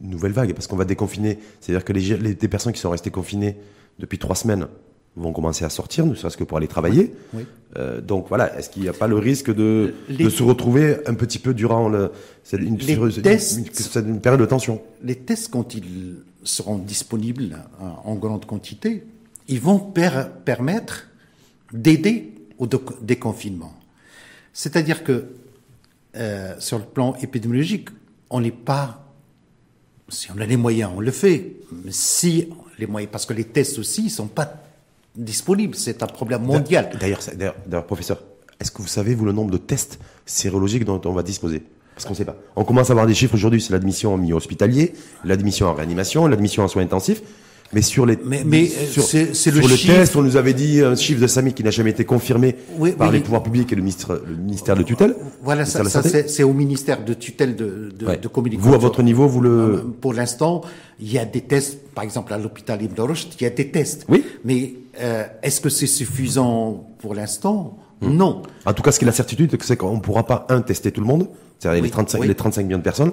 nouvelle 0.01 0.33
vague, 0.33 0.53
parce 0.53 0.67
qu'on 0.67 0.75
va 0.75 0.83
déconfiner, 0.83 1.39
c'est-à-dire 1.61 1.85
que 1.85 1.93
les, 1.93 2.17
les, 2.17 2.37
les 2.39 2.47
personnes 2.49 2.73
qui 2.73 2.81
sont 2.81 2.89
restées 2.89 3.11
confinées 3.11 3.55
depuis 3.97 4.19
trois 4.19 4.35
semaines 4.35 4.67
vont 5.15 5.31
commencer 5.31 5.65
à 5.65 5.69
sortir, 5.69 6.05
ne 6.05 6.15
serait-ce 6.15 6.37
que 6.37 6.43
pour 6.43 6.57
aller 6.57 6.67
travailler. 6.67 7.13
Oui. 7.33 7.45
Euh, 7.77 8.01
donc 8.01 8.27
voilà, 8.29 8.57
est-ce 8.57 8.69
qu'il 8.69 8.83
n'y 8.83 8.89
a 8.89 8.93
pas 8.93 9.07
le 9.07 9.17
risque 9.17 9.53
de, 9.53 9.93
de, 10.09 10.29
se 10.29 10.43
retrouver 10.43 10.97
un 11.07 11.13
petit 11.13 11.39
peu 11.39 11.53
durant 11.53 11.89
le, 11.89 12.11
une, 12.53 12.77
les 12.77 12.93
une, 12.93 13.21
tests, 13.21 13.95
une, 13.95 14.21
période 14.21 14.39
de 14.39 14.45
tension 14.45 14.81
Les 15.03 15.15
tests, 15.15 15.51
quand 15.51 15.73
ils 15.73 16.17
seront 16.43 16.77
disponibles 16.77 17.57
en 17.79 18.15
grande 18.15 18.45
quantité, 18.45 19.03
ils 19.47 19.59
vont 19.59 19.79
permettre 19.79 21.07
d'aider 21.73 22.33
au 22.57 22.67
déconfinement. 23.01 23.73
C'est-à-dire 24.53 25.03
que 25.03 25.25
euh, 26.15 26.55
sur 26.59 26.77
le 26.77 26.85
plan 26.85 27.15
épidémiologique, 27.21 27.89
on 28.29 28.39
n'est 28.39 28.51
pas 28.51 29.05
si 30.07 30.31
on 30.31 30.39
a 30.39 30.45
les 30.45 30.57
moyens, 30.57 30.91
on 30.95 30.99
le 30.99 31.11
fait. 31.11 31.53
Mais 31.83 31.91
si 31.91 32.47
les 32.77 32.87
moyens, 32.87 33.11
parce 33.11 33.25
que 33.25 33.33
les 33.33 33.43
tests 33.43 33.79
aussi, 33.79 34.05
ils 34.05 34.09
sont 34.09 34.27
pas 34.27 34.64
disponible. 35.15 35.75
C'est 35.75 36.03
un 36.03 36.07
problème 36.07 36.43
mondial. 36.43 36.89
D'ailleurs, 36.99 37.19
d'ailleurs, 37.35 37.85
professeur, 37.85 38.21
est-ce 38.59 38.71
que 38.71 38.81
vous 38.81 38.87
savez, 38.87 39.15
vous, 39.15 39.25
le 39.25 39.31
nombre 39.31 39.51
de 39.51 39.57
tests 39.57 39.99
sérologiques 40.25 40.85
dont 40.85 41.01
on 41.05 41.13
va 41.13 41.23
disposer? 41.23 41.63
Parce 41.93 42.05
qu'on 42.05 42.11
ne 42.11 42.17
sait 42.17 42.25
pas. 42.25 42.35
On 42.55 42.65
commence 42.65 42.89
à 42.89 42.93
avoir 42.93 43.07
des 43.07 43.13
chiffres 43.13 43.35
aujourd'hui, 43.35 43.61
c'est 43.61 43.71
l'admission 43.71 44.13
en 44.13 44.17
milieu 44.17 44.35
hospitalier, 44.35 44.93
l'admission 45.23 45.67
en 45.67 45.73
réanimation, 45.73 46.27
l'admission 46.27 46.63
en 46.63 46.67
soins 46.67 46.83
intensifs. 46.83 47.21
Mais 47.75 47.81
sur 47.81 48.05
les, 48.05 48.17
mais, 48.23 48.43
mais 48.45 48.67
sur, 48.67 49.03
c'est, 49.03 49.25
le, 49.51 49.85
test, 49.85 50.15
on 50.15 50.23
nous 50.23 50.37
avait 50.37 50.53
dit 50.53 50.81
un 50.81 50.95
chiffre 50.95 51.19
de 51.19 51.27
Samy 51.27 51.51
qui 51.51 51.61
n'a 51.61 51.71
jamais 51.71 51.89
été 51.89 52.05
confirmé 52.05 52.55
par 52.97 53.11
les 53.11 53.19
pouvoirs 53.19 53.43
publics 53.43 53.69
et 53.73 53.75
le 53.75 53.81
ministère, 53.81 54.17
le 54.25 54.37
ministère 54.37 54.77
de 54.77 54.83
tutelle. 54.83 55.13
Voilà, 55.43 55.65
ça, 55.65 55.83
ça 55.83 56.01
c'est, 56.01 56.43
au 56.43 56.53
ministère 56.53 57.03
de 57.03 57.13
tutelle 57.13 57.57
de, 57.57 57.91
de, 57.93 58.15
de, 58.15 58.27
communication. 58.29 58.69
Vous, 58.69 58.75
à 58.75 58.77
votre 58.77 59.03
niveau, 59.03 59.27
vous 59.27 59.41
le... 59.41 59.49
Euh, 59.49 59.95
pour 59.99 60.13
l'instant, 60.13 60.61
il 61.01 61.11
y 61.11 61.19
a 61.19 61.25
des 61.25 61.41
tests, 61.41 61.89
par 61.93 62.05
exemple 62.05 62.33
à 62.33 62.37
l'hôpital 62.37 62.81
Ibn 62.81 62.95
il 63.37 63.43
y 63.43 63.45
a 63.45 63.49
des 63.49 63.67
tests. 63.67 64.05
Oui. 64.07 64.23
Mais 64.45 64.75
euh, 65.01 65.25
est-ce 65.43 65.59
que 65.59 65.67
c'est 65.67 65.85
suffisant 65.85 66.87
pour 66.99 67.13
l'instant? 67.13 67.77
Hmm. 67.99 68.15
Non. 68.15 68.43
En 68.65 68.71
tout 68.71 68.83
cas, 68.83 68.93
ce 68.93 68.99
qui 68.99 69.03
est 69.03 69.07
la 69.07 69.11
certitude, 69.11 69.53
c'est 69.61 69.75
qu'on 69.75 69.95
ne 69.95 70.01
pourra 70.01 70.25
pas, 70.25 70.47
un, 70.47 70.61
tester 70.61 70.93
tout 70.93 71.01
le 71.01 71.07
monde, 71.07 71.27
c'est-à-dire 71.59 71.83
les, 71.83 71.89
35, 71.89 72.23
les 72.23 72.35
35 72.35 72.63
millions 72.63 72.77
de 72.77 72.83
personnes, 72.83 73.11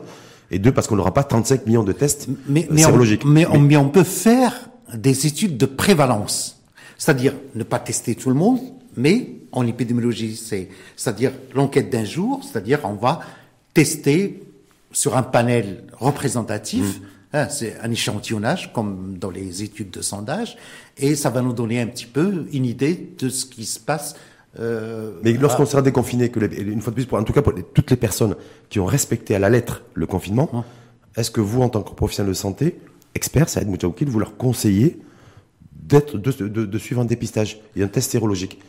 et 0.52 0.58
deux, 0.58 0.70
parce 0.70 0.86
qu'on 0.86 0.96
n'aura 0.96 1.14
pas 1.14 1.24
35 1.24 1.66
millions 1.66 1.82
de 1.82 1.92
tests 1.92 2.28
mais, 2.46 2.68
mais 2.70 2.82
sérologiques. 2.82 3.22
On, 3.24 3.28
mais, 3.28 3.46
mais 3.58 3.76
on 3.76 3.88
peut 3.88 4.04
faire 4.04 4.68
des 4.94 5.26
études 5.26 5.56
de 5.56 5.66
prévalence. 5.66 6.60
C'est-à-dire 6.98 7.32
ne 7.54 7.64
pas 7.64 7.78
tester 7.78 8.14
tout 8.14 8.28
le 8.28 8.36
monde, 8.36 8.60
mais 8.96 9.30
en 9.50 9.66
épidémiologie, 9.66 10.36
c'est, 10.36 10.68
c'est-à-dire 10.94 11.32
l'enquête 11.54 11.90
d'un 11.90 12.04
jour, 12.04 12.42
c'est-à-dire 12.44 12.80
on 12.84 12.94
va 12.94 13.20
tester 13.74 14.42
sur 14.92 15.16
un 15.16 15.22
panel 15.22 15.84
représentatif, 15.98 17.00
mmh. 17.00 17.04
hein, 17.32 17.48
c'est 17.48 17.78
un 17.82 17.90
échantillonnage 17.90 18.72
comme 18.74 19.16
dans 19.18 19.30
les 19.30 19.62
études 19.62 19.90
de 19.90 20.02
sondage, 20.02 20.58
et 20.98 21.16
ça 21.16 21.30
va 21.30 21.40
nous 21.40 21.54
donner 21.54 21.80
un 21.80 21.86
petit 21.86 22.06
peu 22.06 22.46
une 22.52 22.66
idée 22.66 23.14
de 23.18 23.30
ce 23.30 23.46
qui 23.46 23.64
se 23.64 23.80
passe. 23.80 24.14
Euh, 24.60 25.12
mais 25.22 25.32
lorsqu'on 25.32 25.66
sera 25.66 25.82
déconfiné, 25.82 26.30
que 26.30 26.40
une 26.40 26.80
fois 26.80 26.90
de 26.90 26.96
plus, 26.96 27.06
pour, 27.06 27.18
en 27.18 27.24
tout 27.24 27.32
cas 27.32 27.42
pour 27.42 27.54
toutes 27.72 27.90
les 27.90 27.96
personnes 27.96 28.36
qui 28.68 28.80
ont 28.80 28.86
respecté 28.86 29.34
à 29.34 29.38
la 29.38 29.48
lettre 29.48 29.82
le 29.94 30.06
confinement, 30.06 30.64
est-ce 31.16 31.30
que 31.30 31.40
vous, 31.40 31.62
en 31.62 31.68
tant 31.68 31.82
que 31.82 31.94
professionnel 31.94 32.30
de 32.30 32.36
santé, 32.36 32.78
experts, 33.14 33.48
Saïd 33.48 33.68
Moutaoukil, 33.68 34.08
vous 34.08 34.18
leur 34.18 34.36
conseillez 34.36 35.00
d'être, 35.72 36.18
de, 36.18 36.48
de, 36.48 36.66
de, 36.66 36.78
suivre 36.78 37.00
un 37.00 37.04
dépistage 37.04 37.60
et 37.76 37.82
un 37.82 37.88
test 37.88 38.10
sérologique? 38.10 38.60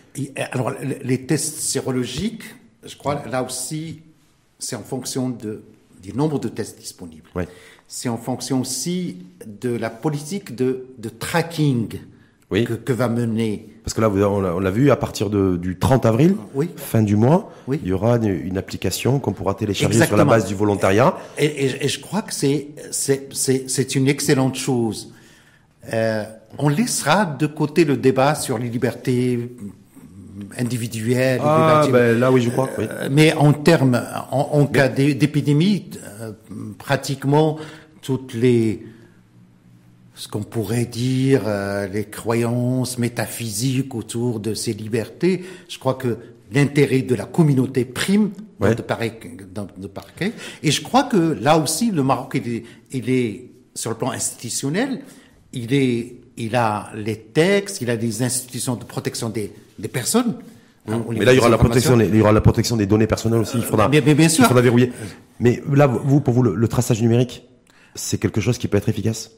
Alors, 0.51 0.73
les 1.03 1.25
tests 1.25 1.59
sérologiques, 1.59 2.43
je 2.83 2.95
crois, 2.97 3.23
là 3.27 3.43
aussi, 3.43 4.01
c'est 4.59 4.75
en 4.75 4.83
fonction 4.83 5.29
de, 5.29 5.63
du 6.01 6.13
nombre 6.13 6.39
de 6.39 6.47
tests 6.47 6.79
disponibles. 6.79 7.29
Ouais. 7.35 7.47
C'est 7.87 8.09
en 8.09 8.17
fonction 8.17 8.61
aussi 8.61 9.25
de 9.45 9.69
la 9.69 9.89
politique 9.89 10.55
de, 10.55 10.87
de 10.97 11.09
tracking 11.09 11.99
oui. 12.53 12.65
que, 12.65 12.73
que 12.73 12.93
va 12.93 13.09
mener 13.09 13.73
parce 13.83 13.93
que 13.93 13.99
là, 13.99 14.09
on 14.09 14.59
l'a 14.59 14.71
vu, 14.71 14.91
à 14.91 14.95
partir 14.95 15.29
de, 15.29 15.57
du 15.57 15.77
30 15.77 16.05
avril, 16.05 16.37
oui. 16.55 16.69
fin 16.77 17.01
du 17.01 17.17
mois, 17.17 17.51
oui. 17.67 17.81
il 17.83 17.89
y 17.89 17.91
aura 17.91 18.15
une, 18.15 18.57
application 18.57 19.19
qu'on 19.19 19.33
pourra 19.33 19.55
télécharger 19.55 20.05
sur 20.05 20.15
la 20.15 20.23
base 20.23 20.45
du 20.45 20.55
volontariat. 20.55 21.17
Et, 21.37 21.45
et, 21.45 21.85
et 21.85 21.87
je 21.89 21.99
crois 21.99 22.21
que 22.21 22.33
c'est 22.33 22.69
c'est 22.91 23.95
une 23.95 24.07
excellente 24.07 24.55
chose. 24.55 25.11
Euh, 25.91 26.23
on 26.57 26.69
laissera 26.69 27.25
de 27.25 27.45
côté 27.45 27.83
le 27.83 27.97
débat 27.97 28.35
sur 28.35 28.57
les 28.57 28.69
libertés 28.69 29.51
individuelles. 30.57 31.41
Ah, 31.43 31.85
ben 31.91 32.17
là, 32.17 32.31
oui, 32.31 32.41
je 32.41 32.51
crois. 32.51 32.69
Oui. 32.77 32.85
Euh, 32.89 33.09
mais 33.11 33.33
en 33.33 33.51
termes, 33.51 34.01
en, 34.31 34.49
en 34.53 34.65
cas 34.65 34.87
d'épidémie, 34.87 35.89
euh, 36.21 36.31
pratiquement 36.77 37.57
toutes 38.01 38.33
les 38.33 38.85
ce 40.15 40.27
qu'on 40.27 40.43
pourrait 40.43 40.85
dire 40.85 41.43
euh, 41.47 41.87
les 41.87 42.05
croyances 42.05 42.97
métaphysiques 42.97 43.95
autour 43.95 44.39
de 44.39 44.53
ces 44.53 44.73
libertés. 44.73 45.43
Je 45.67 45.79
crois 45.79 45.95
que 45.95 46.17
l'intérêt 46.51 47.01
de 47.01 47.15
la 47.15 47.25
communauté 47.25 47.83
prime 47.85 48.31
dans, 48.59 48.73
de 48.73 48.81
pareil, 48.81 49.13
dans 49.53 49.67
de 49.75 49.87
pareil. 49.87 50.33
Et 50.61 50.71
je 50.71 50.81
crois 50.81 51.03
que 51.03 51.17
là 51.17 51.57
aussi, 51.57 51.91
le 51.91 52.03
Maroc, 52.03 52.33
il 52.35 52.53
est, 52.53 52.63
il 52.91 53.09
est 53.09 53.49
sur 53.75 53.89
le 53.89 53.97
plan 53.97 54.11
institutionnel, 54.11 55.01
il, 55.51 55.73
est, 55.73 56.15
il 56.37 56.55
a 56.55 56.91
les 56.95 57.17
textes, 57.17 57.81
il 57.81 57.89
a 57.89 57.97
des 57.97 58.23
institutions 58.23 58.75
de 58.75 58.83
protection 58.83 59.29
des, 59.29 59.51
des 59.79 59.87
personnes. 59.87 60.35
Hein, 60.87 61.03
mais 61.09 61.25
là, 61.25 61.33
il 61.33 61.37
y 61.37 61.39
aura 61.39 61.49
la 61.49 61.57
protection, 61.57 61.99
il 61.99 62.15
y 62.15 62.21
aura 62.21 62.31
la 62.31 62.41
protection 62.41 62.75
des 62.75 62.85
données 62.85 63.07
personnelles 63.07 63.39
aussi. 63.39 63.57
Il 63.57 63.63
faudra, 63.63 63.87
bien, 63.87 64.01
bien 64.01 64.29
sûr. 64.29 64.43
Il 64.43 64.47
faudra 64.47 64.61
verrouiller. 64.61 64.91
Mais 65.39 65.61
là, 65.71 65.87
vous, 65.87 66.19
pour 66.19 66.33
vous, 66.33 66.43
le, 66.43 66.67
traçage 66.67 67.01
numérique, 67.01 67.47
c'est 67.95 68.17
quelque 68.17 68.41
chose 68.41 68.57
qui 68.57 68.67
peut 68.67 68.77
être 68.77 68.89
efficace, 68.89 69.31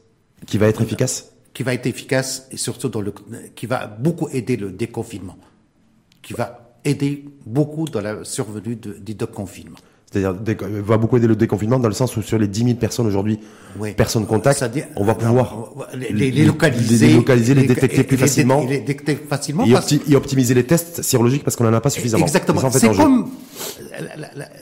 qui 0.44 0.58
va 0.58 0.68
être 0.68 0.82
efficace, 0.82 1.32
qui 1.54 1.62
va 1.62 1.72
être 1.74 1.86
efficace 1.86 2.48
et 2.50 2.56
surtout 2.56 2.88
dans 2.88 3.00
le, 3.00 3.12
qui 3.54 3.66
va 3.66 3.86
beaucoup 3.86 4.28
aider 4.30 4.56
le 4.56 4.70
déconfinement, 4.70 5.38
qui 6.22 6.34
va 6.34 6.78
aider 6.84 7.24
beaucoup 7.46 7.86
dans 7.86 8.00
la 8.00 8.24
survenue 8.24 8.76
de, 8.76 8.92
du 8.92 9.14
déconfinement. 9.14 9.78
C'est-à-dire, 10.12 10.68
va 10.84 10.98
beaucoup 10.98 11.16
aider 11.16 11.26
le 11.26 11.34
déconfinement 11.34 11.80
dans 11.80 11.88
le 11.88 11.94
sens 11.94 12.16
où 12.16 12.22
sur 12.22 12.38
les 12.38 12.46
10 12.46 12.64
000 12.64 12.74
personnes 12.74 13.06
aujourd'hui, 13.06 13.40
personnes 13.96 14.24
contact, 14.24 14.64
on 14.94 15.04
va 15.04 15.16
pouvoir 15.16 15.68
les, 15.94 16.30
les, 16.30 16.44
localiser, 16.44 17.08
les, 17.08 17.14
localiser, 17.14 17.54
les, 17.54 17.66
détecter 17.66 18.04
plus 18.04 18.16
facilement, 18.16 18.64
les 18.64 18.78
détecter 18.78 19.16
facilement 19.16 19.64
et, 19.66 20.14
optimiser 20.14 20.54
les 20.54 20.64
tests 20.64 21.02
sérologiques 21.02 21.42
parce 21.42 21.56
qu'on 21.56 21.64
n'en 21.64 21.72
a 21.72 21.80
pas 21.80 21.90
suffisamment. 21.90 22.24
Exactement. 22.24 22.70
C'est 22.70 22.94
comme 22.94 23.30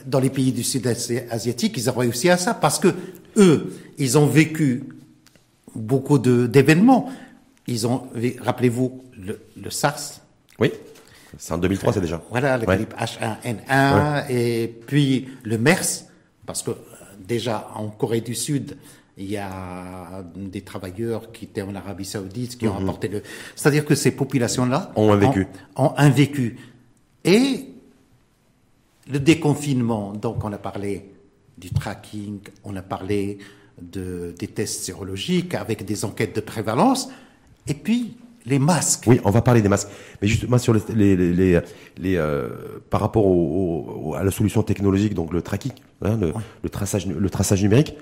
dans 0.07 0.19
les 0.19 0.31
pays 0.31 0.51
du 0.51 0.63
sud 0.63 0.87
asiatique, 0.87 1.75
ils 1.77 1.89
ont 1.91 1.93
réussi 1.93 2.29
à 2.29 2.37
ça 2.37 2.55
parce 2.55 2.79
que 2.79 2.93
eux, 3.37 3.71
ils 3.99 4.17
ont 4.17 4.25
vécu 4.25 4.94
beaucoup 5.75 6.17
d'événements. 6.19 7.09
Ils 7.67 7.87
ont, 7.87 8.07
rappelez-vous, 8.41 9.03
le, 9.17 9.41
le 9.61 9.69
SARS. 9.69 10.21
Oui. 10.59 10.71
C'est 11.37 11.53
en 11.53 11.57
2003, 11.57 11.93
c'est 11.93 12.01
déjà. 12.01 12.21
Voilà, 12.29 12.57
le 12.57 12.65
grippe 12.65 12.93
H1N1 12.93 14.29
et 14.29 14.67
puis 14.87 15.27
le 15.43 15.57
MERS, 15.57 16.05
parce 16.45 16.63
que 16.63 16.71
euh, 16.71 16.75
déjà 17.19 17.69
en 17.75 17.89
Corée 17.89 18.21
du 18.21 18.35
Sud, 18.35 18.77
il 19.17 19.29
y 19.29 19.37
a 19.37 20.23
des 20.35 20.61
travailleurs 20.61 21.31
qui 21.31 21.45
étaient 21.45 21.61
en 21.61 21.73
Arabie 21.75 22.05
Saoudite 22.05 22.57
qui 22.57 22.67
ont 22.67 22.75
mhm. 22.75 22.83
apporté 22.83 23.07
le. 23.07 23.23
C'est-à-dire 23.55 23.85
que 23.85 23.95
ces 23.95 24.11
populations-là 24.11 24.91
ont 24.95 25.11
un 25.11 25.17
vécu. 25.17 25.47
Ont, 25.75 25.93
un 25.97 26.09
vécu. 26.09 26.57
Et 27.23 27.69
le 29.11 29.19
déconfinement, 29.19 30.13
donc 30.13 30.43
on 30.43 30.51
a 30.51 30.57
parlé 30.57 31.11
du 31.57 31.69
tracking, 31.69 32.39
on 32.63 32.75
a 32.75 32.81
parlé 32.81 33.37
de, 33.81 34.33
des 34.37 34.47
tests 34.47 34.83
sérologiques 34.83 35.53
avec 35.53 35.85
des 35.85 36.05
enquêtes 36.05 36.35
de 36.35 36.41
prévalence, 36.41 37.09
et 37.67 37.73
puis 37.73 38.17
les 38.45 38.59
masques. 38.59 39.05
Oui, 39.07 39.19
on 39.23 39.31
va 39.31 39.41
parler 39.41 39.61
des 39.61 39.69
masques. 39.69 39.87
Mais 40.21 40.27
justement, 40.27 40.57
sur 40.57 40.73
les, 40.73 40.81
les, 40.93 41.33
les, 41.33 41.61
les 41.97 42.15
euh, 42.15 42.49
par 42.89 43.01
rapport 43.01 43.25
au, 43.25 44.13
à 44.15 44.23
la 44.23 44.31
solution 44.31 44.63
technologique, 44.63 45.13
donc 45.13 45.33
le 45.33 45.41
tracking, 45.41 45.71
hein, 46.03 46.17
le, 46.19 46.33
le, 46.63 46.69
traçage, 46.69 47.07
le 47.07 47.29
traçage 47.29 47.63
numérique, 47.63 47.95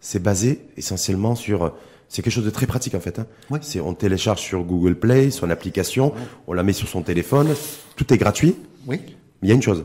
c'est 0.00 0.22
basé 0.22 0.60
essentiellement 0.76 1.34
sur. 1.34 1.74
C'est 2.08 2.22
quelque 2.22 2.34
chose 2.34 2.44
de 2.44 2.50
très 2.50 2.66
pratique 2.66 2.94
en 2.94 3.00
fait. 3.00 3.18
Hein. 3.18 3.26
Oui. 3.50 3.58
C'est 3.62 3.80
on 3.80 3.94
télécharge 3.94 4.40
sur 4.40 4.62
Google 4.62 4.94
Play 4.94 5.30
son 5.30 5.50
application, 5.50 6.12
on 6.46 6.52
la 6.52 6.62
met 6.62 6.72
sur 6.74 6.88
son 6.88 7.02
téléphone, 7.02 7.54
tout 7.96 8.12
est 8.12 8.18
gratuit. 8.18 8.56
Oui. 8.86 9.00
Mais 9.42 9.48
il 9.48 9.48
y 9.48 9.52
a 9.52 9.54
une 9.54 9.62
chose, 9.62 9.84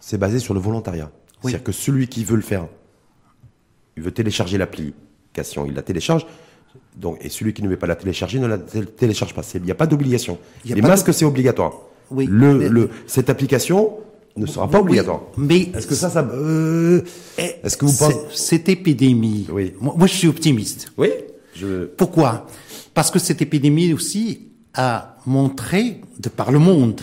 c'est 0.00 0.18
basé 0.18 0.38
sur 0.38 0.54
le 0.54 0.60
volontariat. 0.60 1.10
C'est-à-dire 1.40 1.62
que 1.62 1.72
celui 1.72 2.08
qui 2.08 2.24
veut 2.24 2.36
le 2.36 2.42
faire, 2.42 2.66
il 3.96 4.02
veut 4.02 4.12
télécharger 4.12 4.58
l'application, 4.58 5.66
il 5.66 5.74
la 5.74 5.82
télécharge. 5.82 6.26
Donc, 6.96 7.18
et 7.20 7.28
celui 7.28 7.52
qui 7.52 7.62
ne 7.62 7.68
veut 7.68 7.76
pas 7.76 7.86
la 7.86 7.96
télécharger 7.96 8.38
ne 8.38 8.46
la 8.46 8.58
télécharge 8.58 9.34
pas. 9.34 9.42
Il 9.54 9.62
n'y 9.62 9.70
a 9.70 9.74
pas 9.74 9.86
d'obligation. 9.86 10.38
Les 10.64 10.82
masques, 10.82 11.12
c'est 11.12 11.24
obligatoire. 11.24 11.72
Oui, 12.10 12.26
le, 12.28 12.68
le, 12.68 12.90
cette 13.06 13.30
application 13.30 13.98
ne 14.36 14.46
sera 14.46 14.68
pas 14.68 14.80
obligatoire. 14.80 15.22
mais 15.36 15.70
est-ce 15.74 15.86
que 15.86 15.94
ça, 15.94 16.10
ça, 16.10 16.28
euh, 16.32 17.02
eh, 17.38 17.54
est-ce 17.62 17.76
que 17.76 17.84
vous 17.84 17.96
pensez 17.96 18.16
cette 18.32 18.68
épidémie 18.68 19.46
Oui. 19.50 19.74
Moi, 19.80 20.06
je 20.06 20.14
suis 20.14 20.28
optimiste. 20.28 20.92
Oui. 20.96 21.10
Je... 21.54 21.84
Pourquoi? 21.84 22.46
Parce 22.94 23.10
que 23.10 23.18
cette 23.18 23.42
épidémie 23.42 23.92
aussi 23.92 24.48
a 24.74 25.16
montré, 25.26 26.00
de 26.18 26.28
par 26.28 26.52
le 26.52 26.58
monde, 26.58 27.00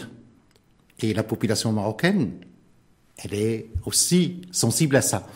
et 0.99 1.13
la 1.13 1.23
population 1.23 1.71
marocaine, 1.71 2.31
elle 3.17 3.33
est 3.33 3.65
aussi 3.85 4.41
sensible 4.51 4.95
à 4.95 5.01
ça. 5.01 5.27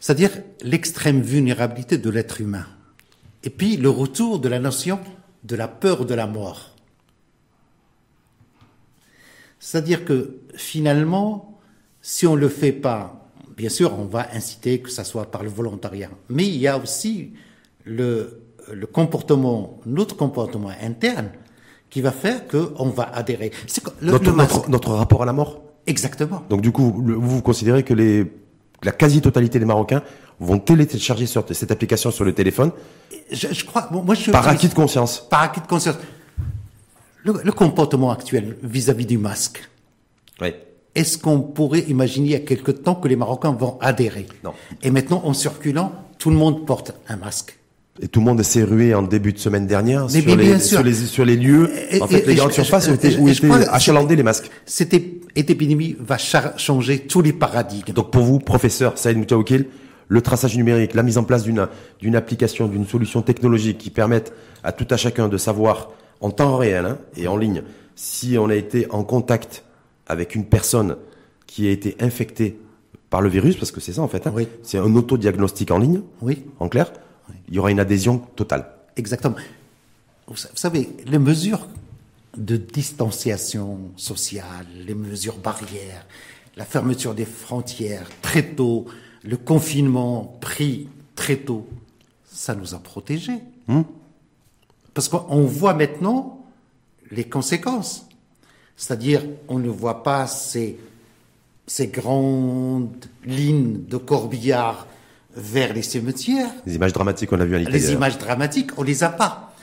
C'est-à-dire 0.00 0.30
l'extrême 0.62 1.20
vulnérabilité 1.20 1.98
de 1.98 2.10
l'être 2.10 2.40
humain. 2.40 2.66
Et 3.44 3.50
puis 3.50 3.76
le 3.76 3.90
retour 3.90 4.38
de 4.38 4.48
la 4.48 4.58
notion 4.58 5.00
de 5.44 5.56
la 5.56 5.68
peur 5.68 6.04
de 6.04 6.14
la 6.14 6.26
mort. 6.26 6.74
C'est-à-dire 9.60 10.04
que 10.04 10.40
finalement, 10.54 11.58
si 12.00 12.26
on 12.26 12.36
ne 12.36 12.40
le 12.40 12.48
fait 12.48 12.72
pas, 12.72 13.28
bien 13.56 13.68
sûr, 13.68 13.98
on 13.98 14.04
va 14.04 14.28
inciter 14.34 14.80
que 14.80 14.90
ça 14.90 15.04
soit 15.04 15.30
par 15.30 15.42
le 15.42 15.48
volontariat, 15.48 16.10
mais 16.28 16.46
il 16.46 16.56
y 16.56 16.68
a 16.68 16.78
aussi 16.78 17.32
le, 17.84 18.42
le 18.72 18.86
comportement, 18.86 19.80
notre 19.86 20.16
comportement 20.16 20.70
interne, 20.80 21.30
qui 21.90 22.00
va 22.02 22.12
faire 22.12 22.46
qu'on 22.46 22.90
va 22.90 23.04
adhérer. 23.04 23.50
notre, 24.02 24.68
notre, 24.68 24.92
rapport 24.92 25.22
à 25.22 25.26
la 25.26 25.32
mort 25.32 25.62
Exactement. 25.86 26.42
Donc 26.50 26.60
du 26.60 26.70
coup, 26.70 26.92
vous, 26.94 27.20
vous 27.20 27.42
considérez 27.42 27.82
que 27.82 27.94
les, 27.94 28.30
la 28.82 28.92
quasi-totalité 28.92 29.58
des 29.58 29.64
Marocains 29.64 30.02
vont 30.40 30.58
télécharger 30.58 31.26
cette 31.26 31.70
application 31.70 32.10
sur 32.10 32.24
le 32.24 32.32
téléphone 32.32 32.72
je, 33.30 33.64
crois, 33.64 33.88
moi 33.90 34.14
je 34.14 34.30
Par 34.30 34.48
acquis 34.48 34.68
de 34.68 34.74
conscience. 34.74 35.26
Par 35.28 35.42
acquis 35.42 35.60
de 35.60 35.66
conscience. 35.66 35.96
Le, 37.24 37.52
comportement 37.52 38.10
actuel 38.10 38.56
vis-à-vis 38.62 39.04
du 39.04 39.18
masque. 39.18 39.68
Oui. 40.40 40.54
Est-ce 40.94 41.18
qu'on 41.18 41.40
pourrait 41.40 41.84
imaginer 41.88 42.28
il 42.28 42.32
y 42.32 42.36
a 42.36 42.40
quelque 42.40 42.70
temps 42.70 42.94
que 42.94 43.06
les 43.06 43.16
Marocains 43.16 43.52
vont 43.52 43.78
adhérer? 43.80 44.26
Non. 44.42 44.54
Et 44.82 44.90
maintenant, 44.90 45.22
en 45.24 45.34
circulant, 45.34 45.92
tout 46.18 46.30
le 46.30 46.36
monde 46.36 46.64
porte 46.64 46.94
un 47.08 47.16
masque. 47.16 47.57
Et 48.00 48.08
tout 48.08 48.20
le 48.20 48.26
monde 48.26 48.42
s'est 48.42 48.62
rué 48.62 48.94
en 48.94 49.02
début 49.02 49.32
de 49.32 49.38
semaine 49.38 49.66
dernière 49.66 50.08
sur, 50.08 50.36
les, 50.36 50.58
sur, 50.60 50.82
les, 50.82 50.94
sur, 50.94 51.24
les, 51.24 51.36
lieux. 51.36 51.70
en 52.00 52.06
fait, 52.06 52.26
les 52.26 52.36
grandes 52.36 52.52
surfaces 52.52 52.88
où 52.88 52.94
étaient, 52.94 53.16
achalandés 53.70 54.14
les 54.14 54.22
masques. 54.22 54.50
Cette 54.66 54.94
épidémie 54.94 55.96
va 55.98 56.16
changer 56.18 57.00
tous 57.00 57.22
les 57.22 57.32
paradigmes. 57.32 57.92
Donc 57.92 58.10
pour 58.10 58.22
vous, 58.22 58.38
professeur 58.38 58.98
Saïd 58.98 59.18
Moutaoukil, 59.18 59.66
le 60.06 60.22
traçage 60.22 60.56
numérique, 60.56 60.94
la 60.94 61.02
mise 61.02 61.18
en 61.18 61.24
place 61.24 61.42
d'une 61.42 61.68
d'une 62.00 62.16
application, 62.16 62.68
d'une 62.68 62.86
solution 62.86 63.20
technologique 63.20 63.78
qui 63.78 63.90
permette 63.90 64.32
à 64.62 64.72
tout 64.72 64.86
à 64.90 64.96
chacun 64.96 65.28
de 65.28 65.36
savoir 65.36 65.90
en 66.20 66.30
temps 66.30 66.56
réel 66.56 66.86
hein, 66.86 66.98
et 67.16 67.28
en 67.28 67.36
ligne 67.36 67.62
si 67.98 68.38
on 68.38 68.48
a 68.48 68.54
été 68.54 68.86
en 68.90 69.02
contact 69.02 69.64
avec 70.06 70.36
une 70.36 70.44
personne 70.44 70.96
qui 71.48 71.66
a 71.66 71.72
été 71.72 71.96
infectée 71.98 72.60
par 73.10 73.20
le 73.20 73.28
virus, 73.28 73.56
parce 73.56 73.72
que 73.72 73.80
c'est 73.80 73.92
ça 73.92 74.02
en 74.02 74.08
fait. 74.08 74.26
Hein. 74.26 74.32
Oui. 74.34 74.46
C'est 74.62 74.78
un 74.78 74.94
autodiagnostic 74.94 75.72
en 75.72 75.78
ligne. 75.78 76.02
Oui. 76.22 76.44
En 76.60 76.68
clair, 76.68 76.92
il 77.48 77.54
y 77.54 77.58
aura 77.58 77.70
une 77.70 77.80
adhésion 77.80 78.18
totale. 78.18 78.70
Exactement. 78.96 79.36
Vous 80.26 80.36
savez, 80.36 80.90
les 81.06 81.18
mesures 81.18 81.66
de 82.36 82.56
distanciation 82.56 83.78
sociale, 83.96 84.66
les 84.86 84.94
mesures 84.94 85.38
barrières, 85.38 86.06
la 86.56 86.64
fermeture 86.64 87.14
des 87.14 87.24
frontières 87.24 88.08
très 88.20 88.42
tôt, 88.42 88.86
le 89.24 89.36
confinement 89.36 90.36
pris 90.40 90.88
très 91.14 91.36
tôt, 91.36 91.66
ça 92.26 92.54
nous 92.54 92.74
a 92.74 92.78
protégés. 92.78 93.40
Hmm. 93.66 93.82
Parce 94.92 95.08
qu'on 95.08 95.44
voit 95.44 95.74
maintenant 95.74 96.44
les 97.10 97.24
conséquences. 97.24 98.06
C'est-à-dire, 98.76 99.24
on 99.48 99.58
ne 99.58 99.68
voit 99.68 100.02
pas 100.02 100.26
ces, 100.26 100.78
ces 101.66 101.88
grandes 101.88 103.06
lignes 103.24 103.84
de 103.86 103.96
corbillard 103.96 104.86
vers 105.36 105.72
les 105.72 105.82
cimetières. 105.82 106.50
Les 106.66 106.76
images 106.76 106.92
dramatiques 106.92 107.30
qu'on 107.30 107.40
a 107.40 107.44
vues 107.44 107.56
à 107.56 107.58
l'Italie. 107.58 107.78
Les 107.78 107.92
images 107.92 108.18
dramatiques, 108.18 108.78
on 108.78 108.82
les 108.82 109.04
a 109.04 109.08
pas. 109.08 109.54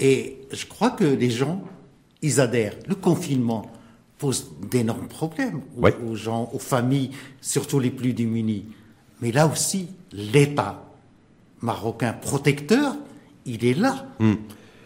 Et 0.00 0.38
je 0.52 0.66
crois 0.66 0.90
que 0.90 1.04
les 1.04 1.30
gens, 1.30 1.62
ils 2.22 2.40
adhèrent. 2.40 2.74
Le 2.86 2.94
confinement 2.94 3.70
pose 4.18 4.50
d'énormes 4.70 5.08
problèmes 5.08 5.60
aux 5.76 6.14
gens, 6.14 6.50
aux 6.52 6.58
familles, 6.58 7.10
surtout 7.40 7.78
les 7.78 7.90
plus 7.90 8.12
démunis. 8.12 8.66
Mais 9.20 9.32
là 9.32 9.46
aussi, 9.46 9.88
l'État 10.12 10.84
marocain 11.60 12.12
protecteur, 12.12 12.96
il 13.46 13.64
est 13.64 13.74
là. 13.74 14.06
Hmm. 14.18 14.34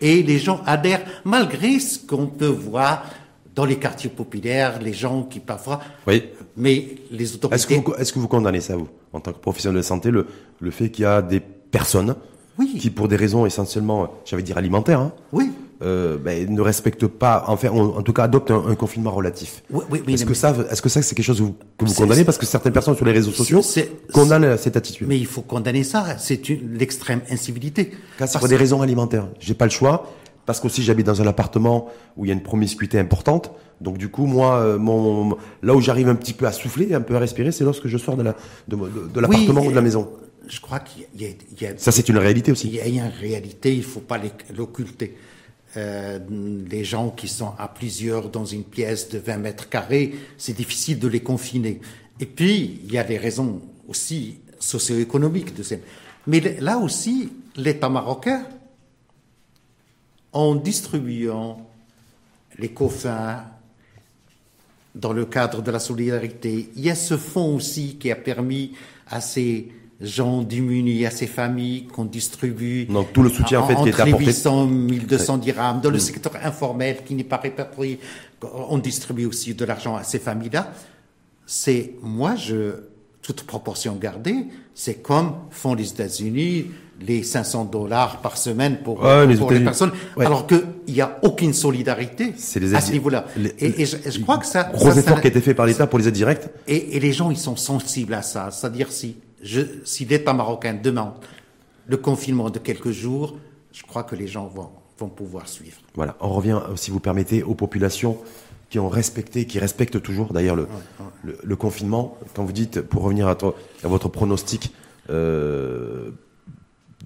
Et 0.01 0.23
les 0.23 0.39
gens 0.39 0.63
adhèrent, 0.67 1.05
malgré 1.25 1.79
ce 1.79 1.99
qu'on 1.99 2.27
peut 2.27 2.47
voir 2.47 3.05
dans 3.55 3.65
les 3.65 3.77
quartiers 3.77 4.11
populaires, 4.11 4.81
les 4.81 4.93
gens 4.93 5.25
qui 5.25 5.41
parfois... 5.41 5.81
Oui. 6.07 6.25
Mais 6.57 6.97
les 7.11 7.35
autorités... 7.35 7.57
Est-ce 7.57 7.67
que, 7.67 7.75
vous, 7.75 7.95
est-ce 7.95 8.13
que 8.13 8.19
vous 8.19 8.29
condamnez 8.29 8.61
ça, 8.61 8.77
vous, 8.77 8.89
en 9.13 9.21
tant 9.21 9.33
que 9.33 9.39
professionnel 9.39 9.79
de 9.79 9.83
santé, 9.83 10.11
le, 10.11 10.27
le 10.61 10.71
fait 10.71 10.91
qu'il 10.91 11.03
y 11.03 11.07
a 11.07 11.23
des 11.23 11.41
personnes 11.41 12.15
oui. 12.59 12.77
qui, 12.79 12.91
pour 12.91 13.09
des 13.09 13.17
raisons 13.17 13.47
essentiellement, 13.47 14.09
j'avais 14.25 14.43
dire 14.43 14.59
alimentaires, 14.59 15.01
hein, 15.01 15.13
oui. 15.33 15.51
euh, 15.83 16.17
ben, 16.19 16.49
ne 16.49 16.61
respectent 16.61 17.07
pas, 17.07 17.45
enfin, 17.47 17.69
en 17.71 18.03
tout 18.03 18.13
cas, 18.13 18.25
adoptent 18.25 18.51
un, 18.51 18.75
confinement 18.75 19.11
relatif. 19.11 19.63
Oui, 19.71 19.85
oui, 19.91 20.15
est-ce 20.15 20.25
que 20.25 20.35
ça, 20.35 20.55
est-ce 20.71 20.83
que 20.83 20.89
ça, 20.89 21.03
c'est 21.03 21.15
quelque 21.15 21.25
chose 21.25 21.43
que 21.79 21.85
vous, 21.85 21.95
condamnez 21.95 22.25
parce 22.25 22.39
que 22.39 22.47
certaines 22.47 22.73
personnes 22.73 22.97
sur 22.97 23.05
les 23.05 23.13
réseaux 23.13 23.33
sociaux 23.33 23.63
condamnent 24.13 24.57
cette 24.57 24.77
attitude? 24.77 25.09
Mais 25.09 25.19
il 25.19 25.27
faut 25.27 25.43
condamner 25.43 25.85
ça. 25.85 26.19
C'est 26.19 26.43
l'extrême 26.49 27.21
incivilité. 27.31 27.93
c'est 28.19 28.39
pour 28.39 28.49
des 28.49 28.57
raisons 28.57 28.83
alimentaires. 28.83 29.29
J'ai 29.41 29.55
pas 29.55 29.67
le 29.67 29.71
choix 29.71 30.11
parce 30.47 30.61
qu'aussi 30.61 30.83
j'habite 30.83 31.07
dans 31.07 31.23
un 31.23 31.27
appartement 31.27 31.89
où 32.17 32.25
il 32.25 32.29
y 32.29 32.31
a 32.31 32.35
une 32.35 32.43
promiscuité 32.43 32.99
importante. 32.99 33.53
Donc 33.81 33.99
du 33.99 34.09
coup, 34.09 34.27
moi, 34.27 34.57
euh, 34.57 34.79
mon, 34.79 35.37
là 35.63 35.75
où 35.75 35.81
j'arrive 35.81 36.09
un 36.09 36.15
petit 36.15 36.33
peu 36.33 36.47
à 36.47 36.53
souffler, 36.53 36.95
un 36.95 37.01
peu 37.01 37.17
à 37.17 37.19
respirer, 37.19 37.53
c'est 37.53 37.65
lorsque 37.65 37.89
je 37.89 37.99
sors 37.99 38.17
de 38.17 38.23
la 38.23 38.37
de, 38.69 38.77
de, 38.77 39.21
l'appartement 39.21 39.63
ou 39.63 39.71
de 39.71 39.77
la 39.77 39.83
maison. 39.83 40.11
je 40.49 40.61
crois 40.61 40.81
qu'il 40.81 41.05
y, 41.21 41.25
y, 41.61 41.67
a... 41.67 41.77
Ça, 41.77 41.93
c'est 41.93 42.09
une 42.09 42.19
réalité 42.19 42.53
aussi. 42.53 42.69
Il 42.69 42.75
y 42.75 42.81
a 42.81 42.87
une 42.87 43.13
réalité, 43.21 43.73
il 43.73 43.79
ne 43.79 43.83
faut 43.83 44.01
pas 44.01 44.21
l'occulter. 44.55 45.17
Euh, 45.77 46.19
les 46.71 46.85
gens 46.85 47.09
qui 47.09 47.29
sont 47.29 47.53
à 47.59 47.67
plusieurs 47.67 48.29
dans 48.29 48.45
une 48.45 48.63
pièce 48.63 49.09
de 49.09 49.19
20 49.19 49.39
mètres 49.39 49.69
carrés, 49.71 50.15
c'est 50.37 50.55
difficile 50.55 50.99
de 50.99 51.09
les 51.09 51.21
confiner. 51.21 51.81
Et 52.21 52.27
puis, 52.27 52.83
il 52.85 52.93
y 52.93 52.99
a 52.99 53.05
des 53.05 53.17
raisons 53.17 53.63
aussi 53.89 54.41
socio-économiques 54.59 55.57
de 55.57 55.63
ces... 55.63 55.81
Mais 56.27 56.41
là 56.61 56.79
aussi, 56.79 57.33
l'État 57.57 57.89
marocain, 57.89 58.45
en 60.33 60.55
distribuant 60.55 61.67
les 62.59 62.71
coffins 62.71 63.45
dans 64.95 65.13
le 65.13 65.25
cadre 65.25 65.63
de 65.63 65.71
la 65.71 65.79
solidarité, 65.79 66.71
il 66.77 66.85
y 66.85 66.91
a 66.91 66.95
ce 66.95 67.17
fonds 67.17 67.57
aussi 67.57 67.97
qui 67.97 68.11
a 68.11 68.17
permis 68.17 68.73
à 69.09 69.21
ces 69.21 69.73
gens 70.01 70.43
démunis, 70.43 71.07
à 71.07 71.11
ces 71.11 71.27
familles 71.27 71.87
qu'on 71.87 72.05
distribue. 72.05 72.87
Donc 72.87 73.13
tout 73.13 73.23
le 73.23 73.31
soutien 73.31 73.61
en 73.61 73.69
fait 73.69 73.77
qui 73.77 73.89
est 73.89 74.01
apporté. 74.01 74.27
800, 74.27 74.67
1200 74.67 75.39
dirhams. 75.39 75.81
Dans 75.81 75.91
le 75.91 75.97
mm. 75.97 76.01
secteur 76.01 76.33
informel 76.43 77.05
qui 77.05 77.15
n'est 77.15 77.25
pas 77.25 77.37
répertorié, 77.37 78.01
on 78.43 78.79
distribue 78.79 79.27
aussi 79.27 79.55
de 79.55 79.65
l'argent 79.65 79.97
à 79.97 80.03
ces 80.03 80.19
familles-là. 80.19 80.73
C'est, 81.47 81.95
moi, 82.03 82.35
je, 82.35 82.75
toute 83.23 83.45
proportion 83.45 83.95
gardée, 83.97 84.47
c'est 84.75 85.03
comme 85.03 85.35
font 85.51 85.75
les 85.75 85.91
États-Unis, 85.91 86.67
les 87.07 87.23
500 87.23 87.67
dollars 87.67 88.21
par 88.21 88.37
semaine 88.37 88.79
pour, 88.83 89.05
les, 89.05 89.61
personnes, 89.61 89.93
alors 90.19 90.47
qu'il 90.47 90.63
n'y 90.89 91.01
a 91.01 91.19
aucune 91.23 91.53
solidarité 91.53 92.35
à 92.75 92.81
ce 92.81 92.93
niveau-là. 92.93 93.27
Et, 93.59 93.85
je, 93.87 94.21
crois 94.21 94.39
que 94.39 94.47
ça... 94.47 94.71
Gros 94.73 94.93
effort 94.93 95.21
qui 95.21 95.27
a 95.27 95.31
été 95.31 95.41
fait 95.41 95.55
par 95.55 95.67
l'État 95.67 95.87
pour 95.87 95.99
les 95.99 96.09
aides 96.09 96.15
directes. 96.15 96.51
Et, 96.67 96.99
les 97.01 97.13
gens, 97.13 97.31
ils 97.31 97.39
sont 97.39 97.57
sensibles 97.57 98.15
à 98.15 98.23
ça. 98.23 98.51
C'est-à-dire 98.51 98.91
si, 98.91 99.17
je, 99.43 99.61
si 99.85 100.05
l'État 100.05 100.33
marocain 100.33 100.75
demande 100.75 101.15
le 101.87 101.97
confinement 101.97 102.51
de 102.51 102.59
quelques 102.59 102.93
jours, 102.93 103.37
je 103.73 103.83
crois 103.83 104.05
que 104.05 104.15
les 104.15 104.29
gens 104.29 104.47
vont, 104.47 104.71
vont 104.99 105.09
pouvoir 105.09 105.49
suivre. 105.49 105.79
Voilà, 105.95 106.17
on 106.21 106.31
revient, 106.31 106.61
si 106.77 106.91
vous 106.91 107.01
permettez, 107.01 107.43
aux 107.43 107.55
populations 107.55 108.19
qui 108.71 108.79
ont 108.79 108.89
respecté, 108.89 109.45
qui 109.47 109.59
respectent 109.59 110.01
toujours 110.01 110.33
d'ailleurs 110.33 110.57
le, 110.57 110.67
le, 111.43 111.57
confinement. 111.57 112.17
Quand 112.35 112.45
vous 112.45 112.53
dites, 112.53 112.81
pour 112.81 113.03
revenir 113.03 113.29
à, 113.29 113.37
à 113.85 113.89
votre 113.89 114.09
pronostic 114.09 114.73
euh, 115.11 116.11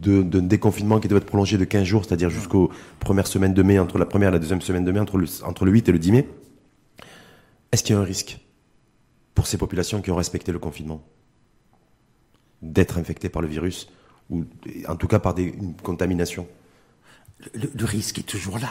de, 0.01 0.41
déconfinement 0.41 1.01
qui 1.01 1.09
doit 1.09 1.19
être 1.19 1.27
prolongé 1.27 1.59
de 1.59 1.65
15 1.65 1.85
jours, 1.85 2.05
c'est-à-dire 2.05 2.31
jusqu'aux 2.31 2.71
premières 3.01 3.27
semaines 3.27 3.55
de 3.55 3.63
mai, 3.63 3.79
entre 3.79 3.99
la 3.99 4.07
première 4.07 4.29
et 4.29 4.33
la 4.33 4.39
deuxième 4.39 4.61
semaine 4.61 4.85
de 4.85 4.93
mai, 4.93 5.01
entre 5.01 5.19
le, 5.19 5.27
entre 5.45 5.65
le 5.65 5.73
8 5.73 5.89
et 5.89 5.93
le 5.93 5.99
10 5.99 6.13
mai, 6.13 6.29
est-ce 7.73 7.83
qu'il 7.83 7.95
y 7.95 7.99
a 7.99 8.01
un 8.01 8.05
risque 8.05 8.41
pour 9.35 9.47
ces 9.47 9.59
populations 9.59 10.03
qui 10.03 10.11
ont 10.11 10.17
respecté 10.17 10.53
le 10.53 10.59
confinement 10.59 11.03
d'être 12.63 12.99
infectées 12.99 13.29
par 13.29 13.43
le 13.43 13.49
virus 13.49 13.89
ou 14.31 14.45
en 14.89 14.97
tout 14.97 15.09
cas 15.09 15.19
par 15.19 15.35
des, 15.35 15.45
une 15.45 15.75
contamination? 15.77 16.47
Le, 17.55 17.85
risque 17.85 18.19
est 18.19 18.23
toujours 18.23 18.59
là. 18.59 18.71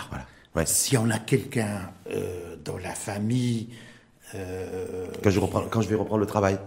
Voilà. 0.53 0.65
Si 0.65 0.97
on 0.97 1.09
a 1.09 1.19
quelqu'un 1.19 1.91
euh, 2.09 2.55
dans 2.63 2.77
la 2.77 2.93
famille. 2.93 3.69
Euh, 4.33 5.07
quand, 5.23 5.29
je 5.29 5.39
reprends, 5.39 5.61
quand 5.69 5.81
je 5.81 5.89
vais 5.89 5.95
reprendre 5.95 6.21
le 6.21 6.25
travail. 6.25 6.57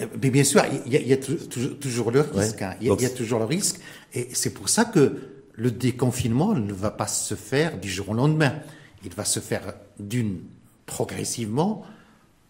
Euh, 0.00 0.06
mais 0.22 0.30
bien 0.30 0.44
sûr, 0.44 0.62
il 0.86 0.92
y 0.92 1.12
a, 1.12 1.16
toujours, 1.16 2.10
le 2.10 2.20
risque. 2.20 2.62
Hein. 2.62 2.74
Il, 2.80 2.88
y 2.88 3.06
a, 3.06 3.10
toujours 3.10 3.38
le 3.38 3.44
risque. 3.44 3.80
Et 4.14 4.28
c'est 4.32 4.50
pour 4.50 4.68
ça 4.68 4.84
que 4.84 5.16
le 5.54 5.70
déconfinement 5.70 6.54
ne 6.54 6.72
va 6.72 6.90
pas 6.90 7.06
se 7.06 7.34
faire 7.34 7.78
du 7.78 7.88
jour 7.88 8.10
au 8.10 8.14
lendemain. 8.14 8.54
Il 9.04 9.12
va 9.14 9.24
se 9.24 9.40
faire 9.40 9.74
d'une 9.98 10.40
progressivement 10.84 11.82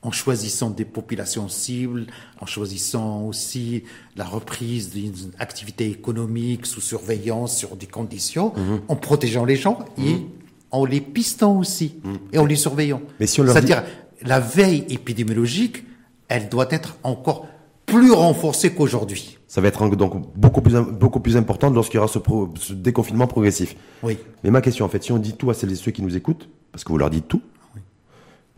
en 0.03 0.11
choisissant 0.13 0.71
des 0.71 0.85
populations 0.85 1.49
cibles, 1.49 2.07
en 2.41 2.47
choisissant 2.47 3.23
aussi 3.23 3.85
la 4.15 4.25
reprise 4.25 4.91
d'une 4.91 5.33
activité 5.39 5.89
économique 5.89 6.67
sous 6.67 6.81
surveillance 6.81 7.57
sur 7.57 7.77
des 7.77 7.87
conditions, 7.87 8.53
mhm. 8.55 8.81
en 8.89 8.97
protégeant 8.97 9.45
les 9.45 9.57
gens 9.57 9.85
et 9.99 10.15
mhm 10.15 10.29
en 10.71 10.85
les 10.85 11.01
pistant 11.01 11.59
aussi 11.59 11.95
mmh. 12.03 12.15
et 12.33 12.39
en 12.39 12.45
les 12.45 12.57
surveillant. 12.57 13.03
C'est-à-dire, 13.21 13.85
la 14.23 14.41
veille 14.41 14.85
épidémiologique, 14.89 15.85
elle 16.29 16.49
doit 16.49 16.69
être 16.71 16.99
encore 17.03 17.47
plus 17.87 18.11
renforcée 18.11 18.73
qu'aujourd'hui. 18.75 19.39
Ça 19.47 19.61
va 19.61 19.69
être 19.69 19.89
donc 19.95 20.37
beaucoup 20.37 20.61
plus, 20.61 20.75
beaucoup 20.75 21.21
plus 21.21 21.37
important 21.37 21.71
lorsqu'il 21.71 21.99
y 21.99 22.03
aura 22.03 22.09
ce, 22.09 22.73
déconfinement 22.73 23.27
progressif. 23.27 23.77
Oui. 24.03 24.19
Mais 24.43 24.51
ma 24.51 24.61
question, 24.61 24.85
en 24.85 24.89
fait, 24.89 25.03
si 25.03 25.13
on 25.13 25.19
dit 25.19 25.35
tout 25.35 25.51
à 25.51 25.55
celles 25.55 25.73
et 25.73 25.77
ceux 25.77 25.93
qui 25.93 26.03
nous 26.03 26.17
écoutent, 26.17 26.49
parce 26.73 26.85
que 26.85 26.91
vous 26.91 26.99
leur 26.99 27.11
dites 27.11 27.29
tout, 27.29 27.43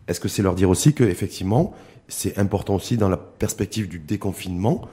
est-ce 0.08 0.18
que 0.18 0.28
c'est 0.28 0.42
leur 0.42 0.54
dire 0.54 0.70
aussi 0.70 0.94
que, 0.94 1.04
effectivement, 1.04 1.74
c'est 2.08 2.38
important 2.38 2.74
aussi 2.76 2.96
dans 2.96 3.10
la 3.10 3.18
perspective 3.18 3.86
du 3.86 3.98
déconfinement 3.98 4.88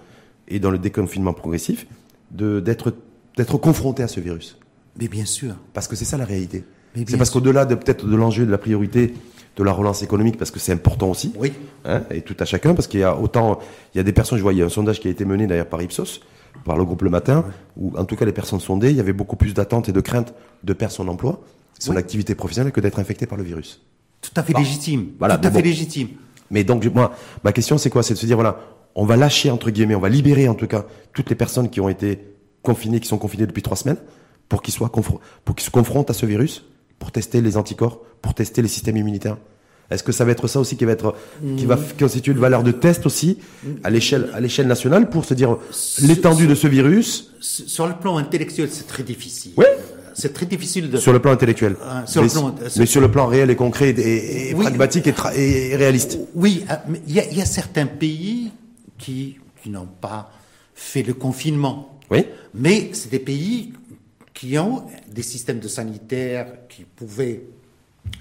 et 0.49 0.59
dans 0.59 0.69
le 0.69 0.77
déconfinement 0.77 1.33
progressif, 1.33 1.87
d'être 2.31 2.93
d'être 3.37 3.57
confronté 3.57 4.03
à 4.03 4.07
ce 4.07 4.19
virus? 4.19 4.57
Mais 4.99 5.07
bien 5.07 5.25
sûr. 5.25 5.55
Parce 5.73 5.87
que 5.87 5.95
c'est 5.95 6.05
ça 6.05 6.17
la 6.17 6.25
réalité. 6.25 6.63
C'est 7.07 7.17
parce 7.17 7.29
qu'au-delà 7.29 7.65
de 7.65 7.75
peut-être 7.75 8.05
de 8.05 8.15
l'enjeu 8.15 8.45
de 8.45 8.51
la 8.51 8.57
priorité 8.57 9.13
de 9.55 9.63
la 9.63 9.71
relance 9.71 10.03
économique, 10.03 10.37
parce 10.37 10.51
que 10.51 10.59
c'est 10.59 10.73
important 10.73 11.09
aussi, 11.09 11.33
oui. 11.37 11.53
Hein, 11.85 12.03
et 12.11 12.21
tout 12.21 12.35
à 12.39 12.45
chacun, 12.45 12.73
parce 12.73 12.87
qu'il 12.87 12.99
y 12.99 13.03
a 13.03 13.17
autant, 13.17 13.59
il 13.93 13.97
y 13.97 14.01
a 14.01 14.03
des 14.03 14.11
personnes, 14.11 14.37
je 14.37 14.43
vois, 14.43 14.53
il 14.53 14.59
y 14.59 14.61
a 14.61 14.65
un 14.65 14.69
sondage 14.69 14.99
qui 14.99 15.07
a 15.07 15.11
été 15.11 15.23
mené 15.25 15.47
d'ailleurs 15.47 15.67
par 15.67 15.81
Ipsos, 15.81 16.21
par 16.65 16.77
le 16.77 16.83
groupe 16.83 17.01
Le 17.03 17.09
Matin, 17.09 17.45
où 17.77 17.93
en 17.97 18.05
tout 18.05 18.15
cas 18.15 18.25
les 18.25 18.31
personnes 18.31 18.59
sondées, 18.59 18.89
il 18.89 18.97
y 18.97 18.99
avait 18.99 19.13
beaucoup 19.13 19.35
plus 19.35 19.53
d'attentes 19.53 19.89
et 19.89 19.91
de 19.91 20.01
craintes 20.01 20.33
de 20.63 20.73
perdre 20.73 20.93
son 20.93 21.07
emploi, 21.07 21.41
son 21.79 21.95
activité 21.95 22.35
professionnelle, 22.35 22.71
que 22.71 22.81
d'être 22.81 22.99
infecté 22.99 23.25
par 23.25 23.37
le 23.37 23.43
virus. 23.43 23.81
Tout 24.21 24.31
à 24.35 24.43
fait 24.43 24.53
légitime. 24.53 25.11
Voilà, 25.19 25.37
tout 25.37 25.47
à 25.47 25.51
fait 25.51 25.61
légitime. 25.61 26.09
Mais 26.51 26.63
donc, 26.63 26.85
moi, 26.93 27.13
ma 27.43 27.51
question, 27.51 27.77
c'est 27.77 27.89
quoi? 27.89 28.03
C'est 28.03 28.13
de 28.13 28.19
se 28.19 28.25
dire, 28.25 28.37
voilà, 28.37 28.59
on 28.95 29.05
va 29.05 29.17
lâcher, 29.17 29.51
entre 29.51 29.69
guillemets, 29.69 29.95
on 29.95 29.99
va 29.99 30.09
libérer, 30.09 30.47
en 30.47 30.55
tout 30.55 30.67
cas, 30.67 30.85
toutes 31.13 31.29
les 31.29 31.35
personnes 31.35 31.69
qui 31.69 31.81
ont 31.81 31.89
été 31.89 32.19
confinées, 32.61 32.99
qui 32.99 33.07
sont 33.07 33.17
confinées 33.17 33.45
depuis 33.45 33.61
trois 33.61 33.77
semaines, 33.77 33.97
pour 34.49 34.61
qu'ils 34.61 34.73
soient 34.73 34.91
pour 34.91 35.55
qu'ils 35.55 35.65
se 35.65 35.71
confrontent 35.71 36.09
à 36.09 36.13
ce 36.13 36.25
virus, 36.25 36.65
pour 36.99 37.11
tester 37.11 37.41
les 37.41 37.57
anticorps, 37.57 38.01
pour 38.21 38.33
tester 38.33 38.61
les 38.61 38.67
systèmes 38.67 38.97
immunitaires 38.97 39.37
Est-ce 39.91 40.03
que 40.03 40.11
ça 40.11 40.25
va 40.25 40.31
être 40.31 40.47
ça 40.47 40.59
aussi 40.59 40.77
qui 40.77 40.85
va 40.85 40.93
être, 40.93 41.15
qui 41.57 41.65
va 41.65 41.75
mm. 41.75 41.97
constituer 41.99 42.31
une 42.31 42.39
valeur 42.39 42.63
de 42.63 42.71
test 42.71 43.05
aussi 43.05 43.39
à 43.83 43.89
l'échelle, 43.89 44.29
à 44.33 44.39
l'échelle 44.39 44.67
nationale 44.67 45.09
pour 45.09 45.25
se 45.25 45.33
dire 45.33 45.57
l'étendue 46.01 46.47
de 46.47 46.55
ce 46.55 46.67
virus? 46.67 47.31
Sur 47.39 47.87
le 47.87 47.95
plan 47.95 48.17
intellectuel, 48.17 48.69
c'est 48.71 48.87
très 48.87 49.03
difficile. 49.03 49.53
Oui. 49.57 49.65
C'est 50.17 50.33
très 50.33 50.45
difficile 50.45 50.89
de. 50.89 50.97
Sur 50.97 51.11
le 51.11 51.19
plan 51.19 51.31
intellectuel. 51.31 51.75
Euh, 51.83 52.01
sur 52.05 52.21
mais, 52.21 52.27
le 52.29 52.33
plan, 52.33 52.55
mais, 52.77 52.85
sur 52.85 53.01
le 53.01 53.11
plan 53.11 53.25
réel 53.25 53.49
et 53.49 53.57
concret 53.57 53.89
et, 53.89 54.55
pragmatique 54.55 55.07
et, 55.07 55.75
réaliste. 55.75 56.19
Oui, 56.33 56.63
euh, 56.71 56.75
mais 56.87 57.01
il 57.05 57.13
y, 57.13 57.35
y, 57.35 57.41
a 57.41 57.45
certains 57.45 57.85
pays 57.85 58.51
qui, 58.97 59.37
qui 59.61 59.69
n'ont 59.69 59.89
pas 59.99 60.31
fait 60.73 61.03
le 61.03 61.13
confinement. 61.13 61.99
Oui. 62.09 62.25
Mais 62.53 62.91
c'est 62.93 63.11
des 63.11 63.19
pays 63.19 63.73
qui 64.35 64.59
ont 64.59 64.83
des 65.11 65.23
systèmes 65.23 65.59
de 65.59 65.67
sanitaires 65.67 66.67
qui 66.69 66.83
pouvaient 66.83 67.41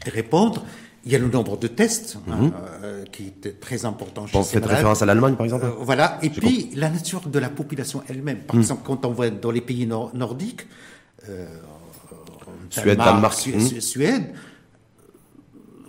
répondre. 0.06 0.64
Il 1.04 1.12
y 1.12 1.16
a 1.16 1.18
le 1.18 1.28
nombre 1.28 1.58
de 1.58 1.66
tests 1.66 2.16
hein, 2.30 2.36
mhm. 2.36 2.52
euh, 2.82 3.04
qui 3.12 3.24
était 3.24 3.52
très 3.52 3.84
important. 3.84 4.26
Chez 4.26 4.42
faites 4.42 4.64
référence 4.64 5.02
à 5.02 5.06
l'Allemagne, 5.06 5.34
par 5.34 5.44
exemple. 5.44 5.66
Euh, 5.66 5.72
voilà. 5.80 6.18
Et 6.22 6.30
puis 6.30 6.70
la 6.74 6.88
nature 6.88 7.28
de 7.28 7.38
la 7.38 7.50
population 7.50 8.02
elle-même. 8.08 8.38
Par 8.38 8.56
mhm. 8.56 8.62
exemple, 8.62 8.82
quand 8.86 9.04
on 9.04 9.10
voit 9.10 9.28
dans 9.28 9.50
les 9.50 9.60
pays 9.60 9.86
nordiques, 9.86 10.66
euh, 11.28 11.46
Suède, 12.70 12.96
Danemark, 12.98 13.46
mhm. 13.46 13.80
Suède, 13.80 14.34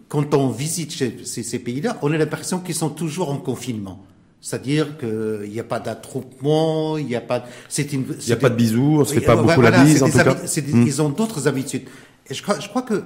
quand 0.10 0.34
on 0.34 0.50
visite 0.50 0.92
ces, 0.92 1.44
ces 1.44 1.60
pays-là, 1.60 1.98
on 2.02 2.12
a 2.12 2.18
l'impression 2.18 2.60
qu'ils 2.60 2.76
sont 2.76 2.90
toujours 2.90 3.30
en 3.30 3.38
confinement. 3.38 4.04
C'est-à-dire 4.46 5.00
qu'il 5.00 5.50
n'y 5.50 5.60
a 5.60 5.64
pas 5.64 5.80
d'attroupement, 5.80 7.00
il 7.00 7.08
n'y 7.08 7.16
a 7.16 7.22
pas. 7.22 7.46
C'est 7.68 7.92
une. 7.94 8.06
Il 8.20 8.28
n'y 8.28 8.32
a 8.32 8.36
pas 8.36 8.52
de 8.52 8.56
bisous, 8.56 8.98
on 9.00 9.04
se 9.04 9.16
fait 9.16 9.22
pas 9.22 9.36
beaucoup 9.36 9.60
la 9.60 9.84
bise 9.84 10.04
en 10.04 10.06
tout 10.08 10.20
cas. 10.20 10.36
Hmm. 10.36 10.84
Ils 10.86 11.02
ont 11.02 11.10
d'autres 11.10 11.48
habitudes. 11.48 11.86
Et 12.30 12.36
je 12.36 12.44
crois, 12.44 12.60
je 12.60 12.70
crois 12.70 12.84
que 12.84 13.04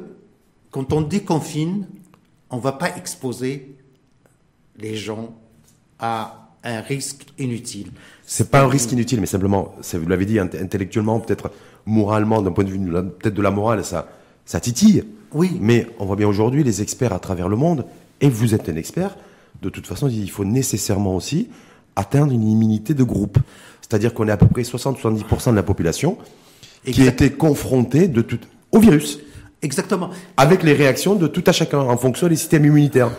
quand 0.69 0.91
on 0.91 0.99
déconfine, 0.99 1.87
on 2.49 2.57
ne 2.57 2.61
va 2.61 2.73
pas 2.73 2.93
exposer 2.97 3.73
les 4.77 4.97
gens 4.97 5.33
à 5.97 6.49
un 6.65 6.81
risque 6.81 7.27
inutile. 7.37 7.91
C'est 8.25 8.51
pas 8.51 8.63
un 8.63 8.67
risque 8.67 8.91
inutile, 8.91 9.21
mais 9.21 9.25
simplement, 9.25 9.75
vous 9.93 10.09
l'avez 10.09 10.25
dit, 10.25 10.39
intellectuellement, 10.39 11.21
peut-être 11.21 11.51
moralement, 11.85 12.41
d'un 12.41 12.51
point 12.51 12.65
de 12.65 12.69
vue 12.69 12.79
peut-être 12.79 13.33
de 13.33 13.41
la 13.41 13.51
morale, 13.51 13.85
ça, 13.85 14.09
ça 14.43 14.59
titille. 14.59 15.05
Oui. 15.31 15.57
Mais 15.61 15.87
on 15.99 16.05
voit 16.05 16.17
bien 16.17 16.27
aujourd'hui 16.27 16.65
les 16.65 16.81
experts 16.81 17.13
à 17.13 17.19
travers 17.19 17.47
le 17.47 17.55
monde, 17.55 17.85
et 18.19 18.27
vous 18.27 18.53
êtes 18.53 18.67
un 18.67 18.75
expert, 18.75 19.15
de 19.61 19.69
toute 19.69 19.87
façon, 19.87 20.07
il 20.07 20.29
faut 20.29 20.45
nécessairement 20.45 21.15
aussi 21.15 21.49
atteindre 21.95 22.31
une 22.31 22.47
immunité 22.47 22.93
de 22.93 23.03
groupe. 23.03 23.37
C'est-à-dire 23.81 24.13
qu'on 24.13 24.27
est 24.27 24.31
à 24.31 24.37
peu 24.37 24.47
près 24.47 24.61
60-70% 24.61 25.51
de 25.51 25.55
la 25.55 25.63
population 25.63 26.17
qui 26.85 27.01
a 27.01 27.07
été 27.07 27.31
confrontée 27.31 28.07
de 28.07 28.21
tout, 28.21 28.39
au 28.71 28.79
virus. 28.79 29.19
Exactement. 29.61 30.09
Avec 30.37 30.63
les 30.63 30.73
réactions 30.73 31.15
de 31.15 31.27
tout 31.27 31.43
à 31.47 31.51
chacun 31.51 31.79
en 31.79 31.97
fonction 31.97 32.27
des 32.27 32.35
systèmes 32.35 32.65
immunitaires. 32.65 33.11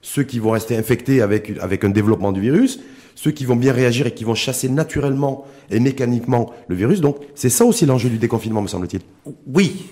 Ceux 0.00 0.22
qui 0.22 0.38
vont 0.38 0.52
rester 0.52 0.76
infectés 0.76 1.22
avec, 1.22 1.52
avec 1.60 1.82
un 1.82 1.88
développement 1.88 2.30
du 2.30 2.40
virus, 2.40 2.78
ceux 3.16 3.32
qui 3.32 3.44
vont 3.44 3.56
bien 3.56 3.72
réagir 3.72 4.06
et 4.06 4.14
qui 4.14 4.22
vont 4.22 4.36
chasser 4.36 4.68
naturellement 4.68 5.44
et 5.70 5.80
mécaniquement 5.80 6.52
le 6.68 6.76
virus. 6.76 7.00
Donc, 7.00 7.16
c'est 7.34 7.50
ça 7.50 7.64
aussi 7.64 7.84
l'enjeu 7.84 8.08
du 8.08 8.18
déconfinement, 8.18 8.62
me 8.62 8.68
semble-t-il. 8.68 9.02
Oui, 9.48 9.86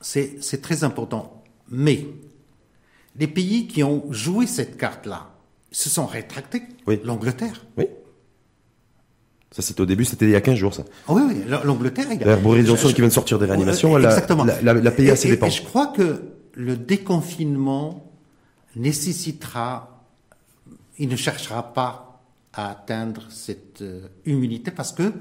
c'est 0.00 0.62
très 0.62 0.82
important. 0.82 1.42
Mais 1.70 2.06
les 3.18 3.26
pays 3.26 3.66
qui 3.66 3.82
ont 3.82 4.04
joué 4.10 4.46
cette 4.46 4.78
carte-là 4.78 5.33
se 5.74 5.90
sont 5.90 6.06
rétractés. 6.06 6.62
Oui. 6.86 7.00
L'Angleterre. 7.04 7.64
Oui. 7.76 7.86
Ça, 9.50 9.62
c'était 9.62 9.80
au 9.80 9.86
début, 9.86 10.04
c'était 10.04 10.24
il 10.24 10.32
y 10.32 10.36
a 10.36 10.40
15 10.40 10.56
jours, 10.56 10.74
ça. 10.74 10.84
Ah 11.08 11.12
oui, 11.12 11.22
oui, 11.28 11.44
l'Angleterre, 11.46 12.06
il 12.10 12.28
a... 12.28 12.36
Boris 12.36 12.66
Johnson, 12.66 12.88
qui 12.88 12.96
vient 12.96 13.06
de 13.06 13.12
sortir 13.12 13.38
des 13.38 13.46
réanimations, 13.46 13.96
exactement. 13.98 14.44
La, 14.44 14.60
la, 14.62 14.74
la 14.74 14.90
pays 14.90 15.10
assez 15.10 15.28
dépend. 15.28 15.46
Et 15.46 15.50
je 15.50 15.62
crois 15.62 15.88
que 15.88 16.22
le 16.54 16.76
déconfinement 16.76 18.12
nécessitera, 18.74 20.04
il 20.98 21.08
ne 21.08 21.16
cherchera 21.16 21.72
pas 21.72 22.22
à 22.52 22.70
atteindre 22.70 23.26
cette 23.30 23.82
euh, 23.82 24.08
immunité 24.26 24.70
parce 24.70 24.92
que 24.92 25.12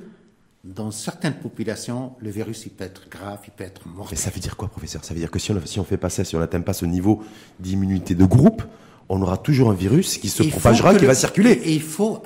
dans 0.63 0.91
certaines 0.91 1.35
populations, 1.35 2.13
le 2.19 2.29
virus, 2.29 2.65
il 2.65 2.71
peut 2.71 2.85
être 2.85 3.09
grave, 3.09 3.39
il 3.45 3.51
peut 3.51 3.63
être 3.63 3.87
mortel. 3.87 4.17
Mais 4.17 4.23
ça 4.23 4.29
veut 4.29 4.39
dire 4.39 4.55
quoi, 4.55 4.67
professeur? 4.67 5.03
Ça 5.03 5.13
veut 5.13 5.19
dire 5.19 5.29
que 5.29 5.39
si 5.39 5.51
on, 5.51 5.61
si 5.65 5.79
on 5.79 5.83
fait 5.83 5.97
passer, 5.97 6.23
si 6.23 6.35
on 6.35 6.39
n'atteint 6.39 6.61
pas 6.61 6.73
ce 6.73 6.85
niveau 6.85 7.23
d'immunité 7.59 8.15
de 8.15 8.25
groupe, 8.25 8.63
on 9.09 9.21
aura 9.21 9.37
toujours 9.37 9.69
un 9.69 9.73
virus 9.73 10.17
qui 10.17 10.29
se 10.29 10.43
propagera, 10.43 10.95
qui 10.95 11.05
va 11.05 11.15
circuler. 11.15 11.51
Et 11.51 11.73
il 11.73 11.81
faut 11.81 12.21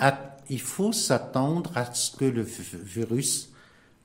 il 0.49 0.61
faut 0.61 0.93
s'attendre 0.93 1.71
à 1.75 1.93
ce 1.93 2.15
que 2.15 2.25
le 2.25 2.41
virus 2.41 3.49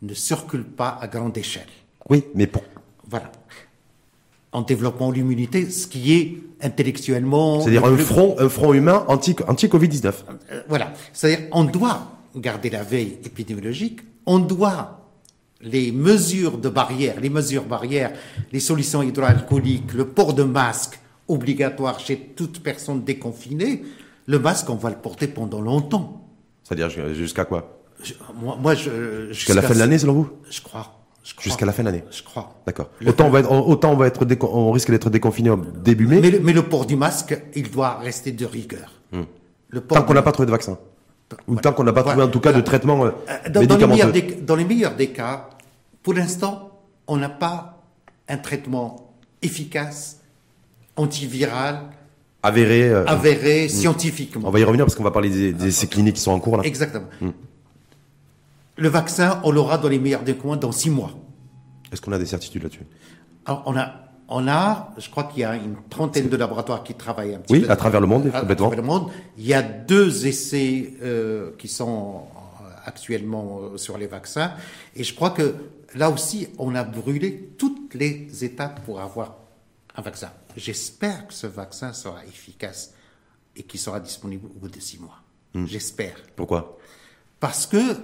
ne 0.02 0.14
circule 0.14 0.64
pas 0.64 0.98
à 1.00 1.06
grande 1.06 1.36
échelle. 1.38 1.68
Oui, 2.08 2.24
mais 2.34 2.46
pour... 2.46 2.64
Voilà. 3.08 3.30
En 4.50 4.62
développant 4.62 5.10
l'immunité, 5.10 5.70
ce 5.70 5.86
qui 5.86 6.12
est 6.12 6.38
intellectuellement... 6.60 7.60
C'est-à-dire 7.60 7.84
un 7.84 7.96
front, 7.96 8.34
un 8.38 8.48
front 8.48 8.72
humain 8.72 9.04
anti-Covid-19. 9.08 10.08
Anti 10.08 10.16
euh, 10.50 10.62
voilà. 10.68 10.92
C'est-à-dire, 11.12 11.46
on 11.52 11.64
doit 11.64 12.10
garder 12.36 12.70
la 12.70 12.82
veille 12.82 13.18
épidémiologique, 13.24 14.00
on 14.26 14.38
doit 14.38 14.98
les 15.60 15.92
mesures 15.92 16.58
de 16.58 16.68
barrière, 16.68 17.20
les 17.20 17.30
mesures 17.30 17.64
barrières, 17.64 18.12
les 18.52 18.60
solutions 18.60 19.02
hydroalcooliques, 19.02 19.92
le 19.94 20.08
port 20.08 20.34
de 20.34 20.42
masque 20.42 20.98
obligatoire 21.32 21.98
chez 21.98 22.18
toute 22.36 22.62
personne 22.62 23.04
déconfinée, 23.04 23.82
le 24.26 24.38
masque, 24.38 24.70
on 24.70 24.76
va 24.76 24.90
le 24.90 24.96
porter 24.96 25.26
pendant 25.26 25.60
longtemps. 25.60 26.28
C'est-à-dire 26.62 26.90
jusqu'à 27.14 27.44
quoi? 27.44 27.80
Moi, 28.34 28.74
je, 28.74 29.32
jusqu'à 29.32 29.54
la 29.54 29.62
fin 29.62 29.74
de 29.74 29.78
l'année, 29.78 29.98
selon 29.98 30.14
vous? 30.14 30.30
Je 30.50 30.60
crois. 30.60 30.98
Jusqu'à 31.40 31.66
la 31.66 31.72
fin 31.72 31.82
de 31.82 31.88
l'année. 31.88 32.04
Je 32.10 32.22
crois. 32.22 32.62
D'accord. 32.66 32.90
Autant 33.06 33.26
on 33.26 33.30
va 33.30 33.40
être, 33.40 33.52
autant 33.52 33.92
on 33.92 33.96
va 33.96 34.08
être, 34.08 34.24
on 34.44 34.72
risque 34.72 34.90
d'être 34.90 35.08
déconfiné 35.08 35.50
au 35.50 35.56
début 35.56 36.06
mai. 36.06 36.20
Mais 36.20 36.52
le, 36.52 36.62
port 36.62 36.84
du 36.84 36.96
masque, 36.96 37.40
il 37.54 37.70
doit 37.70 37.98
rester 37.98 38.32
de 38.32 38.44
rigueur. 38.44 38.92
Hmm. 39.12 39.22
Le 39.68 39.80
tant 39.80 40.02
qu'on 40.02 40.14
n'a 40.14 40.22
pas 40.22 40.32
trouvé 40.32 40.46
de 40.46 40.50
vaccin. 40.50 40.78
Ou 41.46 41.56
tant 41.56 41.72
qu'on 41.72 41.84
n'a 41.84 41.92
pas 41.92 42.02
trouvé 42.02 42.22
en 42.22 42.28
tout 42.28 42.40
cas 42.40 42.52
de 42.52 42.60
traitement 42.60 43.06
euh, 43.06 43.10
euh, 43.28 43.48
dans, 43.48 43.64
dans, 43.64 43.76
les 43.76 43.86
meilleurs 43.86 44.12
des, 44.12 44.22
dans 44.22 44.56
les 44.56 44.64
meilleurs 44.64 44.96
des 44.96 45.08
cas, 45.08 45.48
pour 46.02 46.12
l'instant, 46.12 46.80
on 47.06 47.16
n'a 47.16 47.30
pas 47.30 47.82
un 48.28 48.36
traitement 48.36 49.14
efficace, 49.40 50.21
antiviral, 50.96 51.80
avéré. 52.42 52.88
Euh, 52.88 53.04
avéré 53.06 53.66
hmm. 53.66 53.68
scientifiquement. 53.68 54.48
On 54.48 54.50
va 54.50 54.60
y 54.60 54.64
revenir 54.64 54.84
parce 54.84 54.94
qu'on 54.94 55.04
va 55.04 55.10
parler 55.10 55.52
des, 55.52 55.66
essais 55.66 55.86
cliniques 55.86 56.16
qui 56.16 56.22
sont 56.22 56.32
en 56.32 56.40
cours 56.40 56.56
là. 56.56 56.64
Exactement. 56.64 57.06
Hmm. 57.20 57.30
Le 58.76 58.88
vaccin, 58.88 59.40
on 59.44 59.50
l'aura 59.50 59.78
dans 59.78 59.88
les 59.88 59.98
meilleurs 59.98 60.22
des 60.22 60.34
coins 60.34 60.56
dans 60.56 60.72
six 60.72 60.90
mois. 60.90 61.10
Est-ce 61.92 62.00
qu'on 62.00 62.12
a 62.12 62.18
des 62.18 62.26
certitudes 62.26 62.62
là-dessus? 62.62 62.86
Alors, 63.44 63.62
on 63.66 63.76
a, 63.76 63.92
on 64.28 64.48
a, 64.48 64.94
je 64.96 65.10
crois 65.10 65.24
qu'il 65.24 65.40
y 65.40 65.44
a 65.44 65.56
une 65.56 65.76
trentaine 65.90 66.28
de 66.28 66.36
laboratoires 66.36 66.82
qui 66.82 66.94
travaillent 66.94 67.34
un 67.34 67.40
petit 67.40 67.52
oui, 67.52 67.66
à 67.68 67.76
travers 67.76 68.00
le 68.00 68.06
monde, 68.06 68.24
complètement. 68.24 68.50
À 68.50 68.56
travers 68.56 68.76
le 68.76 68.82
monde. 68.82 69.10
Il 69.36 69.46
y 69.46 69.52
a 69.52 69.62
deux 69.62 70.26
essais 70.26 70.94
euh, 71.02 71.50
qui 71.58 71.68
sont 71.68 72.22
actuellement 72.84 73.60
euh, 73.60 73.76
sur 73.76 73.98
les 73.98 74.06
vaccins. 74.06 74.52
Et 74.96 75.04
je 75.04 75.14
crois 75.14 75.30
que 75.30 75.54
là 75.94 76.10
aussi, 76.10 76.48
on 76.58 76.74
a 76.74 76.84
brûlé 76.84 77.52
toutes 77.58 77.94
les 77.94 78.28
étapes 78.42 78.84
pour 78.84 79.00
avoir 79.00 79.34
un 79.96 80.02
vaccin. 80.02 80.30
J'espère 80.56 81.26
que 81.26 81.34
ce 81.34 81.46
vaccin 81.46 81.92
sera 81.92 82.24
efficace 82.26 82.94
et 83.56 83.62
qu'il 83.62 83.80
sera 83.80 84.00
disponible 84.00 84.46
au 84.46 84.58
bout 84.58 84.68
de 84.68 84.80
six 84.80 84.98
mois. 84.98 85.20
Hmm. 85.54 85.66
J'espère. 85.66 86.16
Pourquoi? 86.36 86.78
Parce 87.40 87.66
que. 87.66 87.96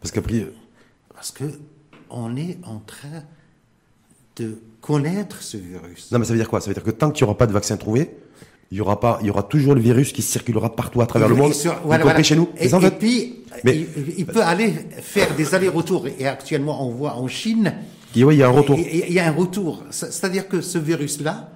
Parce 0.00 0.12
qu'après. 0.12 0.46
Parce 1.14 1.30
que 1.30 1.44
on 2.10 2.36
est 2.36 2.58
en 2.64 2.78
train 2.78 3.24
de 4.36 4.58
connaître 4.80 5.42
ce 5.42 5.56
virus. 5.56 6.12
Non, 6.12 6.18
mais 6.18 6.24
ça 6.24 6.32
veut 6.32 6.38
dire 6.38 6.48
quoi? 6.48 6.60
Ça 6.60 6.68
veut 6.68 6.74
dire 6.74 6.84
que 6.84 6.90
tant 6.90 7.10
qu'il 7.10 7.24
n'y 7.24 7.30
aura 7.30 7.38
pas 7.38 7.46
de 7.46 7.52
vaccin 7.52 7.76
trouvé, 7.76 8.16
il 8.70 8.78
y 8.78 8.80
aura 8.80 9.00
pas, 9.00 9.18
il 9.20 9.26
y 9.26 9.30
aura 9.30 9.42
toujours 9.42 9.74
le 9.74 9.80
virus 9.80 10.12
qui 10.12 10.22
circulera 10.22 10.74
partout 10.74 11.00
à 11.00 11.06
travers 11.06 11.28
le 11.28 11.34
monde, 11.34 11.52
y 11.54 11.98
compris 12.00 12.24
chez 12.24 12.36
nous. 12.36 12.48
Et, 12.58 12.68
puis, 12.90 13.44
mais, 13.64 13.86
il, 14.18 14.26
peut 14.26 14.42
aller 14.42 14.72
faire 15.00 15.34
des 15.34 15.54
allers-retours. 15.54 16.06
Et 16.18 16.26
actuellement, 16.26 16.86
on 16.86 16.90
voit 16.90 17.14
en 17.14 17.28
Chine 17.28 17.74
il 18.16 18.38
y 18.38 18.42
a 18.42 18.48
un 18.48 18.50
retour. 18.50 18.78
Il 18.78 19.12
y 19.12 19.18
a 19.18 19.26
un 19.26 19.32
retour. 19.32 19.84
C'est-à-dire 19.90 20.48
que 20.48 20.60
ce 20.60 20.78
virus-là, 20.78 21.50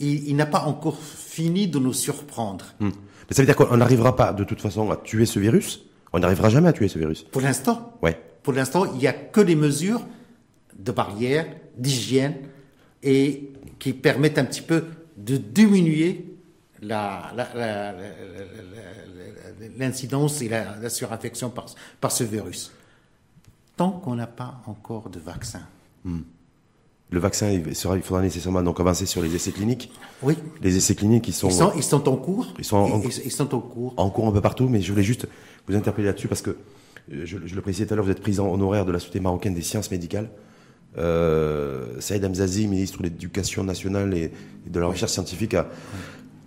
il, 0.00 0.34
n'a 0.34 0.46
pas 0.46 0.62
encore 0.62 0.98
fini 0.98 1.68
de 1.68 1.78
nous 1.78 1.92
surprendre. 1.92 2.66
Hmm. 2.80 2.90
Mais 3.28 3.36
ça 3.36 3.42
veut 3.42 3.46
dire 3.46 3.56
qu'on 3.56 3.76
n'arrivera 3.76 4.16
pas, 4.16 4.32
de 4.32 4.44
toute 4.44 4.60
façon, 4.60 4.90
à 4.90 4.96
tuer 4.96 5.26
ce 5.26 5.38
virus 5.38 5.84
On 6.12 6.18
n'arrivera 6.18 6.48
jamais 6.48 6.68
à 6.68 6.72
tuer 6.72 6.88
ce 6.88 6.98
virus 6.98 7.22
Pour 7.22 7.40
l'instant. 7.40 7.96
Ouais. 8.02 8.20
Pour 8.42 8.52
l'instant, 8.52 8.84
il 8.92 8.98
n'y 8.98 9.06
a 9.06 9.12
que 9.12 9.40
des 9.40 9.54
mesures 9.54 10.02
de 10.76 10.90
barrière, 10.90 11.46
d'hygiène, 11.76 12.34
et 13.02 13.52
qui 13.78 13.92
permettent 13.92 14.38
un 14.38 14.44
petit 14.44 14.62
peu 14.62 14.84
de 15.16 15.36
diminuer 15.36 16.26
l'incidence 19.76 20.42
et 20.42 20.48
la, 20.48 20.90
surinfection 20.90 21.50
par, 21.50 21.66
par 22.00 22.10
ce 22.10 22.24
virus. 22.24 22.72
Tant 23.76 23.92
qu'on 23.92 24.16
n'a 24.16 24.26
pas 24.26 24.60
encore 24.66 25.08
de 25.08 25.20
vaccin, 25.20 25.62
Hmm. 26.04 26.20
Le 27.12 27.20
vaccin, 27.20 27.50
il, 27.50 27.76
sera, 27.76 27.96
il 27.96 28.02
faudra 28.02 28.22
nécessairement 28.22 28.62
donc 28.62 28.80
avancer 28.80 29.04
sur 29.04 29.20
les 29.20 29.34
essais 29.34 29.52
cliniques. 29.52 29.92
Oui. 30.22 30.34
Les 30.62 30.78
essais 30.78 30.94
cliniques, 30.94 31.28
ils 31.28 31.34
sont, 31.34 31.48
ils 31.76 31.82
sont, 31.82 32.08
en 32.08 32.16
cours. 32.16 32.54
Ils 32.58 32.64
sont 32.64 32.78
en, 32.78 33.02
ils, 33.02 33.30
sont 33.30 33.54
en 33.54 33.60
cours. 33.60 33.92
En 33.98 34.08
cours 34.08 34.26
un 34.28 34.32
peu 34.32 34.40
partout, 34.40 34.66
mais 34.66 34.80
je 34.80 34.90
voulais 34.90 35.04
juste 35.04 35.28
vous 35.68 35.76
interpeller 35.76 36.06
là-dessus 36.06 36.26
parce 36.26 36.40
que, 36.40 36.56
euh, 37.12 37.26
je, 37.26 37.36
le 37.36 37.60
précisais 37.60 37.84
tout 37.84 37.92
à 37.92 37.96
l'heure, 37.96 38.06
vous 38.06 38.10
êtes 38.10 38.22
président 38.22 38.50
honoraire 38.50 38.86
de 38.86 38.92
la 38.92 38.98
Société 38.98 39.20
marocaine 39.20 39.52
des 39.52 39.60
sciences 39.60 39.90
médicales. 39.90 40.30
Euh, 40.96 42.00
Saïd 42.00 42.24
Amzazi, 42.24 42.66
ministre 42.66 42.98
de 42.98 43.04
l'Éducation 43.04 43.62
nationale 43.62 44.14
et, 44.14 44.32
de 44.66 44.80
la 44.80 44.86
recherche 44.86 45.12
scientifique, 45.12 45.52
a, 45.52 45.68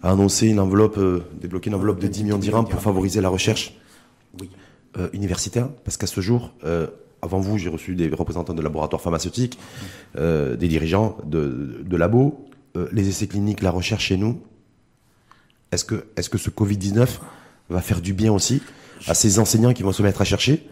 annoncé 0.01 0.47
une 0.47 0.59
enveloppe, 0.59 0.97
euh, 0.97 1.23
débloqué 1.39 1.69
une 1.69 1.75
enveloppe 1.75 1.99
de 1.99 2.07
10 2.07 2.23
millions 2.23 2.37
d'irhams 2.39 2.67
pour 2.67 2.81
favoriser 2.81 3.21
la 3.21 3.29
recherche 3.29 3.77
oui. 4.41 4.49
euh, 4.97 5.09
universitaire. 5.13 5.69
Parce 5.83 5.97
qu'à 5.97 6.07
ce 6.07 6.21
jour, 6.21 6.53
avant 7.25 7.39
vous, 7.39 7.57
j'ai 7.57 7.69
reçu 7.69 7.95
des 7.95 8.07
représentants 8.09 8.53
de 8.53 8.61
laboratoires 8.61 9.01
pharmaceutiques, 9.01 9.59
euh, 10.15 10.55
des 10.55 10.67
dirigeants 10.67 11.17
de, 11.25 11.83
de 11.83 11.97
labos, 11.97 12.47
euh, 12.77 12.87
les 12.91 13.09
essais 13.09 13.27
cliniques, 13.27 13.61
la 13.61 13.71
recherche 13.71 14.05
chez 14.05 14.17
nous. 14.17 14.41
Est-ce 15.71 15.83
que, 15.83 16.05
est-ce 16.15 16.29
que 16.29 16.37
ce 16.37 16.49
Covid-19 16.49 17.07
va 17.69 17.81
faire 17.81 18.01
du 18.01 18.13
bien 18.13 18.31
aussi 18.31 18.61
à 19.07 19.13
ces 19.13 19.39
enseignants 19.39 19.73
qui 19.73 19.83
vont 19.83 19.91
se 19.91 20.03
mettre 20.03 20.21
à 20.21 20.25
chercher? 20.25 20.67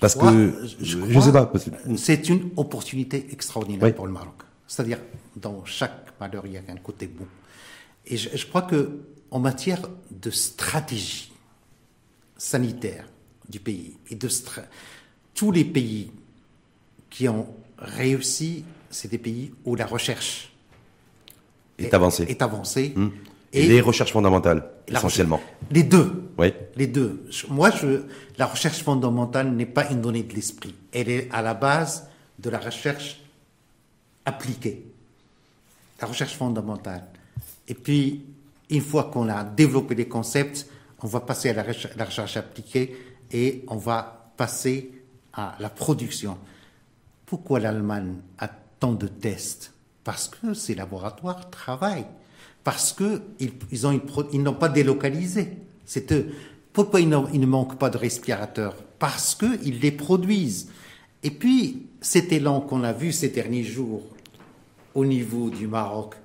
Parce 0.00 0.14
que 0.14 0.54
je, 0.80 0.98
ne 0.98 1.20
sais 1.20 1.32
pas. 1.32 1.52
C'est 1.96 2.28
une 2.28 2.50
opportunité 2.56 3.26
extraordinaire 3.32 3.94
pour 3.94 4.06
le 4.06 4.12
Maroc. 4.12 4.36
C'est-à-dire, 4.66 4.98
dans 5.36 5.64
chaque 5.64 6.12
malheur, 6.20 6.44
il 6.46 6.52
y 6.52 6.56
a 6.56 6.60
un 6.68 6.76
côté 6.76 7.06
bon. 7.06 7.26
Et 8.06 8.16
je, 8.16 8.28
je 8.34 8.46
crois 8.46 8.62
que 8.62 9.00
en 9.30 9.40
matière 9.40 9.80
de 10.10 10.30
stratégie 10.30 11.32
sanitaire 12.36 13.06
du 13.48 13.60
pays 13.60 13.96
et 14.10 14.14
de 14.14 14.28
tous 15.34 15.52
les 15.52 15.64
pays 15.64 16.10
qui 17.10 17.28
ont 17.28 17.46
réussi, 17.78 18.64
c'est 18.90 19.10
des 19.10 19.18
pays 19.18 19.52
où 19.64 19.74
la 19.74 19.86
recherche 19.86 20.52
est, 21.78 21.92
avancée. 21.92 22.24
Est 22.28 22.42
avancée. 22.42 22.92
Hum. 22.96 23.12
Et, 23.52 23.68
les 23.68 23.80
recherches 23.80 24.12
fondamentales, 24.12 24.68
essentiellement. 24.88 25.40
les 25.70 25.84
deux. 25.84 26.24
Oui. 26.38 26.52
Les 26.74 26.88
deux. 26.88 27.24
Moi, 27.48 27.70
je, 27.70 28.02
la 28.36 28.46
recherche 28.46 28.82
fondamentale 28.82 29.52
n'est 29.52 29.66
pas 29.66 29.88
une 29.90 30.00
donnée 30.00 30.24
de 30.24 30.34
l'esprit. 30.34 30.74
Elle 30.92 31.08
est 31.08 31.28
à 31.30 31.40
la 31.40 31.54
base 31.54 32.08
de 32.40 32.50
la 32.50 32.58
recherche 32.58 33.20
appliquée. 34.24 34.84
La 36.00 36.08
recherche 36.08 36.34
fondamentale. 36.34 37.06
Et 37.68 37.74
puis, 37.74 38.24
une 38.70 38.80
fois 38.80 39.04
qu'on 39.04 39.28
a 39.28 39.44
développé 39.44 39.94
les 39.94 40.08
concepts, 40.08 40.66
on 41.00 41.06
va 41.06 41.20
passer 41.20 41.50
à 41.50 41.52
la 41.52 42.04
recherche 42.04 42.36
appliquée 42.36 42.96
et 43.30 43.62
on 43.68 43.76
va 43.76 44.32
passer 44.36 44.90
à 45.34 45.56
la 45.60 45.68
production. 45.68 46.38
Pourquoi 47.26 47.60
l'Allemagne 47.60 48.16
a 48.38 48.48
tant 48.48 48.92
de 48.92 49.06
tests? 49.06 49.72
Parce 50.04 50.28
que 50.28 50.54
ces 50.54 50.74
laboratoires 50.74 51.50
travaillent, 51.50 52.06
parce 52.62 52.92
qu'ils 52.92 53.52
ils 53.72 53.86
ont 53.86 54.00
ils 54.32 54.42
n'ont 54.42 54.54
pas 54.54 54.68
délocalisé. 54.68 55.56
C'est. 55.84 56.12
Pourquoi 56.72 57.00
ils, 57.00 57.16
ils, 57.32 57.40
ne 57.40 57.46
manquent 57.46 57.78
pas 57.78 57.88
de 57.88 57.96
respirateurs? 57.96 58.74
Parce 58.98 59.34
qu'ils 59.34 59.78
les 59.80 59.92
produisent. 59.92 60.70
Et 61.22 61.30
puis, 61.30 61.86
cet 62.00 62.32
élan 62.32 62.60
qu'on 62.60 62.82
a 62.82 62.92
vu 62.92 63.12
ces 63.12 63.28
derniers 63.28 63.62
jours 63.62 64.02
au 64.94 65.04
niveau 65.04 65.50
du 65.50 65.66
Maroc, 65.68 66.16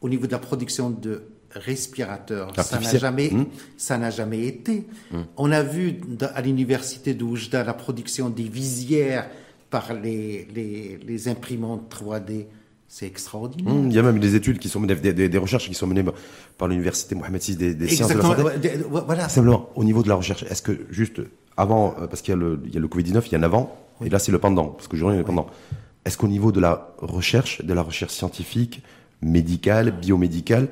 au 0.00 0.08
niveau 0.08 0.26
de 0.26 0.32
la 0.32 0.38
production 0.38 0.90
de 0.90 1.22
respirateur. 1.58 2.52
Ça 2.62 2.78
n'a 2.78 2.96
jamais, 2.96 3.30
hmm. 3.30 3.46
ça 3.76 3.98
n'a 3.98 4.10
jamais 4.10 4.46
été. 4.46 4.86
Hmm. 5.10 5.22
On 5.36 5.52
a 5.52 5.62
vu 5.62 6.00
à 6.34 6.40
l'université 6.42 7.14
d'Oujda 7.14 7.64
la 7.64 7.74
production 7.74 8.30
des 8.30 8.44
visières 8.44 9.28
par 9.70 9.92
les, 9.94 10.46
les, 11.06 11.28
imprimantes 11.28 11.92
3D. 11.92 12.46
C'est 12.88 13.06
extraordinaire. 13.06 13.74
Hmm, 13.74 13.90
il 13.90 13.94
y 13.94 13.98
a 13.98 14.02
même 14.02 14.20
des 14.20 14.36
études 14.36 14.58
qui 14.58 14.68
sont 14.68 14.80
menées, 14.80 14.94
des, 14.94 15.38
recherches 15.38 15.66
qui 15.66 15.74
sont 15.74 15.88
menées 15.88 16.04
par 16.56 16.68
l'université 16.68 17.14
Mohamed 17.14 17.42
VI 17.42 17.56
des, 17.74 17.88
sciences 17.88 18.10
de 18.10 18.18
la 18.18 18.22
santé. 18.22 18.70
Voilà. 18.88 19.28
Simplement, 19.28 19.70
au 19.74 19.84
niveau 19.84 20.02
de 20.02 20.08
la 20.08 20.14
recherche, 20.14 20.44
est-ce 20.44 20.62
que 20.62 20.86
juste 20.90 21.20
avant, 21.56 21.96
euh, 21.98 22.06
parce 22.06 22.22
qu'il 22.22 22.32
y 22.32 22.36
a 22.36 22.40
le, 22.40 22.60
il 22.64 22.74
y 22.74 22.76
a 22.76 22.80
le 22.80 22.88
Covid-19, 22.88 23.22
il 23.26 23.32
y 23.32 23.34
a 23.34 23.38
un 23.38 23.42
avant, 23.42 23.76
et 24.04 24.08
là 24.08 24.18
c'est 24.18 24.30
le 24.30 24.38
pendant, 24.38 24.66
parce 24.66 24.88
que 24.88 24.94
aujourd'hui 24.94 25.16
il 25.16 25.20
y 25.20 25.24
a 25.24 25.26
le 25.26 25.26
pendant. 25.26 25.46
Est-ce 26.04 26.16
qu'au 26.16 26.28
niveau 26.28 26.52
de 26.52 26.60
la 26.60 26.94
recherche, 26.98 27.64
de 27.64 27.74
la 27.74 27.82
recherche 27.82 28.12
scientifique, 28.12 28.82
médicale, 29.22 29.90
biomédicale, 29.90 30.68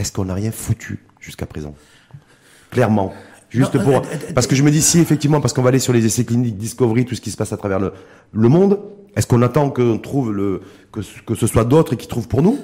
est-ce 0.00 0.12
qu'on 0.12 0.24
n'a 0.24 0.34
rien 0.34 0.50
foutu 0.50 0.98
jusqu'à 1.20 1.46
présent? 1.46 1.74
Clairement. 2.70 3.12
Juste 3.50 3.74
Non, 3.74 3.82
pour. 3.84 3.96
euh, 3.96 4.00
euh, 4.12 4.32
Parce 4.34 4.46
que 4.46 4.54
je 4.54 4.62
me 4.62 4.70
dis, 4.70 4.80
si 4.80 5.00
effectivement, 5.00 5.40
parce 5.40 5.52
qu'on 5.52 5.62
va 5.62 5.70
aller 5.70 5.80
sur 5.80 5.92
les 5.92 6.06
essais 6.06 6.24
cliniques, 6.24 6.56
Discovery, 6.56 7.04
tout 7.04 7.14
ce 7.16 7.20
qui 7.20 7.30
se 7.30 7.36
passe 7.36 7.52
à 7.52 7.56
travers 7.56 7.80
le, 7.80 7.92
le 8.32 8.48
monde, 8.48 8.78
est-ce 9.16 9.26
qu'on 9.26 9.42
attend 9.42 9.70
qu'on 9.70 9.98
trouve 9.98 10.32
le, 10.32 10.60
que, 10.92 11.02
ce- 11.02 11.20
que 11.26 11.34
ce 11.34 11.46
soit 11.48 11.64
d'autres 11.64 11.96
qui 11.96 12.06
trouvent 12.06 12.28
pour 12.28 12.42
nous? 12.42 12.58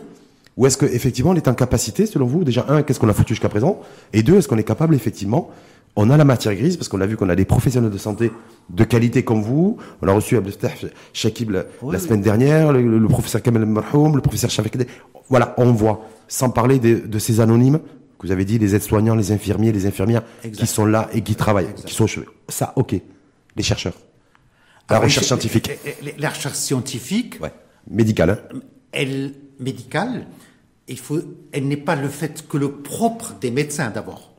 Ou 0.57 0.67
est-ce 0.67 0.79
qu'effectivement 0.79 1.33
on 1.33 1.35
est 1.35 1.49
en 1.49 1.55
capacité, 1.55 2.07
selon 2.07 2.27
vous, 2.27 2.45
déjà, 2.45 2.65
un, 2.69 2.83
qu'est-ce 2.83 3.01
qu'on 3.01 3.09
a 3.09 3.13
foutu 3.15 3.35
jusqu'à 3.35 3.49
présent? 3.49 3.81
Et 4.13 4.23
deux, 4.23 4.37
est-ce 4.37 4.47
qu'on 4.49 4.57
est 4.59 4.63
capable, 4.65 4.95
effectivement, 4.95 5.51
on 5.97 6.09
a 6.09 6.17
la 6.17 6.25
matière 6.25 6.55
grise, 6.55 6.77
parce 6.77 6.89
qu'on 6.89 7.01
a 7.01 7.07
vu 7.07 7.17
qu'on 7.17 7.29
a 7.31 7.35
des 7.37 7.45
professionnels 7.45 7.91
de 7.91 7.99
santé 7.99 8.31
de 8.71 8.85
qualité 8.85 9.25
comme 9.25 9.43
vous. 9.43 9.79
On 10.03 10.09
a 10.09 10.13
reçu 10.13 10.37
Abdelstah 10.37 10.71
Shakib 11.13 11.51
la, 11.51 11.65
Oui, 11.83 11.93
la 11.93 11.99
oui. 11.99 12.05
semaine 12.05 12.23
dernière, 12.23 12.73
le, 12.73 12.81
le- 12.83 12.99
le 12.99 13.09
professeur 13.09 13.43
Kamel 13.43 13.67
Marhoum, 13.67 14.15
le 14.15 14.23
professeur 14.23 14.51
Shafik. 14.51 14.77
Voilà, 15.29 15.53
on 15.59 15.73
voit. 15.73 16.09
Sans 16.29 16.51
parler 16.51 16.79
de, 16.79 17.07
de 17.07 17.19
ces 17.19 17.41
anonymes 17.41 17.79
que 18.19 18.27
vous 18.27 18.33
avez 18.33 18.45
dit, 18.45 18.59
les 18.59 18.75
aides-soignants, 18.75 19.15
les 19.15 19.31
infirmiers, 19.33 19.73
les 19.73 19.87
infirmières 19.87 20.23
qui 20.53 20.67
sont 20.67 20.87
là 20.87 21.09
et 21.13 21.23
qui 21.23 21.35
travaillent, 21.35 21.73
qui 21.85 21.95
sont 21.95 22.05
au 22.05 22.07
chevet. 22.07 22.27
Ça, 22.49 22.73
ok. 22.77 22.95
Les 23.57 23.63
chercheurs. 23.63 23.95
La 24.89 24.97
Alors, 24.97 25.05
recherche 25.05 25.27
scientifique. 25.27 25.71
La 26.19 26.31
recherche 26.31 26.57
scientifique, 26.57 27.39
Ouais. 27.41 27.53
Médicale. 27.91 28.31
hein. 28.55 28.59
elle, 28.93 29.35
médicale, 29.61 30.27
il 30.89 30.99
faut, 30.99 31.21
elle 31.53 31.69
n'est 31.69 31.77
pas 31.77 31.95
le 31.97 32.09
fait 32.09 32.47
que 32.49 32.57
le 32.57 32.71
propre 32.73 33.35
des 33.41 33.51
médecins 33.51 33.91
d'abord. 33.91 34.33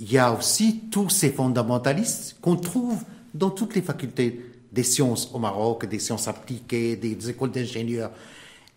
Il 0.00 0.10
y 0.10 0.18
a 0.18 0.32
aussi 0.32 0.84
tous 0.90 1.08
ces 1.10 1.30
fondamentalistes 1.30 2.36
qu'on 2.40 2.56
trouve 2.56 3.02
dans 3.34 3.50
toutes 3.50 3.74
les 3.74 3.82
facultés 3.82 4.40
des 4.72 4.82
sciences 4.82 5.30
au 5.34 5.38
Maroc, 5.38 5.86
des 5.86 5.98
sciences 5.98 6.28
appliquées, 6.28 6.96
des 6.96 7.30
écoles 7.30 7.50
d'ingénieurs. 7.52 8.10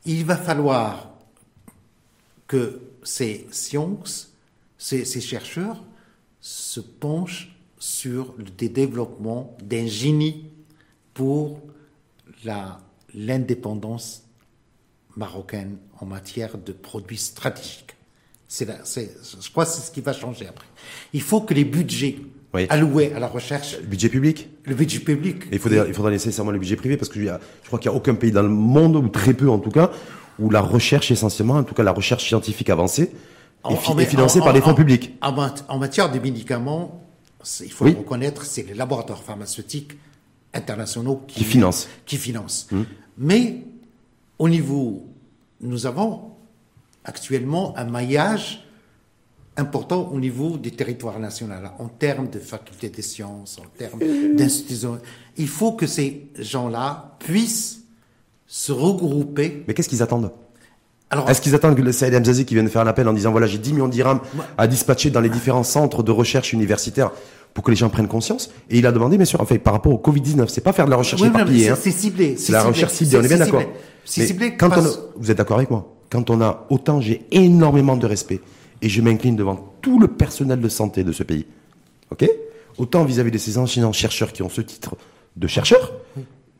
Il 0.05 0.25
va 0.25 0.35
falloir 0.35 1.14
que 2.47 2.81
ces 3.03 3.47
sciences, 3.51 4.33
ces, 4.77 5.05
ces 5.05 5.21
chercheurs 5.21 5.83
se 6.41 6.79
penchent 6.79 7.55
sur 7.79 8.33
le 8.37 8.45
dé- 8.45 8.69
développement 8.69 9.55
d'un 9.63 9.87
génie 9.87 10.45
pour 11.13 11.59
la- 12.43 12.79
l'indépendance 13.13 14.23
marocaine 15.17 15.77
en 15.99 16.05
matière 16.05 16.57
de 16.57 16.71
produits 16.71 17.17
stratégiques. 17.17 17.95
C'est 18.47 18.67
je 18.67 19.49
crois 19.51 19.65
que 19.65 19.71
c'est 19.71 19.81
ce 19.81 19.91
qui 19.91 20.01
va 20.01 20.13
changer 20.13 20.47
après. 20.47 20.65
Il 21.13 21.21
faut 21.21 21.41
que 21.41 21.53
les 21.53 21.65
budgets 21.65 22.17
Oui. 22.53 22.67
alloués 22.69 23.11
à 23.13 23.19
la 23.19 23.27
recherche, 23.27 23.79
Budget 23.81 24.09
public. 24.09 24.47
le 24.65 24.75
budget 24.75 24.99
public, 24.99 25.43
Et 25.51 25.55
il 25.55 25.59
faudra, 25.59 25.87
il 25.87 25.93
faudra 25.93 26.11
nécessairement 26.11 26.51
le 26.51 26.59
budget 26.59 26.75
privé 26.75 26.95
parce 26.95 27.09
que 27.09 27.19
je, 27.19 27.25
je 27.25 27.67
crois 27.67 27.79
qu'il 27.79 27.89
n'y 27.89 27.95
a 27.95 27.97
aucun 27.97 28.13
pays 28.15 28.31
dans 28.31 28.43
le 28.43 28.49
monde, 28.49 28.95
ou 28.97 29.07
très 29.09 29.33
peu 29.33 29.49
en 29.49 29.57
tout 29.59 29.71
cas, 29.71 29.91
où 30.39 30.49
la 30.49 30.61
recherche 30.61 31.11
essentiellement, 31.11 31.55
en 31.55 31.63
tout 31.63 31.73
cas 31.75 31.83
la 31.83 31.91
recherche 31.93 32.25
scientifique 32.27 32.69
avancée, 32.69 33.03
est, 33.69 33.75
fi- 33.75 33.89
En- 33.89 33.93
en- 33.93 33.99
est 33.99 34.05
financée 34.05 34.41
en- 34.41 34.43
par 34.43 34.53
des 34.53 34.61
fonds 34.61 34.75
publics. 34.75 35.15
En, 35.21 35.31
mat- 35.31 35.65
en 35.67 35.77
matière 35.79 36.11
de 36.11 36.19
médicaments, 36.19 37.01
il 37.61 37.71
faut 37.71 37.85
Oui. 37.85 37.91
le 37.93 37.97
reconnaître, 37.99 38.43
c'est 38.45 38.63
les 38.63 38.73
laboratoires 38.73 39.23
pharmaceutiques 39.23 39.93
internationaux 40.53 41.21
qui, 41.27 41.39
Qui 41.39 41.43
financent. 41.45 41.87
Qui 42.05 42.17
financent. 42.17 42.67
Mais 43.17 43.63
au 44.39 44.49
niveau, 44.49 45.05
nous 45.61 45.85
avons 45.85 46.31
actuellement 47.03 47.75
un 47.77 47.85
maillage 47.85 48.61
important 49.57 50.09
au 50.11 50.19
niveau 50.19 50.57
du 50.57 50.71
territoire 50.71 51.17
national, 51.19 51.71
en 51.79 51.87
termes 51.87 52.29
de 52.29 52.39
facultés 52.39 52.89
des 52.89 53.01
sciences, 53.01 53.57
en 53.57 53.67
termes 53.77 53.99
d'institutions. 54.35 54.99
Il 55.37 55.47
faut 55.47 55.73
que 55.73 55.87
ces 55.87 56.27
gens-là 56.37 57.15
puissent 57.19 57.81
se 58.57 58.71
regrouper. 58.71 59.65
Mais 59.67 59.73
qu'est-ce 59.73 59.89
qu'ils 59.89 60.01
attendent? 60.01 60.31
Alors, 61.09 61.29
Est-ce 61.29 61.41
qu'ils 61.41 61.53
attendent 61.55 61.75
que 61.75 61.81
le 61.81 61.91
Saïd 61.91 62.45
qui 62.45 62.53
vienne 62.53 62.69
faire 62.69 62.81
un 62.81 62.87
appel 62.87 63.05
en 63.09 63.11
disant 63.11 63.31
voilà 63.31 63.47
j'ai 63.47 63.57
10 63.57 63.73
millions 63.73 63.87
de 63.87 63.91
dirhams 63.91 64.21
à 64.57 64.65
dispatcher 64.67 65.09
dans 65.09 65.19
les 65.19 65.27
différents 65.29 65.63
centres 65.65 66.03
de 66.03 66.11
recherche 66.13 66.53
universitaires 66.53 67.11
pour 67.53 67.65
que 67.65 67.69
les 67.69 67.75
gens 67.75 67.89
prennent 67.89 68.07
conscience? 68.07 68.49
Et 68.69 68.77
il 68.79 68.87
a 68.87 68.93
demandé 68.93 69.17
bien 69.17 69.25
sûr, 69.25 69.41
en 69.41 69.45
fait, 69.45 69.59
par 69.59 69.73
rapport 69.73 69.91
au 69.91 69.97
Covid-19, 69.97 70.47
c'est 70.47 70.61
pas 70.61 70.71
faire 70.71 70.85
de 70.85 70.91
la 70.91 70.95
recherche 70.95 71.21
Oui, 71.21 71.27
éparpillée, 71.27 71.65
c'est- 71.65 71.69
hein. 71.71 71.77
c'est 71.79 71.91
ciblé. 71.91 72.37
C'est 72.37 72.53
la 72.53 72.59
ciblé, 72.59 72.73
recherche 72.73 72.93
ciblée, 72.93 73.17
on 73.17 73.23
est 73.23 73.27
bien 73.27 73.37
d'accord. 73.37 73.59
ciblé. 73.59 73.75
C'est 74.05 74.25
ciblé 74.27 74.55
quand 74.55 74.69
on 74.69 74.85
a- 74.85 74.89
vous 75.17 75.31
êtes 75.31 75.37
d'accord 75.37 75.57
avec 75.57 75.69
moi? 75.69 75.93
Quand 76.09 76.29
on 76.29 76.39
a 76.41 76.65
autant, 76.69 77.01
j'ai 77.01 77.25
énormément 77.31 77.97
de 77.97 78.07
respect 78.07 78.39
et 78.81 78.87
je 78.87 79.01
m'incline 79.01 79.35
devant 79.35 79.73
tout 79.81 79.99
le 79.99 80.07
personnel 80.07 80.61
de 80.61 80.69
santé 80.69 81.03
de 81.03 81.11
ce 81.11 81.23
pays. 81.23 81.45
Ok? 82.09 82.25
Autant 82.77 83.03
vis-à-vis 83.03 83.31
de 83.31 83.37
ces 83.37 83.57
anciens 83.57 83.91
chercheurs 83.91 84.31
qui 84.31 84.43
ont 84.43 84.49
ce 84.49 84.61
titre 84.61 84.95
de 85.35 85.47
chercheurs, 85.47 85.91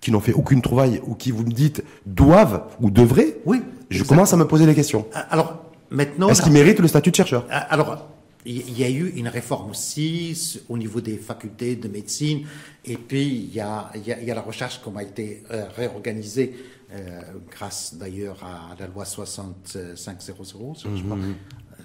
qui 0.06 0.12
n'ont 0.12 0.20
fait 0.20 0.34
aucune 0.34 0.62
trouvaille 0.62 1.02
ou 1.08 1.16
qui, 1.16 1.32
vous 1.32 1.44
me 1.44 1.52
dites, 1.52 1.84
doivent 2.06 2.66
ou 2.80 2.92
devraient, 2.92 3.38
Oui, 3.48 3.64
je 3.90 4.04
commence 4.04 4.32
à 4.34 4.38
me 4.38 4.46
poser 4.46 4.68
des 4.68 4.76
questions. 4.76 5.08
Alors, 5.32 5.66
maintenant. 5.90 6.30
Est-ce 6.30 6.44
qu'ils 6.44 6.52
méritent 6.54 6.78
le 6.80 6.88
statut 6.88 7.10
de 7.10 7.16
chercheur? 7.16 7.44
Alors, 7.50 8.08
il 8.46 8.78
y 8.78 8.84
a 8.84 8.90
eu 8.92 9.10
une 9.16 9.28
réforme 9.28 9.72
aussi 9.72 10.62
au 10.70 10.78
niveau 10.78 11.02
des 11.02 11.18
facultés 11.18 11.76
de 11.76 11.88
médecine, 11.88 12.42
et 12.86 12.98
puis 12.98 13.26
il 13.50 13.52
y 13.56 13.60
a, 13.60 13.90
il 13.96 14.06
y 14.08 14.14
a- 14.14 14.20
il 14.22 14.28
y 14.28 14.30
a 14.30 14.36
la 14.36 14.44
recherche 14.44 14.80
qui 14.84 14.90
a 14.96 15.02
été 15.02 15.42
euh, 15.50 15.64
réorganisée 15.76 16.54
euh, 16.94 17.22
grâce 17.50 17.96
d'ailleurs 18.00 18.38
à 18.44 18.80
la 18.80 18.86
loi 18.86 19.06
6500, 19.06 20.74
je 20.96 21.02
crois, 21.04 21.18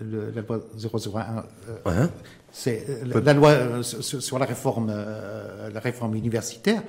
le- 0.03 0.31
la 0.37 0.43
loi 0.43 0.61
001. 0.77 1.45
euh, 1.87 2.03
Ouais. 2.05 2.09
c'est 2.53 2.87
la, 3.07 3.21
la 3.21 3.33
loi 3.33 3.83
sur, 3.83 4.23
sur 4.23 4.39
la 4.39 4.45
réforme, 4.45 4.89
la 5.73 5.81
réforme 5.81 6.15
universitaire. 6.17 6.83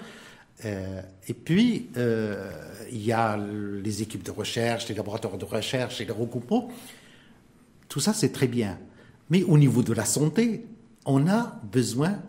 Euh, 0.65 1.01
et 1.27 1.33
puis, 1.33 1.89
euh, 1.97 2.51
il 2.91 3.03
y 3.03 3.11
a 3.11 3.37
les 3.37 4.01
équipes 4.03 4.23
de 4.23 4.31
recherche, 4.31 4.87
les 4.89 4.95
laboratoires 4.95 5.37
de 5.37 5.45
recherche 5.45 6.01
et 6.01 6.05
les 6.05 6.11
regroupements. 6.11 6.69
Tout 7.89 7.99
ça, 7.99 8.13
c'est 8.13 8.31
très 8.31 8.47
bien. 8.47 8.77
Mais 9.29 9.43
au 9.43 9.57
niveau 9.57 9.81
de 9.81 9.93
la 9.93 10.05
santé, 10.05 10.65
on 11.05 11.27
a 11.27 11.59
besoin 11.71 12.19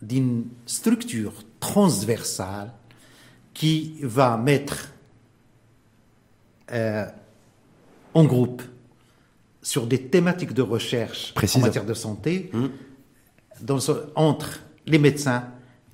d'une 0.00 0.44
structure 0.64 1.34
transversale 1.60 2.72
qui 3.52 3.96
va 4.02 4.36
mettre 4.38 4.92
euh, 6.72 7.04
en 8.14 8.24
groupe 8.24 8.62
sur 9.62 9.86
des 9.86 10.00
thématiques 10.06 10.54
de 10.54 10.62
recherche 10.62 11.32
en 11.58 11.60
matière 11.66 11.84
de 11.84 11.94
santé, 11.94 12.50
dans 13.60 13.78
ce- 13.80 14.06
entre 14.14 14.60
les 14.86 14.98
médecins, 14.98 15.44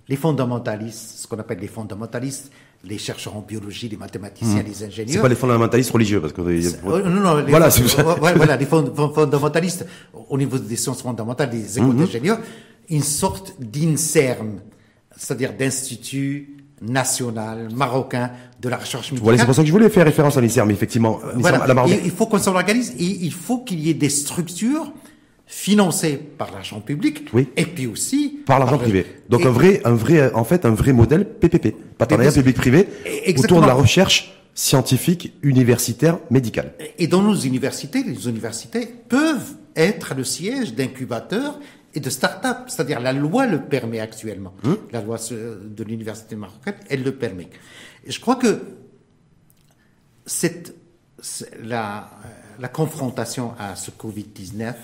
les 0.09 0.17
fondamentalistes, 0.17 1.19
ce 1.19 1.27
qu'on 1.27 1.39
appelle 1.39 1.59
les 1.59 1.67
fondamentalistes, 1.69 2.51
les 2.85 2.99
chercheurs 2.99 3.37
en 3.37 3.41
biologie, 3.41 3.89
les 3.89 3.97
mathématiciens, 3.97 4.63
les 4.63 4.75
C'est 4.75 4.85
ingénieurs. 4.87 5.23
pas 5.23 5.29
les 5.29 5.35
fondamentalistes 5.35 5.91
religieux 5.91 6.21
parce 6.21 6.33
que 6.33 6.41
Euh, 6.43 7.03
non, 7.09 7.21
non, 7.21 7.37
les, 7.39 7.51
voilà, 7.51 7.71
c'est 7.71 7.83
voilà, 8.01 8.57
les 8.57 8.67
fond- 8.67 8.93
fond- 8.95 9.13
fondamentalistes, 9.13 9.85
au 10.29 10.39
niveau 10.39 10.59
des 10.59 10.77
sciences 10.77 11.03
fondamentales, 11.03 11.51
des 11.51 11.79
écoles 11.79 11.95
Mhm. 11.95 11.99
d'ingénieurs, 12.05 12.39
une 12.89 13.03
sorte 13.03 13.55
d'INSERM, 13.61 14.61
c'est-à-dire 15.17 15.55
d'Institut 15.55 16.51
national 16.83 17.69
marocain 17.75 18.31
de 18.61 18.69
la 18.69 18.77
recherche 18.77 19.11
médicale. 19.11 19.25
Voilà, 19.25 19.39
c'est 19.39 19.47
pour 19.47 19.55
ça 19.55 19.63
que 19.63 19.67
je 19.69 19.73
voulais 19.73 19.89
faire 19.89 20.05
référence 20.05 20.37
à 20.37 20.41
l'INSERM, 20.41 20.71
effectivement. 20.71 21.19
Voilà. 21.37 21.63
à 21.65 21.67
la 21.67 21.87
il 21.89 22.11
faut 22.11 22.27
qu'on 22.27 22.39
s'organise 22.39 22.93
et 22.99 23.05
il 23.05 23.33
faut 23.33 23.59
qu'il 23.65 23.81
y 23.81 23.91
ait 23.91 23.95
des 23.95 24.11
structures 24.11 24.93
financées 25.47 26.17
par 26.39 26.53
l'argent 26.53 26.81
public 26.81 27.29
Oui. 27.33 27.49
et 27.57 27.65
puis 27.65 27.87
aussi 27.87 28.36
Par 28.47 28.59
l'argent 28.59 28.77
le- 28.77 28.83
privé. 28.83 29.07
Donc 29.29 29.41
et- 29.43 29.47
un 29.47 29.51
vrai, 29.51 29.81
un 29.85 29.95
vrai, 29.95 30.33
en 30.33 30.45
fait, 30.45 30.65
un 30.65 30.71
vrai 30.71 30.93
modèle 30.93 31.25
PPP, 31.29 31.75
partenariat 31.99 32.33
public-privé, 32.33 32.89
autour 33.39 33.61
de 33.61 33.67
la 33.67 33.75
recherche 33.75 34.33
scientifique, 34.55 35.35
universitaire, 35.43 36.19
médicale. 36.31 36.73
Et 36.99 37.07
dans 37.09 37.21
nos 37.23 37.35
universités, 37.35 38.03
les 38.03 38.27
universités 38.29 38.87
peuvent 39.09 39.55
être 39.75 40.15
le 40.15 40.25
siège 40.25 40.75
d'incubateurs 40.75 41.59
et 41.93 42.01
de 42.01 42.09
start-up. 42.09 42.59
C'est-à-dire, 42.69 43.01
la 43.01 43.13
loi 43.13 43.47
le 43.47 43.61
permet 43.61 44.01
actuellement. 44.01 44.55
La 44.93 45.03
loi 45.03 45.19
euh, 45.33 45.59
de 45.69 45.85
l'université 45.85 46.37
marocaine, 46.37 46.75
elle 46.89 47.03
le 47.03 47.13
permet. 47.13 47.49
Et 48.07 48.11
je 48.13 48.21
crois 48.21 48.37
que 48.37 48.61
cette, 50.25 50.75
la, 51.63 51.99
euh, 52.25 52.29
la 52.61 52.69
confrontation 52.69 53.53
à 53.59 53.77
ce 53.77 53.91
Covid-19 53.91 54.75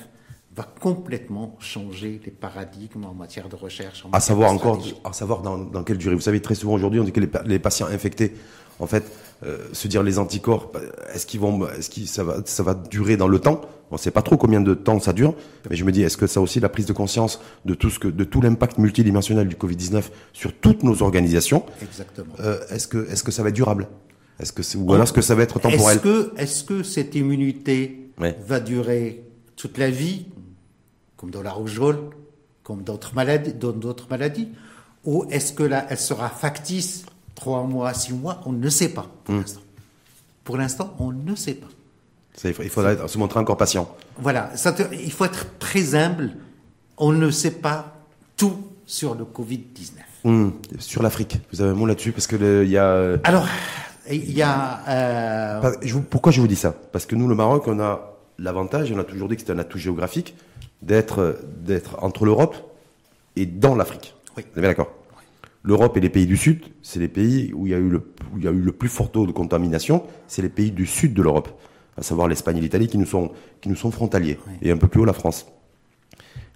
va 0.54 0.64
complètement 0.80 1.56
changer 1.60 2.20
les 2.24 2.30
paradigmes 2.30 3.04
en 3.04 3.14
matière 3.14 3.48
de 3.48 3.56
recherche. 3.56 4.04
en 4.04 4.10
À 4.12 4.20
savoir 4.20 4.50
de 4.50 4.56
encore, 4.56 4.82
à 5.04 5.12
savoir 5.12 5.40
dans, 5.42 5.56
dans 5.58 5.82
quelle 5.82 5.98
durée. 5.98 6.14
Vous 6.14 6.20
savez, 6.20 6.40
très 6.42 6.54
souvent 6.54 6.74
aujourd'hui, 6.74 7.00
on 7.00 7.04
dit 7.04 7.12
que 7.12 7.20
les, 7.20 7.30
les 7.46 7.58
patients 7.58 7.86
infectés, 7.86 8.34
en 8.78 8.86
fait, 8.86 9.04
euh, 9.44 9.58
se 9.72 9.88
dire 9.88 10.02
les 10.02 10.18
anticorps, 10.18 10.70
bah, 10.72 10.80
est-ce 11.14 11.26
qu'ils 11.26 11.40
vont, 11.40 11.66
est-ce 11.68 11.88
que 11.90 12.06
ça 12.06 12.22
va, 12.22 12.36
ça 12.44 12.62
va 12.62 12.74
durer 12.74 13.16
dans 13.16 13.28
le 13.28 13.38
temps? 13.38 13.62
On 13.90 13.94
ne 13.96 13.98
sait 13.98 14.10
pas 14.10 14.22
trop 14.22 14.36
combien 14.36 14.60
de 14.60 14.74
temps 14.74 14.98
ça 15.00 15.12
dure, 15.12 15.34
mais 15.70 15.76
je 15.76 15.84
me 15.84 15.92
dis, 15.92 16.02
est-ce 16.02 16.16
que 16.16 16.26
ça 16.26 16.40
aussi, 16.40 16.60
la 16.60 16.68
prise 16.68 16.86
de 16.86 16.92
conscience 16.92 17.40
de 17.64 17.74
tout 17.74 17.90
ce 17.90 17.98
que, 17.98 18.08
de 18.08 18.24
tout 18.24 18.40
l'impact 18.40 18.78
multidimensionnel 18.78 19.48
du 19.48 19.56
Covid-19 19.56 20.04
sur 20.32 20.52
toutes 20.54 20.82
nos 20.82 21.02
organisations, 21.02 21.64
Exactement. 21.82 22.34
euh, 22.40 22.58
est-ce 22.70 22.88
que, 22.88 23.10
est-ce 23.10 23.22
que 23.24 23.30
ça 23.32 23.42
va 23.42 23.48
être 23.50 23.54
durable? 23.54 23.88
Est-ce 24.40 24.52
que 24.52 24.62
c'est, 24.62 24.78
ou 24.78 24.90
alors 24.92 25.04
est-ce 25.04 25.12
que 25.12 25.20
ça 25.22 25.34
va 25.34 25.42
être 25.42 25.60
temporel 25.60 25.96
Est-ce 25.96 26.02
que, 26.02 26.32
est-ce 26.38 26.64
que 26.64 26.82
cette 26.82 27.14
immunité 27.14 27.98
Ouais. 28.20 28.36
va 28.46 28.60
durer 28.60 29.24
toute 29.56 29.78
la 29.78 29.90
vie, 29.90 30.26
comme 31.16 31.30
dans 31.30 31.42
la 31.42 31.52
rougeole 31.52 32.10
comme 32.62 32.82
d'autres 32.82 33.14
maladies, 33.14 33.52
d'autres 33.54 34.06
maladies, 34.08 34.48
ou 35.04 35.24
est-ce 35.30 35.52
que 35.52 35.62
là, 35.62 35.86
elle 35.90 35.98
sera 35.98 36.28
factice 36.28 37.04
trois 37.34 37.64
mois, 37.64 37.92
six 37.92 38.12
mois 38.12 38.40
On 38.46 38.52
ne 38.52 38.68
sait 38.68 38.90
pas 38.90 39.06
pour 39.24 39.34
l'instant. 39.34 39.60
Pour 40.44 40.56
l'instant, 40.56 40.94
on 40.98 41.12
ne 41.12 41.34
sait 41.34 41.54
pas. 41.54 41.68
il 42.44 42.70
faudrait 42.70 42.96
se 43.08 43.18
montrer 43.18 43.40
encore 43.40 43.56
patient. 43.56 43.94
Voilà, 44.18 44.50
il 44.92 45.12
faut 45.12 45.24
être 45.24 45.58
très 45.58 45.94
humble. 45.94 46.32
On 46.98 47.12
ne 47.12 47.30
sait 47.30 47.52
pas 47.52 47.96
tout 48.36 48.58
sur 48.86 49.14
le 49.14 49.24
Covid-19. 49.24 49.92
Hum, 50.24 50.52
sur 50.78 51.02
l'Afrique, 51.02 51.40
vous 51.52 51.60
avez 51.60 51.70
un 51.70 51.74
mot 51.74 51.86
là-dessus 51.86 52.12
Parce 52.12 52.28
que 52.28 52.62
il 52.62 52.70
y 52.70 52.78
a. 52.78 52.86
Euh, 52.86 53.18
Alors, 53.24 53.46
il 54.08 54.32
y 54.32 54.42
a. 54.42 54.80
Euh... 54.88 56.00
pourquoi 56.10 56.30
je 56.30 56.40
vous 56.40 56.46
dis 56.46 56.56
ça? 56.56 56.72
Parce 56.92 57.06
que 57.06 57.16
nous, 57.16 57.26
le 57.26 57.34
Maroc, 57.34 57.64
on 57.66 57.80
a 57.80 58.11
l'avantage, 58.38 58.92
on 58.92 58.98
a 58.98 59.04
toujours 59.04 59.28
dit 59.28 59.36
que 59.36 59.42
c'est 59.42 59.52
un 59.52 59.58
atout 59.58 59.78
géographique, 59.78 60.34
d'être 60.82 61.38
d'être 61.64 62.02
entre 62.02 62.24
l'Europe 62.24 62.56
et 63.36 63.46
dans 63.46 63.74
l'Afrique. 63.74 64.14
Oui. 64.36 64.44
Vous 64.52 64.58
êtes 64.60 64.66
d'accord? 64.66 64.90
L'Europe 65.62 65.96
et 65.96 66.00
les 66.00 66.10
pays 66.10 66.26
du 66.26 66.36
Sud, 66.36 66.64
c'est 66.82 66.98
les 66.98 67.08
pays 67.08 67.52
où 67.54 67.66
il 67.66 67.70
y 67.70 67.74
a 67.74 67.78
eu 67.78 67.88
le, 67.88 67.98
où 68.32 68.38
il 68.38 68.44
y 68.44 68.48
a 68.48 68.50
eu 68.50 68.60
le 68.60 68.72
plus 68.72 68.88
fort 68.88 69.12
taux 69.12 69.26
de 69.26 69.32
contamination, 69.32 70.02
c'est 70.26 70.42
les 70.42 70.48
pays 70.48 70.72
du 70.72 70.86
Sud 70.86 71.14
de 71.14 71.22
l'Europe, 71.22 71.48
à 71.96 72.02
savoir 72.02 72.26
l'Espagne 72.26 72.56
et 72.56 72.60
l'Italie 72.60 72.88
qui 72.88 72.98
nous 72.98 73.06
sont 73.06 73.30
qui 73.60 73.68
nous 73.68 73.76
sont 73.76 73.92
frontaliers, 73.92 74.38
et 74.60 74.72
un 74.72 74.76
peu 74.76 74.88
plus 74.88 75.00
haut 75.00 75.04
la 75.04 75.12
France. 75.12 75.46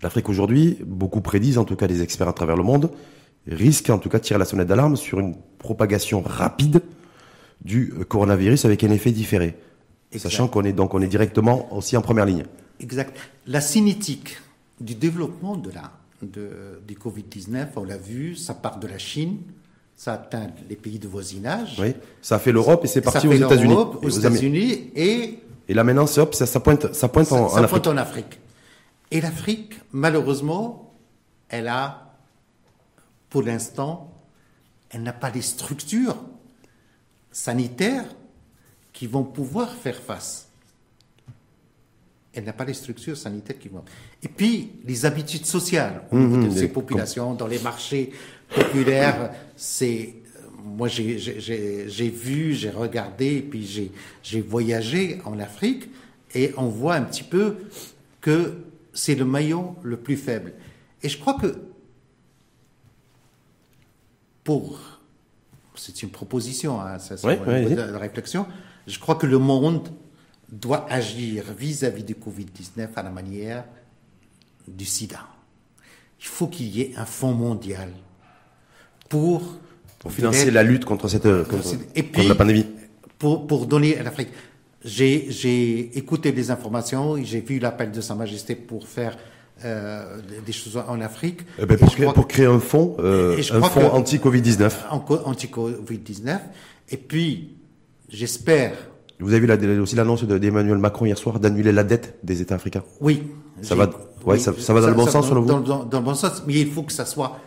L'Afrique 0.03 0.29
aujourd'hui, 0.29 0.79
beaucoup 0.85 1.21
prédisent, 1.21 1.59
en 1.59 1.65
tout 1.65 1.77
cas 1.77 1.87
des 1.87 2.03
experts 2.03 2.29
à 2.29 2.33
travers 2.33 2.57
le 2.57 2.65
monde, 2.65 2.91
risque 3.47 3.91
en 3.91 3.99
tout 3.99 4.09
cas 4.09 4.19
de 4.19 4.25
tirer 4.25 4.39
la 4.39 4.45
sonnette 4.45 4.67
d'alarme 4.67 4.97
sur 4.97 5.21
une 5.21 5.37
propagation 5.59 6.21
rapide 6.21 6.83
du 7.65 7.93
coronavirus 8.09 8.65
avec 8.65 8.83
un 8.85 8.91
effet 8.91 9.13
différé. 9.13 9.57
Sachant 10.19 10.49
qu'on 10.49 10.65
est 10.65 10.73
donc 10.73 10.95
on 10.95 11.01
est 11.01 11.09
directement 11.09 11.73
aussi 11.75 11.97
en 11.97 12.03
première 12.03 12.27
ligne. 12.27 12.45
Exact. 12.81 13.17
La 13.47 13.61
cinétique 13.61 14.37
du 14.81 14.95
développement 14.95 15.57
de 15.57 15.71
la, 15.71 15.93
de, 16.23 16.81
du 16.87 16.95
Covid-19, 16.95 17.69
on 17.77 17.85
l'a 17.85 17.97
vu, 17.97 18.37
ça 18.37 18.55
part 18.55 18.79
de 18.79 18.87
la 18.87 18.99
Chine, 18.99 19.39
ça 19.97 20.15
atteint 20.15 20.49
les 20.69 20.77
pays 20.77 20.99
de 20.99 21.09
voisinage. 21.09 21.77
Oui, 21.81 21.95
ça 22.21 22.37
a 22.37 22.39
fait 22.39 22.53
l'Europe 22.53 22.85
et 22.85 22.89
c'est 22.89 23.01
parti 23.01 23.27
aux 23.27 23.33
États-Unis. 23.33 23.75
Aux 23.75 24.09
États-Unis 24.11 24.91
et. 24.95 25.39
Et 25.69 25.75
là 25.75 25.83
maintenant, 25.83 26.07
ça, 26.07 26.29
ça 26.33 26.61
pointe, 26.61 26.95
ça 26.95 27.09
pointe 27.09 27.33
en, 27.33 27.49
ça 27.49 27.57
Afrique. 27.57 27.71
Pointe 27.71 27.87
en 27.89 27.97
Afrique. 27.97 28.39
Et 29.11 29.21
l'Afrique, 29.21 29.81
malheureusement, 29.93 30.95
elle 31.49 31.69
a, 31.69 32.15
pour 33.31 33.43
l'instant, 33.43 34.13
elle 34.91 35.03
n'a 35.03 35.13
pas 35.13 35.31
les 35.31 35.43
structures 35.43 36.17
sanitaires 37.33 38.05
qui 38.97 39.07
vont 39.07 39.25
pouvoir 39.25 39.75
faire 39.75 40.01
face. 40.01 40.49
Elle 42.33 42.45
n'a 42.45 42.55
pas 42.55 42.65
les 42.65 42.73
structures 42.73 43.17
sanitaires 43.17 43.59
qui 43.59 43.69
vont. 43.69 43.85
Et 44.23 44.29
puis, 44.29 44.73
les 44.87 45.05
habitudes 45.05 45.45
sociales 45.45 46.03
au 46.11 46.19
niveau 46.19 46.49
de 46.49 46.51
ces 46.51 46.69
populations, 46.69 47.35
dans 47.35 47.47
les 47.47 47.59
marchés 47.59 48.13
populaires, 48.55 49.33
c'est. 49.55 50.15
Moi, 50.65 50.89
j'ai 50.89 52.11
vu, 52.11 52.55
j'ai 52.55 52.71
regardé, 52.71 53.37
et 53.37 53.43
puis 53.43 53.93
j'ai 54.23 54.41
voyagé 54.41 55.21
en 55.27 55.39
Afrique, 55.39 55.91
et 56.35 56.55
on 56.57 56.69
voit 56.69 56.95
un 56.95 57.03
petit 57.03 57.23
peu 57.23 57.57
que 58.23 58.55
c'est 58.95 59.15
le 59.15 59.27
maillon 59.27 59.77
le 59.83 59.99
plus 59.99 60.17
faible. 60.17 60.55
Et 61.03 61.11
je 61.11 61.19
crois 61.19 61.35
que 61.35 61.55
pour, 64.43 64.81
c'est 65.75 66.03
une 66.03 66.11
proposition, 66.11 66.81
hein, 66.81 66.99
ça, 66.99 67.19
c'est 67.19 67.37
une 67.37 67.97
réflexion, 67.97 68.47
je 68.87 68.99
crois 68.99 69.17
que 69.17 69.27
le 69.27 69.39
monde 69.39 69.89
doit 70.51 70.87
agir 70.91 71.45
vis-à-vis 71.57 72.05
du 72.05 72.15
Covid-19 72.15 72.89
à 72.95 73.03
la 73.03 73.11
manière 73.11 73.65
du 74.69 74.85
sida. 74.85 75.27
Il 76.21 76.27
faut 76.27 76.47
qu'il 76.47 76.69
y 76.69 76.83
ait 76.83 76.95
un 76.97 77.05
fonds 77.05 77.35
mondial 77.35 77.91
pour... 79.09 79.59
Pour 79.99 80.13
financer 80.13 80.51
la 80.51 80.63
lutte 80.63 80.85
contre, 80.85 81.09
cette, 81.09 81.23
contre, 81.23 81.75
et 81.95 82.03
puis, 82.03 82.29
la 82.29 82.35
pandémie. 82.35 82.67
Pour, 83.19 83.47
pour 83.47 83.67
donner 83.67 83.99
à 83.99 84.05
l'Afrique. 84.05 84.29
J'ai 84.85 85.99
écouté 85.99 86.31
des 86.31 86.51
informations, 86.53 87.17
j'ai 87.25 87.41
vu 87.41 87.59
l'appel 87.59 87.91
de 87.91 88.01
Sa 88.01 88.15
Majesté 88.15 88.55
pour 88.55 88.87
faire 88.87 89.17
euh, 89.65 90.21
des 90.45 90.53
choses 90.53 90.77
en 90.77 91.01
Afrique. 91.01 91.41
Eh 91.59 91.67
ben 91.67 91.79
pour, 91.79 91.91
créer, 91.91 92.13
pour, 92.13 92.29
créer, 92.29 92.47
un 92.47 92.61
fonds, 92.61 92.95
euh, 93.01 93.37
un 93.53 93.63
fonds 93.63 93.89
anti-Covid-19. 93.95 94.71
Anti-Covid-19. 94.91 96.39
Et 96.91 96.97
puis, 96.99 97.56
j'espère. 98.09 98.73
Vous 99.19 99.33
avez 99.33 99.57
vu 99.57 99.81
aussi 99.81 99.97
l'annonce 99.97 100.25
d'Emmanuel 100.25 100.79
Macron 100.79 101.07
hier 101.07 101.17
soir 101.17 101.41
d'annuler 101.41 101.73
la 101.73 101.85
dette 101.85 102.19
des 102.23 102.43
États 102.43 102.57
africains 102.57 102.83
Oui. 103.01 103.23
Ça 103.63 103.75
va, 103.75 103.89
ouais, 104.27 104.39
ça, 104.39 104.53
ça, 104.59 104.75
va 104.75 104.83
dans 104.83 104.89
le 104.89 104.95
bon 104.95 105.07
sens, 105.07 105.29
selon 105.29 105.41
vous 105.41 105.49
dans, 105.49 105.61
dans, 105.61 105.85
dans, 105.85 105.99
le 106.01 106.05
bon 106.05 106.15
sens, 106.15 106.43
mais 106.47 106.55
il 106.55 106.71
faut 106.71 106.83
que 106.83 106.93
ça 106.93 107.07
soit 107.07 107.39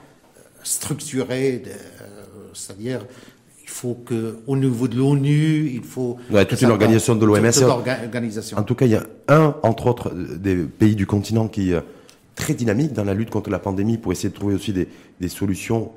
structuré, 0.63 1.61
euh, 1.67 1.71
c'est-à-dire 2.53 3.05
il 3.61 3.69
faut 3.69 3.93
que, 3.93 4.39
au 4.47 4.57
niveau 4.57 4.87
de 4.87 4.97
l'ONU, 4.97 5.69
il 5.71 5.83
faut. 5.83 6.17
Ouais, 6.31 6.45
toute 6.45 6.61
une 6.63 6.71
organisation 6.71 7.15
de 7.15 7.25
l'OMS. 7.25 7.51
organisation. 8.03 8.57
En 8.57 8.63
tout 8.63 8.73
cas, 8.73 8.85
il 8.87 8.91
y 8.91 8.95
a 8.95 9.05
un, 9.27 9.55
entre 9.61 9.85
autres, 9.85 10.11
des 10.11 10.55
pays 10.55 10.95
du 10.95 11.05
continent 11.05 11.47
qui 11.47 11.73
est 11.73 11.81
très 12.35 12.55
dynamique 12.55 12.93
dans 12.93 13.03
la 13.03 13.13
lutte 13.13 13.29
contre 13.29 13.51
la 13.51 13.59
pandémie 13.59 13.99
pour 13.99 14.11
essayer 14.11 14.29
de 14.29 14.33
trouver 14.33 14.55
aussi 14.55 14.73
des, 14.73 14.87
des 15.21 15.29
solutions 15.29 15.91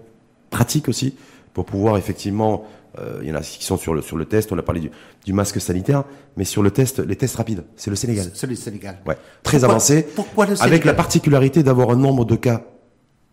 pratiques 0.51 0.89
aussi 0.89 1.15
pour 1.55 1.65
pouvoir 1.65 1.97
effectivement. 1.97 2.67
Euh, 2.99 3.21
il 3.23 3.29
y 3.29 3.33
en 3.33 3.35
a 3.37 3.41
qui 3.41 3.65
sont 3.65 3.79
sur 3.79 3.95
le 3.95 4.03
sur 4.03 4.17
le 4.17 4.27
test. 4.27 4.53
On 4.53 4.59
a 4.59 4.63
parlé 4.63 4.81
du, 4.81 4.91
du 5.25 5.33
masque 5.33 5.61
sanitaire, 5.61 6.05
mais 6.37 6.45
sur 6.45 6.63
le 6.63 6.71
test, 6.71 6.99
les 6.99 7.17
tests 7.17 7.37
rapides, 7.37 7.65
c'est 7.77 7.91
le 7.91 7.97
Sénégal. 7.97 8.31
C'est 8.35 8.47
le 8.47 8.55
Sénégal. 8.55 8.99
Ouais, 9.07 9.17
très 9.43 9.65
avancé. 9.65 10.03
Pourquoi 10.15 10.47
le 10.47 10.57
Sénégal 10.57 10.69
Avec 10.73 10.85
la 10.85 10.95
particularité 10.95 11.63
d'avoir 11.63 11.91
un 11.91 11.97
nombre 11.97 12.25
de 12.25 12.37
cas 12.37 12.65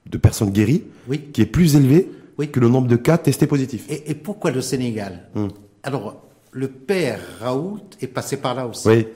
de 0.06 0.18
personnes 0.18 0.50
guéries 0.52 0.86
oui. 1.08 1.30
qui 1.34 1.42
est 1.42 1.46
plus 1.46 1.76
élevé 1.76 2.10
oui. 2.38 2.50
que 2.50 2.60
le 2.60 2.70
nombre 2.70 2.88
de 2.88 2.96
cas 2.96 3.18
testés 3.18 3.48
positifs. 3.48 3.86
Et, 3.90 4.16
pourquoi 4.16 4.52
le 4.52 4.62
Sénégal 4.62 5.30
hmm. 5.36 5.48
Alors, 5.84 6.24
le 6.52 6.68
père 6.68 7.20
Raoult 7.40 7.82
est 8.02 8.08
passé 8.08 8.38
par 8.38 8.56
là 8.56 8.66
aussi. 8.66 8.88
Oui. 8.88 9.08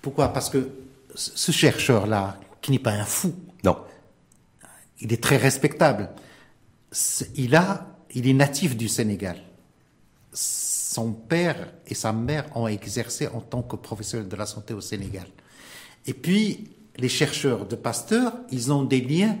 Pourquoi? 0.00 0.28
Parce 0.28 0.50
que 0.50 0.68
ce 1.14 1.52
chercheur-là, 1.52 2.38
qui 2.60 2.70
n'est 2.70 2.78
pas 2.78 2.92
un 2.92 3.04
fou, 3.04 3.34
non, 3.64 3.76
il 5.00 5.12
est 5.12 5.22
très 5.22 5.36
respectable. 5.36 6.10
Il 7.34 7.56
a, 7.56 7.86
il 8.14 8.28
est 8.28 8.32
natif 8.32 8.76
du 8.76 8.88
Sénégal. 8.88 9.36
Son 10.34 11.12
père 11.12 11.72
et 11.86 11.94
sa 11.94 12.12
mère 12.12 12.44
ont 12.56 12.66
exercé 12.66 13.28
en 13.28 13.40
tant 13.40 13.62
que 13.62 13.76
professeur 13.76 14.24
de 14.24 14.36
la 14.36 14.46
santé 14.46 14.74
au 14.74 14.80
Sénégal. 14.80 15.26
Et 16.06 16.12
puis, 16.12 16.68
les 16.96 17.08
chercheurs 17.08 17.66
de 17.66 17.76
Pasteur, 17.76 18.34
ils 18.50 18.70
ont 18.72 18.84
des 18.84 19.00
liens 19.00 19.38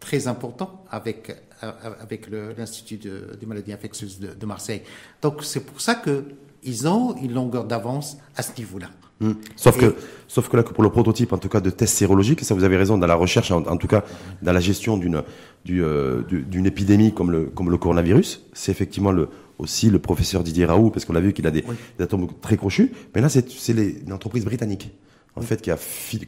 très 0.00 0.26
importants 0.26 0.84
avec 0.90 1.32
avec 1.60 2.28
l'Institut 2.56 2.98
des 2.98 3.46
maladies 3.46 3.72
infectieuses 3.72 4.20
de, 4.20 4.46
Marseille. 4.46 4.82
Donc 5.22 5.42
c'est 5.42 5.60
pour 5.60 5.80
ça 5.80 5.96
qu'ils 5.96 6.88
ont 6.88 7.16
une 7.16 7.32
longueur 7.32 7.64
d'avance 7.64 8.18
à 8.36 8.42
ce 8.42 8.52
niveau-là. 8.56 8.88
Hmm. 9.20 9.32
Sauf, 9.56 9.76
que, 9.76 9.96
sauf 10.28 10.48
que 10.48 10.56
là, 10.56 10.62
pour 10.62 10.84
le 10.84 10.90
prototype, 10.90 11.32
en 11.32 11.38
tout 11.38 11.48
cas, 11.48 11.60
de 11.60 11.70
tests 11.70 11.96
sérologiques, 11.96 12.44
ça 12.44 12.54
vous 12.54 12.62
avez 12.62 12.76
raison, 12.76 12.96
dans 12.96 13.06
la 13.08 13.16
recherche, 13.16 13.50
en, 13.50 13.76
tout 13.76 13.88
cas, 13.88 14.04
dans 14.42 14.52
la 14.52 14.60
gestion 14.60 14.96
d'une 14.96 15.24
euh, 15.70 16.22
d'une 16.22 16.66
épidémie 16.66 17.12
comme 17.12 17.32
le, 17.32 17.46
comme 17.46 17.68
le 17.68 17.78
coronavirus, 17.78 18.44
c'est 18.52 18.70
effectivement 18.70 19.10
le, 19.10 19.28
aussi 19.58 19.90
le 19.90 19.98
professeur 19.98 20.42
Didier 20.42 20.64
Raoult, 20.64 20.90
parce 20.90 21.04
qu'on 21.04 21.14
a 21.14 21.20
vu 21.20 21.32
qu'il 21.32 21.46
a 21.46 21.50
des, 21.50 21.64
atomes 21.98 22.28
très 22.40 22.56
crochus, 22.56 22.92
mais 23.14 23.20
là, 23.20 23.28
c'est 23.28 23.68
une 23.68 24.12
entreprise 24.12 24.44
britannique, 24.44 24.90
en 25.36 25.40
fait, 25.40 25.60
qui 25.60 25.70
a 25.70 25.78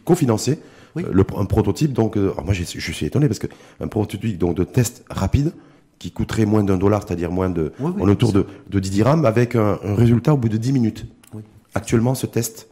cofinancé 0.05 0.59
oui. 0.97 1.05
Euh, 1.05 1.11
le, 1.12 1.24
un 1.37 1.45
prototype, 1.45 1.93
donc, 1.93 2.16
euh, 2.16 2.33
moi 2.45 2.53
je 2.53 2.64
suis 2.64 3.07
étonné 3.07 3.28
parce 3.28 3.39
que 3.39 3.47
un 3.78 3.87
prototype 3.87 4.39
donc 4.39 4.57
de 4.57 4.64
test 4.64 5.05
rapide 5.09 5.53
qui 6.01 6.11
coûterait 6.11 6.47
moins 6.47 6.64
d'un 6.64 6.78
dollar, 6.78 7.05
c'est-à-dire 7.07 7.31
moins 7.31 7.51
de, 7.51 7.72
oui, 7.78 7.93
autour 8.11 8.33
de, 8.33 8.47
de 8.68 8.81
10 8.81 8.91
dirhams, 8.91 9.24
avec 9.24 9.55
un, 9.55 9.78
un, 9.85 9.95
résultat 9.95 10.35
au 10.35 10.37
bout 10.37 10.49
de 10.49 10.57
10 10.57 10.72
minutes. 10.72 11.07
Actuellement, 11.74 12.16
ce 12.16 12.26
test 12.26 12.70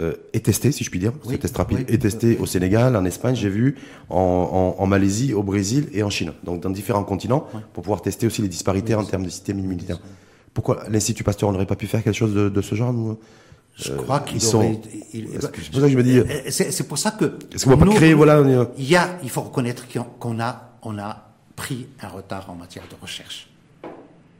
euh, 0.00 0.14
est 0.32 0.44
testé, 0.44 0.72
si 0.72 0.84
je 0.84 0.90
puis 0.90 0.98
dire. 0.98 1.12
ce 1.26 1.34
test 1.36 1.56
rapide 1.56 1.84
est 1.88 1.98
testé 1.98 2.36
au 2.38 2.46
Sénégal, 2.46 2.96
en 2.96 3.04
Espagne, 3.04 3.34
j'ai 3.34 3.48
vu, 3.48 3.76
en, 4.10 4.74
en, 4.78 4.82
en, 4.82 4.86
Malaisie, 4.86 5.32
au 5.32 5.42
Brésil 5.42 5.88
et 5.92 6.02
en 6.02 6.10
Chine. 6.10 6.32
Donc 6.44 6.60
dans 6.60 6.70
différents 6.70 7.04
continents, 7.04 7.48
pour 7.72 7.82
pouvoir 7.82 8.02
tester 8.02 8.26
aussi 8.26 8.42
les 8.42 8.48
disparités 8.48 8.94
en 8.94 9.04
termes 9.04 9.24
de 9.24 9.30
système 9.30 9.58
immunitaire. 9.58 9.98
Pourquoi 10.52 10.84
l'Institut 10.90 11.24
Pasteur 11.24 11.50
n'aurait 11.52 11.66
pas 11.66 11.76
pu 11.76 11.86
faire 11.86 12.02
quelque 12.02 12.14
chose 12.14 12.34
de, 12.34 12.48
de 12.48 12.60
ce 12.62 12.74
genre 12.74 12.92
nous 12.92 13.18
je 13.76 13.92
euh, 13.92 13.96
crois 13.96 14.20
qu'ils 14.20 14.40
sont. 14.40 14.80
C'est 15.12 15.22
pour 15.22 15.42
ça 15.42 15.48
que 15.48 15.88
je 15.88 15.96
me 15.96 16.02
dis. 16.02 16.18
Euh, 16.18 16.24
c'est 16.48 16.88
pour 16.88 16.98
ça 16.98 17.10
que. 17.10 17.36
Est-ce 17.54 17.64
qu'on 17.64 17.76
va 17.76 17.84
pas 17.84 17.92
créer 17.92 18.14
voilà 18.14 18.42
Il 18.78 18.88
y 18.88 18.96
a, 18.96 19.18
il 19.22 19.28
faut 19.28 19.42
reconnaître 19.42 19.86
qu'on 20.18 20.40
a, 20.40 20.78
on 20.82 20.98
a 20.98 21.28
pris 21.56 21.86
un 22.00 22.08
retard 22.08 22.48
en 22.50 22.54
matière 22.54 22.84
de 22.88 22.96
recherche. 23.00 23.48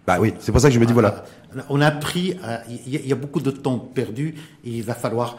Bah 0.07 0.19
oui, 0.21 0.35
c'est 0.39 0.53
pour 0.53 0.61
ça 0.61 0.69
que 0.69 0.75
je 0.75 0.81
me 0.81 0.87
dis 0.87 0.93
voilà. 0.93 1.25
On 1.69 1.81
a 1.81 1.91
pris, 1.91 2.37
euh, 2.45 2.59
il 2.87 3.07
y, 3.07 3.13
a 3.13 3.17
beaucoup 3.17 3.41
de 3.41 3.51
temps 3.51 3.79
perdu. 3.79 4.35
Et 4.65 4.71
il 4.71 4.83
va 4.83 4.95
falloir, 4.95 5.39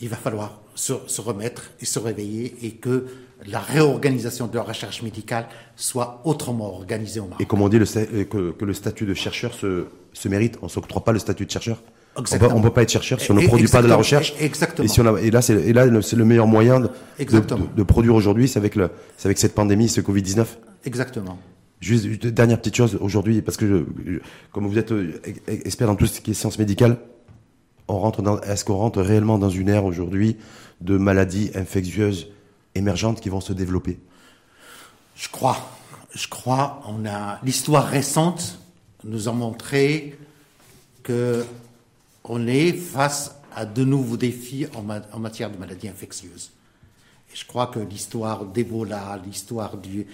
il 0.00 0.08
va 0.08 0.16
falloir 0.16 0.60
se, 0.74 0.92
se, 1.06 1.20
remettre 1.20 1.70
et 1.80 1.86
se 1.86 1.98
réveiller 1.98 2.54
et 2.62 2.72
que 2.72 3.06
la 3.46 3.60
réorganisation 3.60 4.46
de 4.48 4.56
la 4.56 4.62
recherche 4.62 5.02
médicale 5.02 5.46
soit 5.76 6.20
autrement 6.24 6.74
organisée 6.74 7.20
au 7.20 7.24
Maroc. 7.24 7.40
Et 7.40 7.46
comme 7.46 7.62
on 7.62 7.68
dit, 7.68 7.78
le, 7.78 8.24
que, 8.24 8.50
que 8.50 8.64
le 8.64 8.74
statut 8.74 9.06
de 9.06 9.14
chercheur 9.14 9.54
se, 9.54 9.86
se 10.12 10.28
mérite. 10.28 10.58
On 10.62 10.68
s'octroie 10.68 11.04
pas 11.04 11.12
le 11.12 11.18
statut 11.18 11.46
de 11.46 11.50
chercheur. 11.50 11.78
On 12.16 12.20
ne 12.58 12.62
peut 12.62 12.70
pas 12.70 12.82
être 12.82 12.90
chercheur 12.90 13.20
si 13.20 13.30
on 13.30 13.34
ne 13.34 13.46
produit 13.46 13.68
pas 13.68 13.82
de 13.82 13.88
la 13.88 13.96
recherche. 13.96 14.34
Exactement. 14.38 14.84
Et, 14.84 14.88
si 14.88 15.00
on 15.00 15.06
a, 15.06 15.18
et 15.20 15.30
là, 15.30 15.40
c'est 15.40 16.16
le 16.16 16.24
meilleur 16.24 16.46
moyen 16.46 16.80
de, 16.80 16.90
de, 17.18 17.82
produire 17.82 18.14
aujourd'hui, 18.14 18.48
c'est 18.48 18.58
avec 18.58 18.76
le, 18.76 18.90
avec 19.24 19.38
cette 19.38 19.54
pandémie, 19.54 19.88
ce 19.88 20.02
Covid 20.02 20.20
19. 20.20 20.58
Exactement. 20.84 21.38
Juste 21.82 22.04
une 22.04 22.30
dernière 22.30 22.58
petite 22.58 22.76
chose 22.76 22.96
aujourd'hui, 23.00 23.42
parce 23.42 23.56
que 23.56 23.66
je, 23.66 24.20
comme 24.52 24.68
vous 24.68 24.78
êtes 24.78 24.92
euh, 24.92 25.20
expert 25.48 25.88
dans 25.88 25.96
tout 25.96 26.06
ce 26.06 26.20
qui 26.20 26.30
est 26.30 26.34
sciences 26.34 26.60
médicales, 26.60 26.96
on 27.88 27.98
rentre 27.98 28.22
est-ce 28.46 28.64
qu'on 28.64 28.76
rentre 28.76 29.02
réellement 29.02 29.36
dans 29.36 29.50
une 29.50 29.68
ère 29.68 29.84
aujourd'hui 29.84 30.36
de 30.80 30.96
maladies 30.96 31.50
infectieuses 31.56 32.28
émergentes 32.76 33.20
qui 33.20 33.28
vont 33.30 33.40
se 33.40 33.52
développer? 33.52 33.98
Je 35.16 35.28
crois. 35.28 35.58
Je 36.14 36.28
crois. 36.28 36.82
On 36.86 37.04
a 37.04 37.40
l'histoire 37.42 37.88
récente 37.88 38.60
nous 39.04 39.28
a 39.28 39.32
montré 39.32 40.16
que 41.02 41.44
on 42.22 42.46
est 42.46 42.72
face 42.72 43.34
à 43.56 43.66
de 43.66 43.84
nouveaux 43.84 44.16
défis 44.16 44.66
en, 44.76 45.18
matière 45.18 45.50
de 45.50 45.56
maladies 45.56 45.88
infectieuses. 45.88 46.51
Et 47.32 47.36
je 47.36 47.46
crois 47.46 47.68
que 47.68 47.78
l'histoire 47.78 48.44
d'Ebola, 48.44 49.18
l'histoire 49.24 49.76
du, 49.78 50.06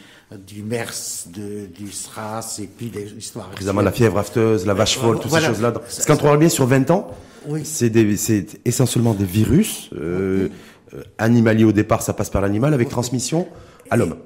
du 0.47 0.62
MERS, 0.62 1.27
de, 1.35 1.66
du 1.66 1.91
SRAS, 1.91 2.61
et 2.62 2.66
puis 2.69 2.93
l'histoire... 3.14 3.49
Précisément 3.51 3.81
la 3.81 3.91
fièvre 3.91 4.19
afteuse, 4.19 4.66
la 4.66 4.75
vache 4.75 4.99
folle, 4.99 5.19
toutes 5.19 5.33
ces 5.33 5.41
choses-là. 5.41 5.73
Parce 5.73 6.07
qu'on 6.07 6.14
regarde 6.14 6.39
bien 6.39 6.49
sur 6.49 6.66
20 6.66 6.91
ans, 6.93 7.11
oui. 7.47 7.64
c'est 7.64 8.61
essentiellement 8.64 9.14
des 9.14 9.25
virus 9.25 9.91
euh, 9.95 10.49
euh, 10.95 11.03
animaliers 11.19 11.64
au 11.64 11.73
départ, 11.73 12.03
ça 12.03 12.12
passe 12.12 12.31
par 12.31 12.41
l'animal, 12.41 12.73
avec 12.73 12.89
transmission 12.89 13.49
à 13.91 13.97
l'homme. 13.97 14.16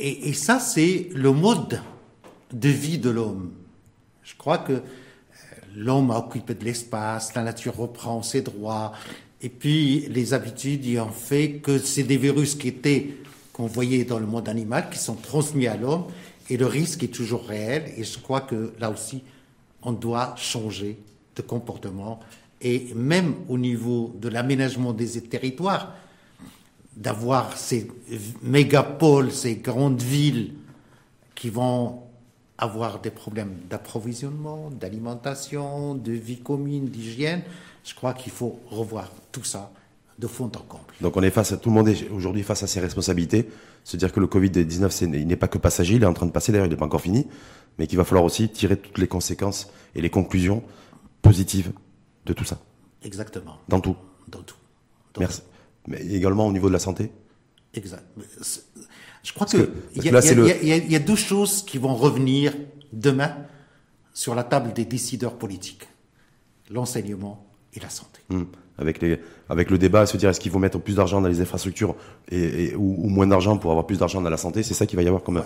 Et, 0.00 0.30
et, 0.30 0.32
ça, 0.32 0.58
c'est 0.58 1.08
le 1.14 1.32
mode 1.32 1.80
de 2.52 2.68
vie 2.68 2.98
de 2.98 3.10
l'homme. 3.10 3.50
Je 4.22 4.34
crois 4.36 4.58
que 4.58 4.80
l'homme 5.76 6.10
a 6.10 6.18
occupé 6.18 6.54
de 6.54 6.64
l'espace, 6.64 7.34
la 7.34 7.42
nature 7.42 7.76
reprend 7.76 8.22
ses 8.22 8.42
droits, 8.42 8.92
et 9.42 9.48
puis 9.48 10.08
les 10.08 10.34
habitudes 10.34 10.84
y 10.84 10.98
ont 10.98 11.10
fait 11.10 11.54
que 11.62 11.78
c'est 11.78 12.02
des 12.02 12.16
virus 12.16 12.54
qui 12.54 12.68
étaient 12.68 13.14
qu'on 13.52 13.66
voyait 13.66 14.04
dans 14.04 14.18
le 14.18 14.26
monde 14.26 14.48
animal 14.48 14.88
qui 14.90 14.98
sont 14.98 15.16
transmis 15.16 15.66
à 15.66 15.76
l'homme, 15.76 16.04
et 16.48 16.56
le 16.56 16.66
risque 16.66 17.02
est 17.02 17.14
toujours 17.14 17.44
réel. 17.44 17.92
Et 17.96 18.04
je 18.04 18.18
crois 18.18 18.40
que 18.40 18.72
là 18.78 18.88
aussi, 18.90 19.22
on 19.82 19.92
doit 19.92 20.34
changer 20.36 20.96
de 21.34 21.42
comportement, 21.42 22.20
et 22.60 22.92
même 22.94 23.34
au 23.48 23.58
niveau 23.58 24.14
de 24.20 24.28
l'aménagement 24.28 24.92
des 24.92 25.20
territoires, 25.22 25.94
d'avoir 26.96 27.56
ces 27.56 27.88
mégapoles, 28.42 29.30
ces 29.30 29.56
grandes 29.56 30.02
villes 30.02 30.54
qui 31.34 31.50
vont 31.50 32.02
avoir 32.58 33.00
des 33.00 33.10
problèmes 33.10 33.54
d'approvisionnement, 33.70 34.70
d'alimentation, 34.70 35.94
de 35.94 36.12
vie 36.12 36.40
commune, 36.40 36.86
d'hygiène. 36.88 37.42
Je 37.84 37.94
crois 37.94 38.14
qu'il 38.14 38.32
faut 38.32 38.60
revoir 38.68 39.10
tout 39.32 39.44
ça 39.44 39.72
de 40.18 40.26
fond 40.26 40.46
en 40.46 40.48
comble. 40.48 40.84
Donc 41.00 41.16
on 41.16 41.22
est 41.22 41.30
face 41.30 41.52
à 41.52 41.56
tout 41.56 41.68
le 41.68 41.74
monde 41.74 41.88
est 41.88 42.08
aujourd'hui 42.10 42.42
face 42.42 42.62
à 42.62 42.66
ses 42.66 42.80
responsabilités, 42.80 43.48
se 43.84 43.96
dire 43.96 44.12
que 44.12 44.20
le 44.20 44.26
Covid-19 44.26 45.14
il 45.16 45.26
n'est 45.26 45.36
pas 45.36 45.48
que 45.48 45.58
passager, 45.58 45.94
il 45.94 46.02
est 46.02 46.06
en 46.06 46.12
train 46.12 46.26
de 46.26 46.32
passer 46.32 46.50
d'ailleurs, 46.50 46.66
il 46.66 46.70
n'est 46.70 46.76
pas 46.76 46.86
encore 46.86 47.00
fini, 47.00 47.26
mais 47.78 47.86
qu'il 47.86 47.98
va 47.98 48.04
falloir 48.04 48.24
aussi 48.24 48.48
tirer 48.48 48.76
toutes 48.76 48.98
les 48.98 49.06
conséquences 49.06 49.70
et 49.94 50.00
les 50.00 50.10
conclusions 50.10 50.62
positives 51.22 51.72
de 52.26 52.32
tout 52.32 52.44
ça. 52.44 52.58
Exactement. 53.02 53.58
Dans 53.68 53.80
tout. 53.80 53.96
Dans 54.28 54.42
tout. 54.42 54.56
Merci. 55.18 55.42
Mais 55.86 56.04
également 56.06 56.46
au 56.46 56.52
niveau 56.52 56.68
de 56.68 56.72
la 56.72 56.78
santé. 56.78 57.12
Exact. 57.74 58.04
Je 59.22 59.32
crois 59.32 59.46
qu'il 59.46 59.68
y, 59.94 60.96
a 60.96 60.98
deux 60.98 61.16
choses 61.16 61.62
qui 61.64 61.78
vont 61.78 61.94
revenir 61.94 62.54
demain 62.92 63.36
sur 64.14 64.34
la 64.34 64.44
table 64.44 64.72
des 64.72 64.84
décideurs 64.84 65.36
politiques 65.38 65.88
l'enseignement 66.70 67.47
et 67.78 67.82
la 67.82 67.90
santé. 67.90 68.20
Hmm. 68.28 68.44
Avec, 68.76 69.00
les, 69.02 69.20
avec 69.48 69.70
le 69.70 69.78
débat, 69.78 70.06
se 70.06 70.16
dire 70.16 70.28
est-ce 70.28 70.38
qu'il 70.38 70.52
faut 70.52 70.58
mettre 70.58 70.78
plus 70.78 70.96
d'argent 70.96 71.20
dans 71.20 71.28
les 71.28 71.40
infrastructures 71.40 71.96
et, 72.30 72.74
ou, 72.76 73.08
moins 73.08 73.26
d'argent 73.26 73.56
pour 73.56 73.70
avoir 73.70 73.86
plus 73.86 73.98
d'argent 73.98 74.20
dans 74.20 74.30
la 74.30 74.36
santé, 74.36 74.62
c'est 74.62 74.74
ça 74.74 74.86
qu'il 74.86 74.96
va 74.96 75.02
y 75.02 75.08
avoir 75.08 75.22
comme, 75.22 75.42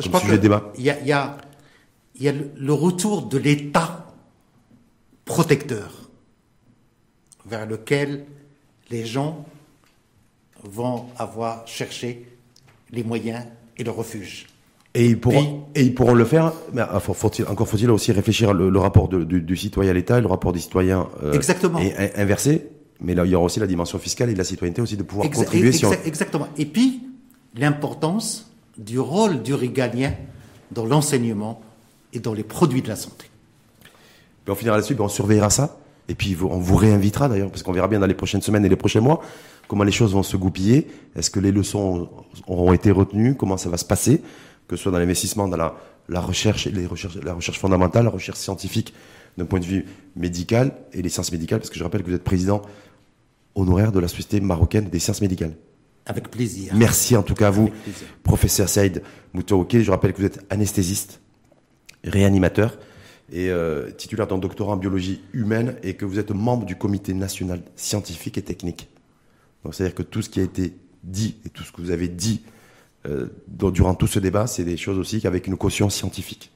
sujet 0.00 0.36
de 0.36 0.42
débat. 0.42 0.72
Il 0.76 0.84
y 0.84 0.90
a, 0.90 1.00
y, 1.00 1.12
a, 1.12 1.38
y 2.18 2.28
a 2.28 2.32
le 2.32 2.72
retour 2.72 3.22
de 3.22 3.38
l'État 3.38 4.14
protecteur 5.24 6.10
vers 7.46 7.66
lequel 7.66 8.26
les 8.90 9.06
gens 9.06 9.46
vont 10.62 11.06
avoir 11.16 11.66
cherché 11.66 12.26
les 12.90 13.02
moyens 13.02 13.44
et 13.76 13.84
le 13.84 13.90
refuge. 13.90 14.46
Et 14.96 15.06
ils 15.06 15.18
pourront, 15.18 15.64
et, 15.74 15.82
ils 15.82 15.92
pourront 15.92 16.14
le 16.14 16.24
faire, 16.24 16.52
mais 16.72 16.82
ah, 16.82 17.02
encore 17.48 17.68
faut-il 17.68 17.90
aussi 17.90 18.12
réfléchir 18.12 18.54
le, 18.54 18.78
rapport 18.78 19.08
du, 19.08 19.56
citoyen 19.56 19.90
à 19.90 19.94
l'État 19.94 20.18
et 20.18 20.20
le 20.20 20.28
rapport 20.28 20.52
des 20.52 20.60
citoyens 20.60 21.08
euh, 21.22 21.32
Exactement. 21.32 21.80
Et, 21.80 21.92
inversé. 22.16 22.68
Mais 23.00 23.14
là, 23.14 23.24
il 23.24 23.32
y 23.32 23.34
aura 23.34 23.46
aussi 23.46 23.58
la 23.58 23.66
dimension 23.66 23.98
fiscale 23.98 24.30
et 24.30 24.34
de 24.34 24.38
la 24.38 24.44
citoyenneté 24.44 24.80
aussi 24.80 24.96
de 24.96 25.02
pouvoir 25.02 25.28
contribuer. 25.30 25.72
Exactement. 26.04 26.46
Et 26.56 26.64
puis, 26.64 27.02
l'importance 27.56 28.52
du 28.78 29.00
rôle 29.00 29.42
du 29.42 29.52
régalien 29.52 30.14
dans 30.70 30.86
l'enseignement 30.86 31.60
et 32.12 32.20
dans 32.20 32.32
les 32.32 32.44
produits 32.44 32.82
de 32.82 32.88
la 32.88 32.96
santé. 32.96 33.26
on 34.46 34.54
finira 34.54 34.76
là-dessus, 34.76 34.96
on 34.98 35.08
surveillera 35.08 35.50
ça. 35.50 35.76
Et 36.08 36.14
puis, 36.14 36.36
on 36.40 36.58
vous 36.58 36.76
réinvitera 36.76 37.28
d'ailleurs, 37.28 37.50
parce 37.50 37.64
qu'on 37.64 37.72
verra 37.72 37.88
bien 37.88 37.98
dans 37.98 38.06
les 38.06 38.14
prochaines 38.14 38.42
semaines 38.42 38.64
et 38.64 38.68
les 38.68 38.76
prochains 38.76 39.00
mois 39.00 39.22
comment 39.68 39.84
les 39.84 39.92
choses 39.92 40.12
vont 40.12 40.22
se 40.22 40.36
goupiller, 40.36 40.86
est-ce 41.16 41.30
que 41.30 41.40
les 41.40 41.52
leçons 41.52 42.08
auront 42.46 42.72
été 42.72 42.90
retenues, 42.90 43.34
comment 43.34 43.56
ça 43.56 43.68
va 43.68 43.76
se 43.76 43.84
passer, 43.84 44.22
que 44.68 44.76
ce 44.76 44.82
soit 44.82 44.92
dans 44.92 44.98
l'investissement, 44.98 45.48
dans 45.48 45.56
la, 45.56 45.74
la 46.08 46.20
recherche, 46.20 46.66
les 46.66 46.86
recherches, 46.86 47.16
la 47.16 47.34
recherche 47.34 47.58
fondamentale, 47.58 48.04
la 48.04 48.10
recherche 48.10 48.38
scientifique 48.38 48.94
d'un 49.36 49.46
point 49.46 49.60
de 49.60 49.64
vue 49.64 49.86
médical 50.16 50.72
et 50.92 51.02
les 51.02 51.08
sciences 51.08 51.32
médicales, 51.32 51.58
parce 51.58 51.70
que 51.70 51.78
je 51.78 51.84
rappelle 51.84 52.02
que 52.02 52.08
vous 52.08 52.14
êtes 52.14 52.24
président 52.24 52.62
honoraire 53.54 53.92
de 53.92 54.00
la 54.00 54.08
Société 54.08 54.40
marocaine 54.40 54.88
des 54.88 54.98
sciences 54.98 55.20
médicales. 55.20 55.54
Avec 56.06 56.30
plaisir. 56.30 56.72
Merci 56.74 57.16
en 57.16 57.22
tout 57.22 57.34
cas 57.34 57.48
à 57.48 57.50
vous, 57.50 57.70
professeur 58.22 58.68
Saïd 58.68 59.02
Moutaouké. 59.32 59.82
Je 59.82 59.90
rappelle 59.90 60.12
que 60.12 60.18
vous 60.18 60.26
êtes 60.26 60.44
anesthésiste, 60.50 61.20
réanimateur 62.04 62.78
et 63.32 63.48
euh, 63.48 63.90
titulaire 63.90 64.26
d'un 64.26 64.38
doctorat 64.38 64.74
en 64.74 64.76
biologie 64.76 65.22
humaine 65.32 65.76
et 65.82 65.94
que 65.94 66.04
vous 66.04 66.18
êtes 66.18 66.30
membre 66.30 66.66
du 66.66 66.76
comité 66.76 67.14
national 67.14 67.62
scientifique 67.74 68.36
et 68.36 68.42
technique 68.42 68.88
donc 69.64 69.74
c'est-à-dire 69.74 69.94
que 69.94 70.02
tout 70.02 70.22
ce 70.22 70.28
qui 70.28 70.40
a 70.40 70.42
été 70.42 70.74
dit 71.02 71.36
et 71.44 71.48
tout 71.48 71.62
ce 71.62 71.72
que 71.72 71.80
vous 71.80 71.90
avez 71.90 72.08
dit 72.08 72.42
euh, 73.06 73.28
durant 73.46 73.94
tout 73.94 74.06
ce 74.06 74.18
débat, 74.18 74.46
c'est 74.46 74.64
des 74.64 74.76
choses 74.76 74.98
aussi 74.98 75.26
avec 75.26 75.46
une 75.46 75.56
caution 75.56 75.90
scientifique. 75.90 76.50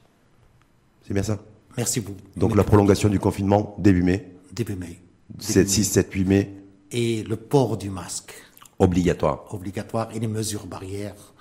C'est 1.07 1.13
bien 1.13 1.23
ça? 1.23 1.39
Merci 1.77 2.01
beaucoup. 2.01 2.19
Donc 2.35 2.55
la 2.55 2.63
prolongation 2.63 3.09
du 3.09 3.19
confinement 3.19 3.75
début 3.77 4.03
mai. 4.03 4.31
Début 4.53 4.75
mai. 4.75 4.99
7, 5.37 5.69
6, 5.69 5.83
7, 5.85 6.11
8 6.11 6.25
mai. 6.25 6.53
Et 6.91 7.23
le 7.23 7.35
port 7.35 7.77
du 7.77 7.89
masque. 7.89 8.33
Obligatoire. 8.79 9.45
Obligatoire 9.53 10.09
et 10.15 10.19
les 10.19 10.27
mesures 10.27 10.65
barrières. 10.65 11.33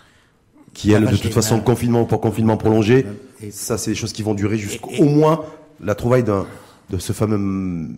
Qui, 0.75 0.93
elles, 0.93 1.07
de 1.07 1.17
toute 1.17 1.33
façon, 1.33 1.61
confinement 1.61 2.03
ou 2.03 2.07
pas 2.07 2.19
confinement 2.19 2.57
prolongé, 2.57 3.07
et 3.43 3.51
ça, 3.51 3.79
c'est 3.79 3.93
des 3.93 3.97
choses 3.97 4.13
qui 4.13 4.23
vont 4.23 4.35
durer 4.35 4.59
jusqu'au 4.59 5.05
moins 5.05 5.45
la 5.81 5.95
trouvaille 5.95 6.25
de 6.25 6.99
ce 6.99 7.13
fameux 7.13 7.89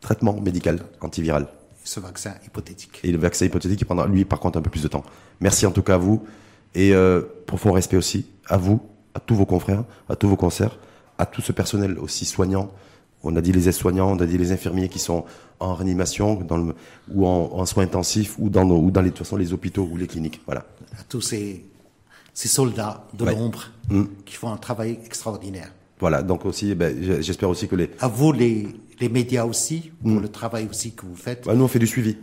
traitement 0.00 0.40
médical 0.40 0.84
antiviral 1.00 1.48
ce 1.86 2.00
vaccin 2.00 2.34
hypothétique. 2.44 3.00
Et 3.04 3.12
le 3.12 3.18
vaccin 3.18 3.46
hypothétique, 3.46 3.80
il 3.80 3.84
prendra, 3.84 4.06
lui, 4.06 4.24
par 4.24 4.40
contre, 4.40 4.58
un 4.58 4.62
peu 4.62 4.70
plus 4.70 4.82
de 4.82 4.88
temps. 4.88 5.04
Merci 5.40 5.66
en 5.66 5.70
tout 5.70 5.82
cas 5.82 5.94
à 5.94 5.98
vous. 5.98 6.24
Et 6.74 6.92
euh, 6.92 7.22
profond 7.46 7.72
respect 7.72 7.96
aussi 7.96 8.26
à 8.46 8.56
vous, 8.56 8.80
à 9.14 9.20
tous 9.20 9.34
vos 9.34 9.46
confrères, 9.46 9.84
à 10.08 10.16
tous 10.16 10.28
vos 10.28 10.36
concerts, 10.36 10.78
à 11.16 11.26
tout 11.26 11.40
ce 11.40 11.52
personnel 11.52 11.98
aussi 11.98 12.24
soignant. 12.24 12.70
On 13.22 13.34
a 13.36 13.40
dit 13.40 13.52
les 13.52 13.68
aides-soignants, 13.68 14.10
on 14.10 14.18
a 14.18 14.26
dit 14.26 14.36
les 14.36 14.52
infirmiers 14.52 14.88
qui 14.88 14.98
sont 14.98 15.24
en 15.58 15.74
réanimation 15.74 16.34
dans 16.34 16.58
le, 16.58 16.74
ou 17.12 17.26
en, 17.26 17.64
soins 17.64 17.84
intensifs 17.84 18.36
ou 18.38 18.50
dans, 18.50 18.68
ou 18.68 18.90
dans 18.90 19.00
les, 19.00 19.10
de 19.10 19.16
toute 19.16 19.24
façon, 19.24 19.36
les 19.36 19.52
hôpitaux 19.52 19.88
ou 19.90 19.96
les 19.96 20.06
cliniques. 20.06 20.42
Voilà. 20.44 20.66
À 20.98 21.04
tous 21.08 21.22
ces, 21.22 21.64
ces 22.34 22.48
soldats 22.48 23.06
de 23.14 23.24
l'ombre 23.24 23.70
mmh. 23.88 24.02
qui 24.26 24.34
font 24.34 24.52
un 24.52 24.58
travail 24.58 24.98
extraordinaire. 25.04 25.70
Voilà, 25.98 26.22
donc 26.22 26.44
aussi, 26.44 26.74
ben, 26.74 26.94
j'espère 27.20 27.48
aussi 27.48 27.68
que 27.68 27.76
les... 27.76 27.90
À 28.00 28.08
vous, 28.08 28.32
les, 28.32 28.68
les 29.00 29.08
médias 29.08 29.44
aussi, 29.44 29.92
pour 30.02 30.12
mm. 30.12 30.20
le 30.20 30.28
travail 30.28 30.68
aussi 30.70 30.92
que 30.92 31.06
vous 31.06 31.16
faites. 31.16 31.46
Bah, 31.46 31.54
nous, 31.54 31.64
on 31.64 31.68
fait 31.68 31.78
du 31.78 31.86
suivi. 31.86 32.16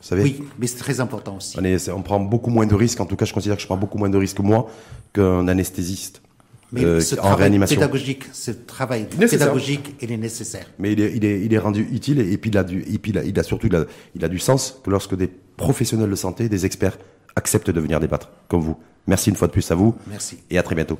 Vous 0.00 0.06
savez 0.06 0.22
oui, 0.22 0.42
mais 0.60 0.68
c'est 0.68 0.78
très 0.78 1.00
important 1.00 1.36
aussi. 1.36 1.58
On, 1.58 1.96
on, 1.96 2.02
prend 2.02 2.20
beaucoup 2.20 2.50
moins 2.50 2.66
de 2.66 2.74
risques. 2.74 3.00
En 3.00 3.06
tout 3.06 3.16
cas, 3.16 3.24
je 3.24 3.32
considère 3.32 3.56
que 3.56 3.62
je 3.62 3.66
prends 3.66 3.76
beaucoup 3.76 3.98
moins 3.98 4.08
de 4.08 4.16
risques, 4.16 4.38
moi, 4.38 4.70
qu'un 5.12 5.48
anesthésiste. 5.48 6.22
Mais 6.70 6.84
euh, 6.84 7.00
ce 7.00 7.14
travail 7.14 7.38
réanimation. 7.38 7.76
pédagogique, 7.76 8.24
ce 8.32 8.50
travail 8.50 9.08
pédagogique, 9.08 9.94
il 10.02 10.12
est 10.12 10.16
nécessaire. 10.18 10.66
Mais 10.78 10.92
il 10.92 11.00
est, 11.00 11.16
il 11.16 11.24
est, 11.24 11.40
il 11.40 11.54
est 11.54 11.58
rendu 11.58 11.88
utile 11.90 12.20
et, 12.20 12.36
puis 12.36 12.50
il 12.50 12.58
a 12.58 12.62
du, 12.62 12.82
et 12.82 12.98
puis 12.98 13.10
il 13.12 13.18
a, 13.18 13.24
il 13.24 13.38
a 13.38 13.42
surtout, 13.42 13.68
il 13.68 13.74
a, 13.74 13.86
il 14.14 14.24
a 14.24 14.28
du 14.28 14.38
sens 14.38 14.78
que 14.84 14.90
lorsque 14.90 15.16
des 15.16 15.28
professionnels 15.28 16.10
de 16.10 16.14
santé, 16.14 16.48
des 16.50 16.66
experts 16.66 16.98
acceptent 17.36 17.70
de 17.70 17.80
venir 17.80 18.00
débattre, 18.00 18.30
comme 18.48 18.60
vous. 18.60 18.76
Merci 19.06 19.30
une 19.30 19.36
fois 19.36 19.48
de 19.48 19.52
plus 19.52 19.70
à 19.70 19.74
vous. 19.74 19.94
Merci. 20.08 20.38
Et 20.50 20.58
à 20.58 20.62
très 20.62 20.74
bientôt. 20.74 20.98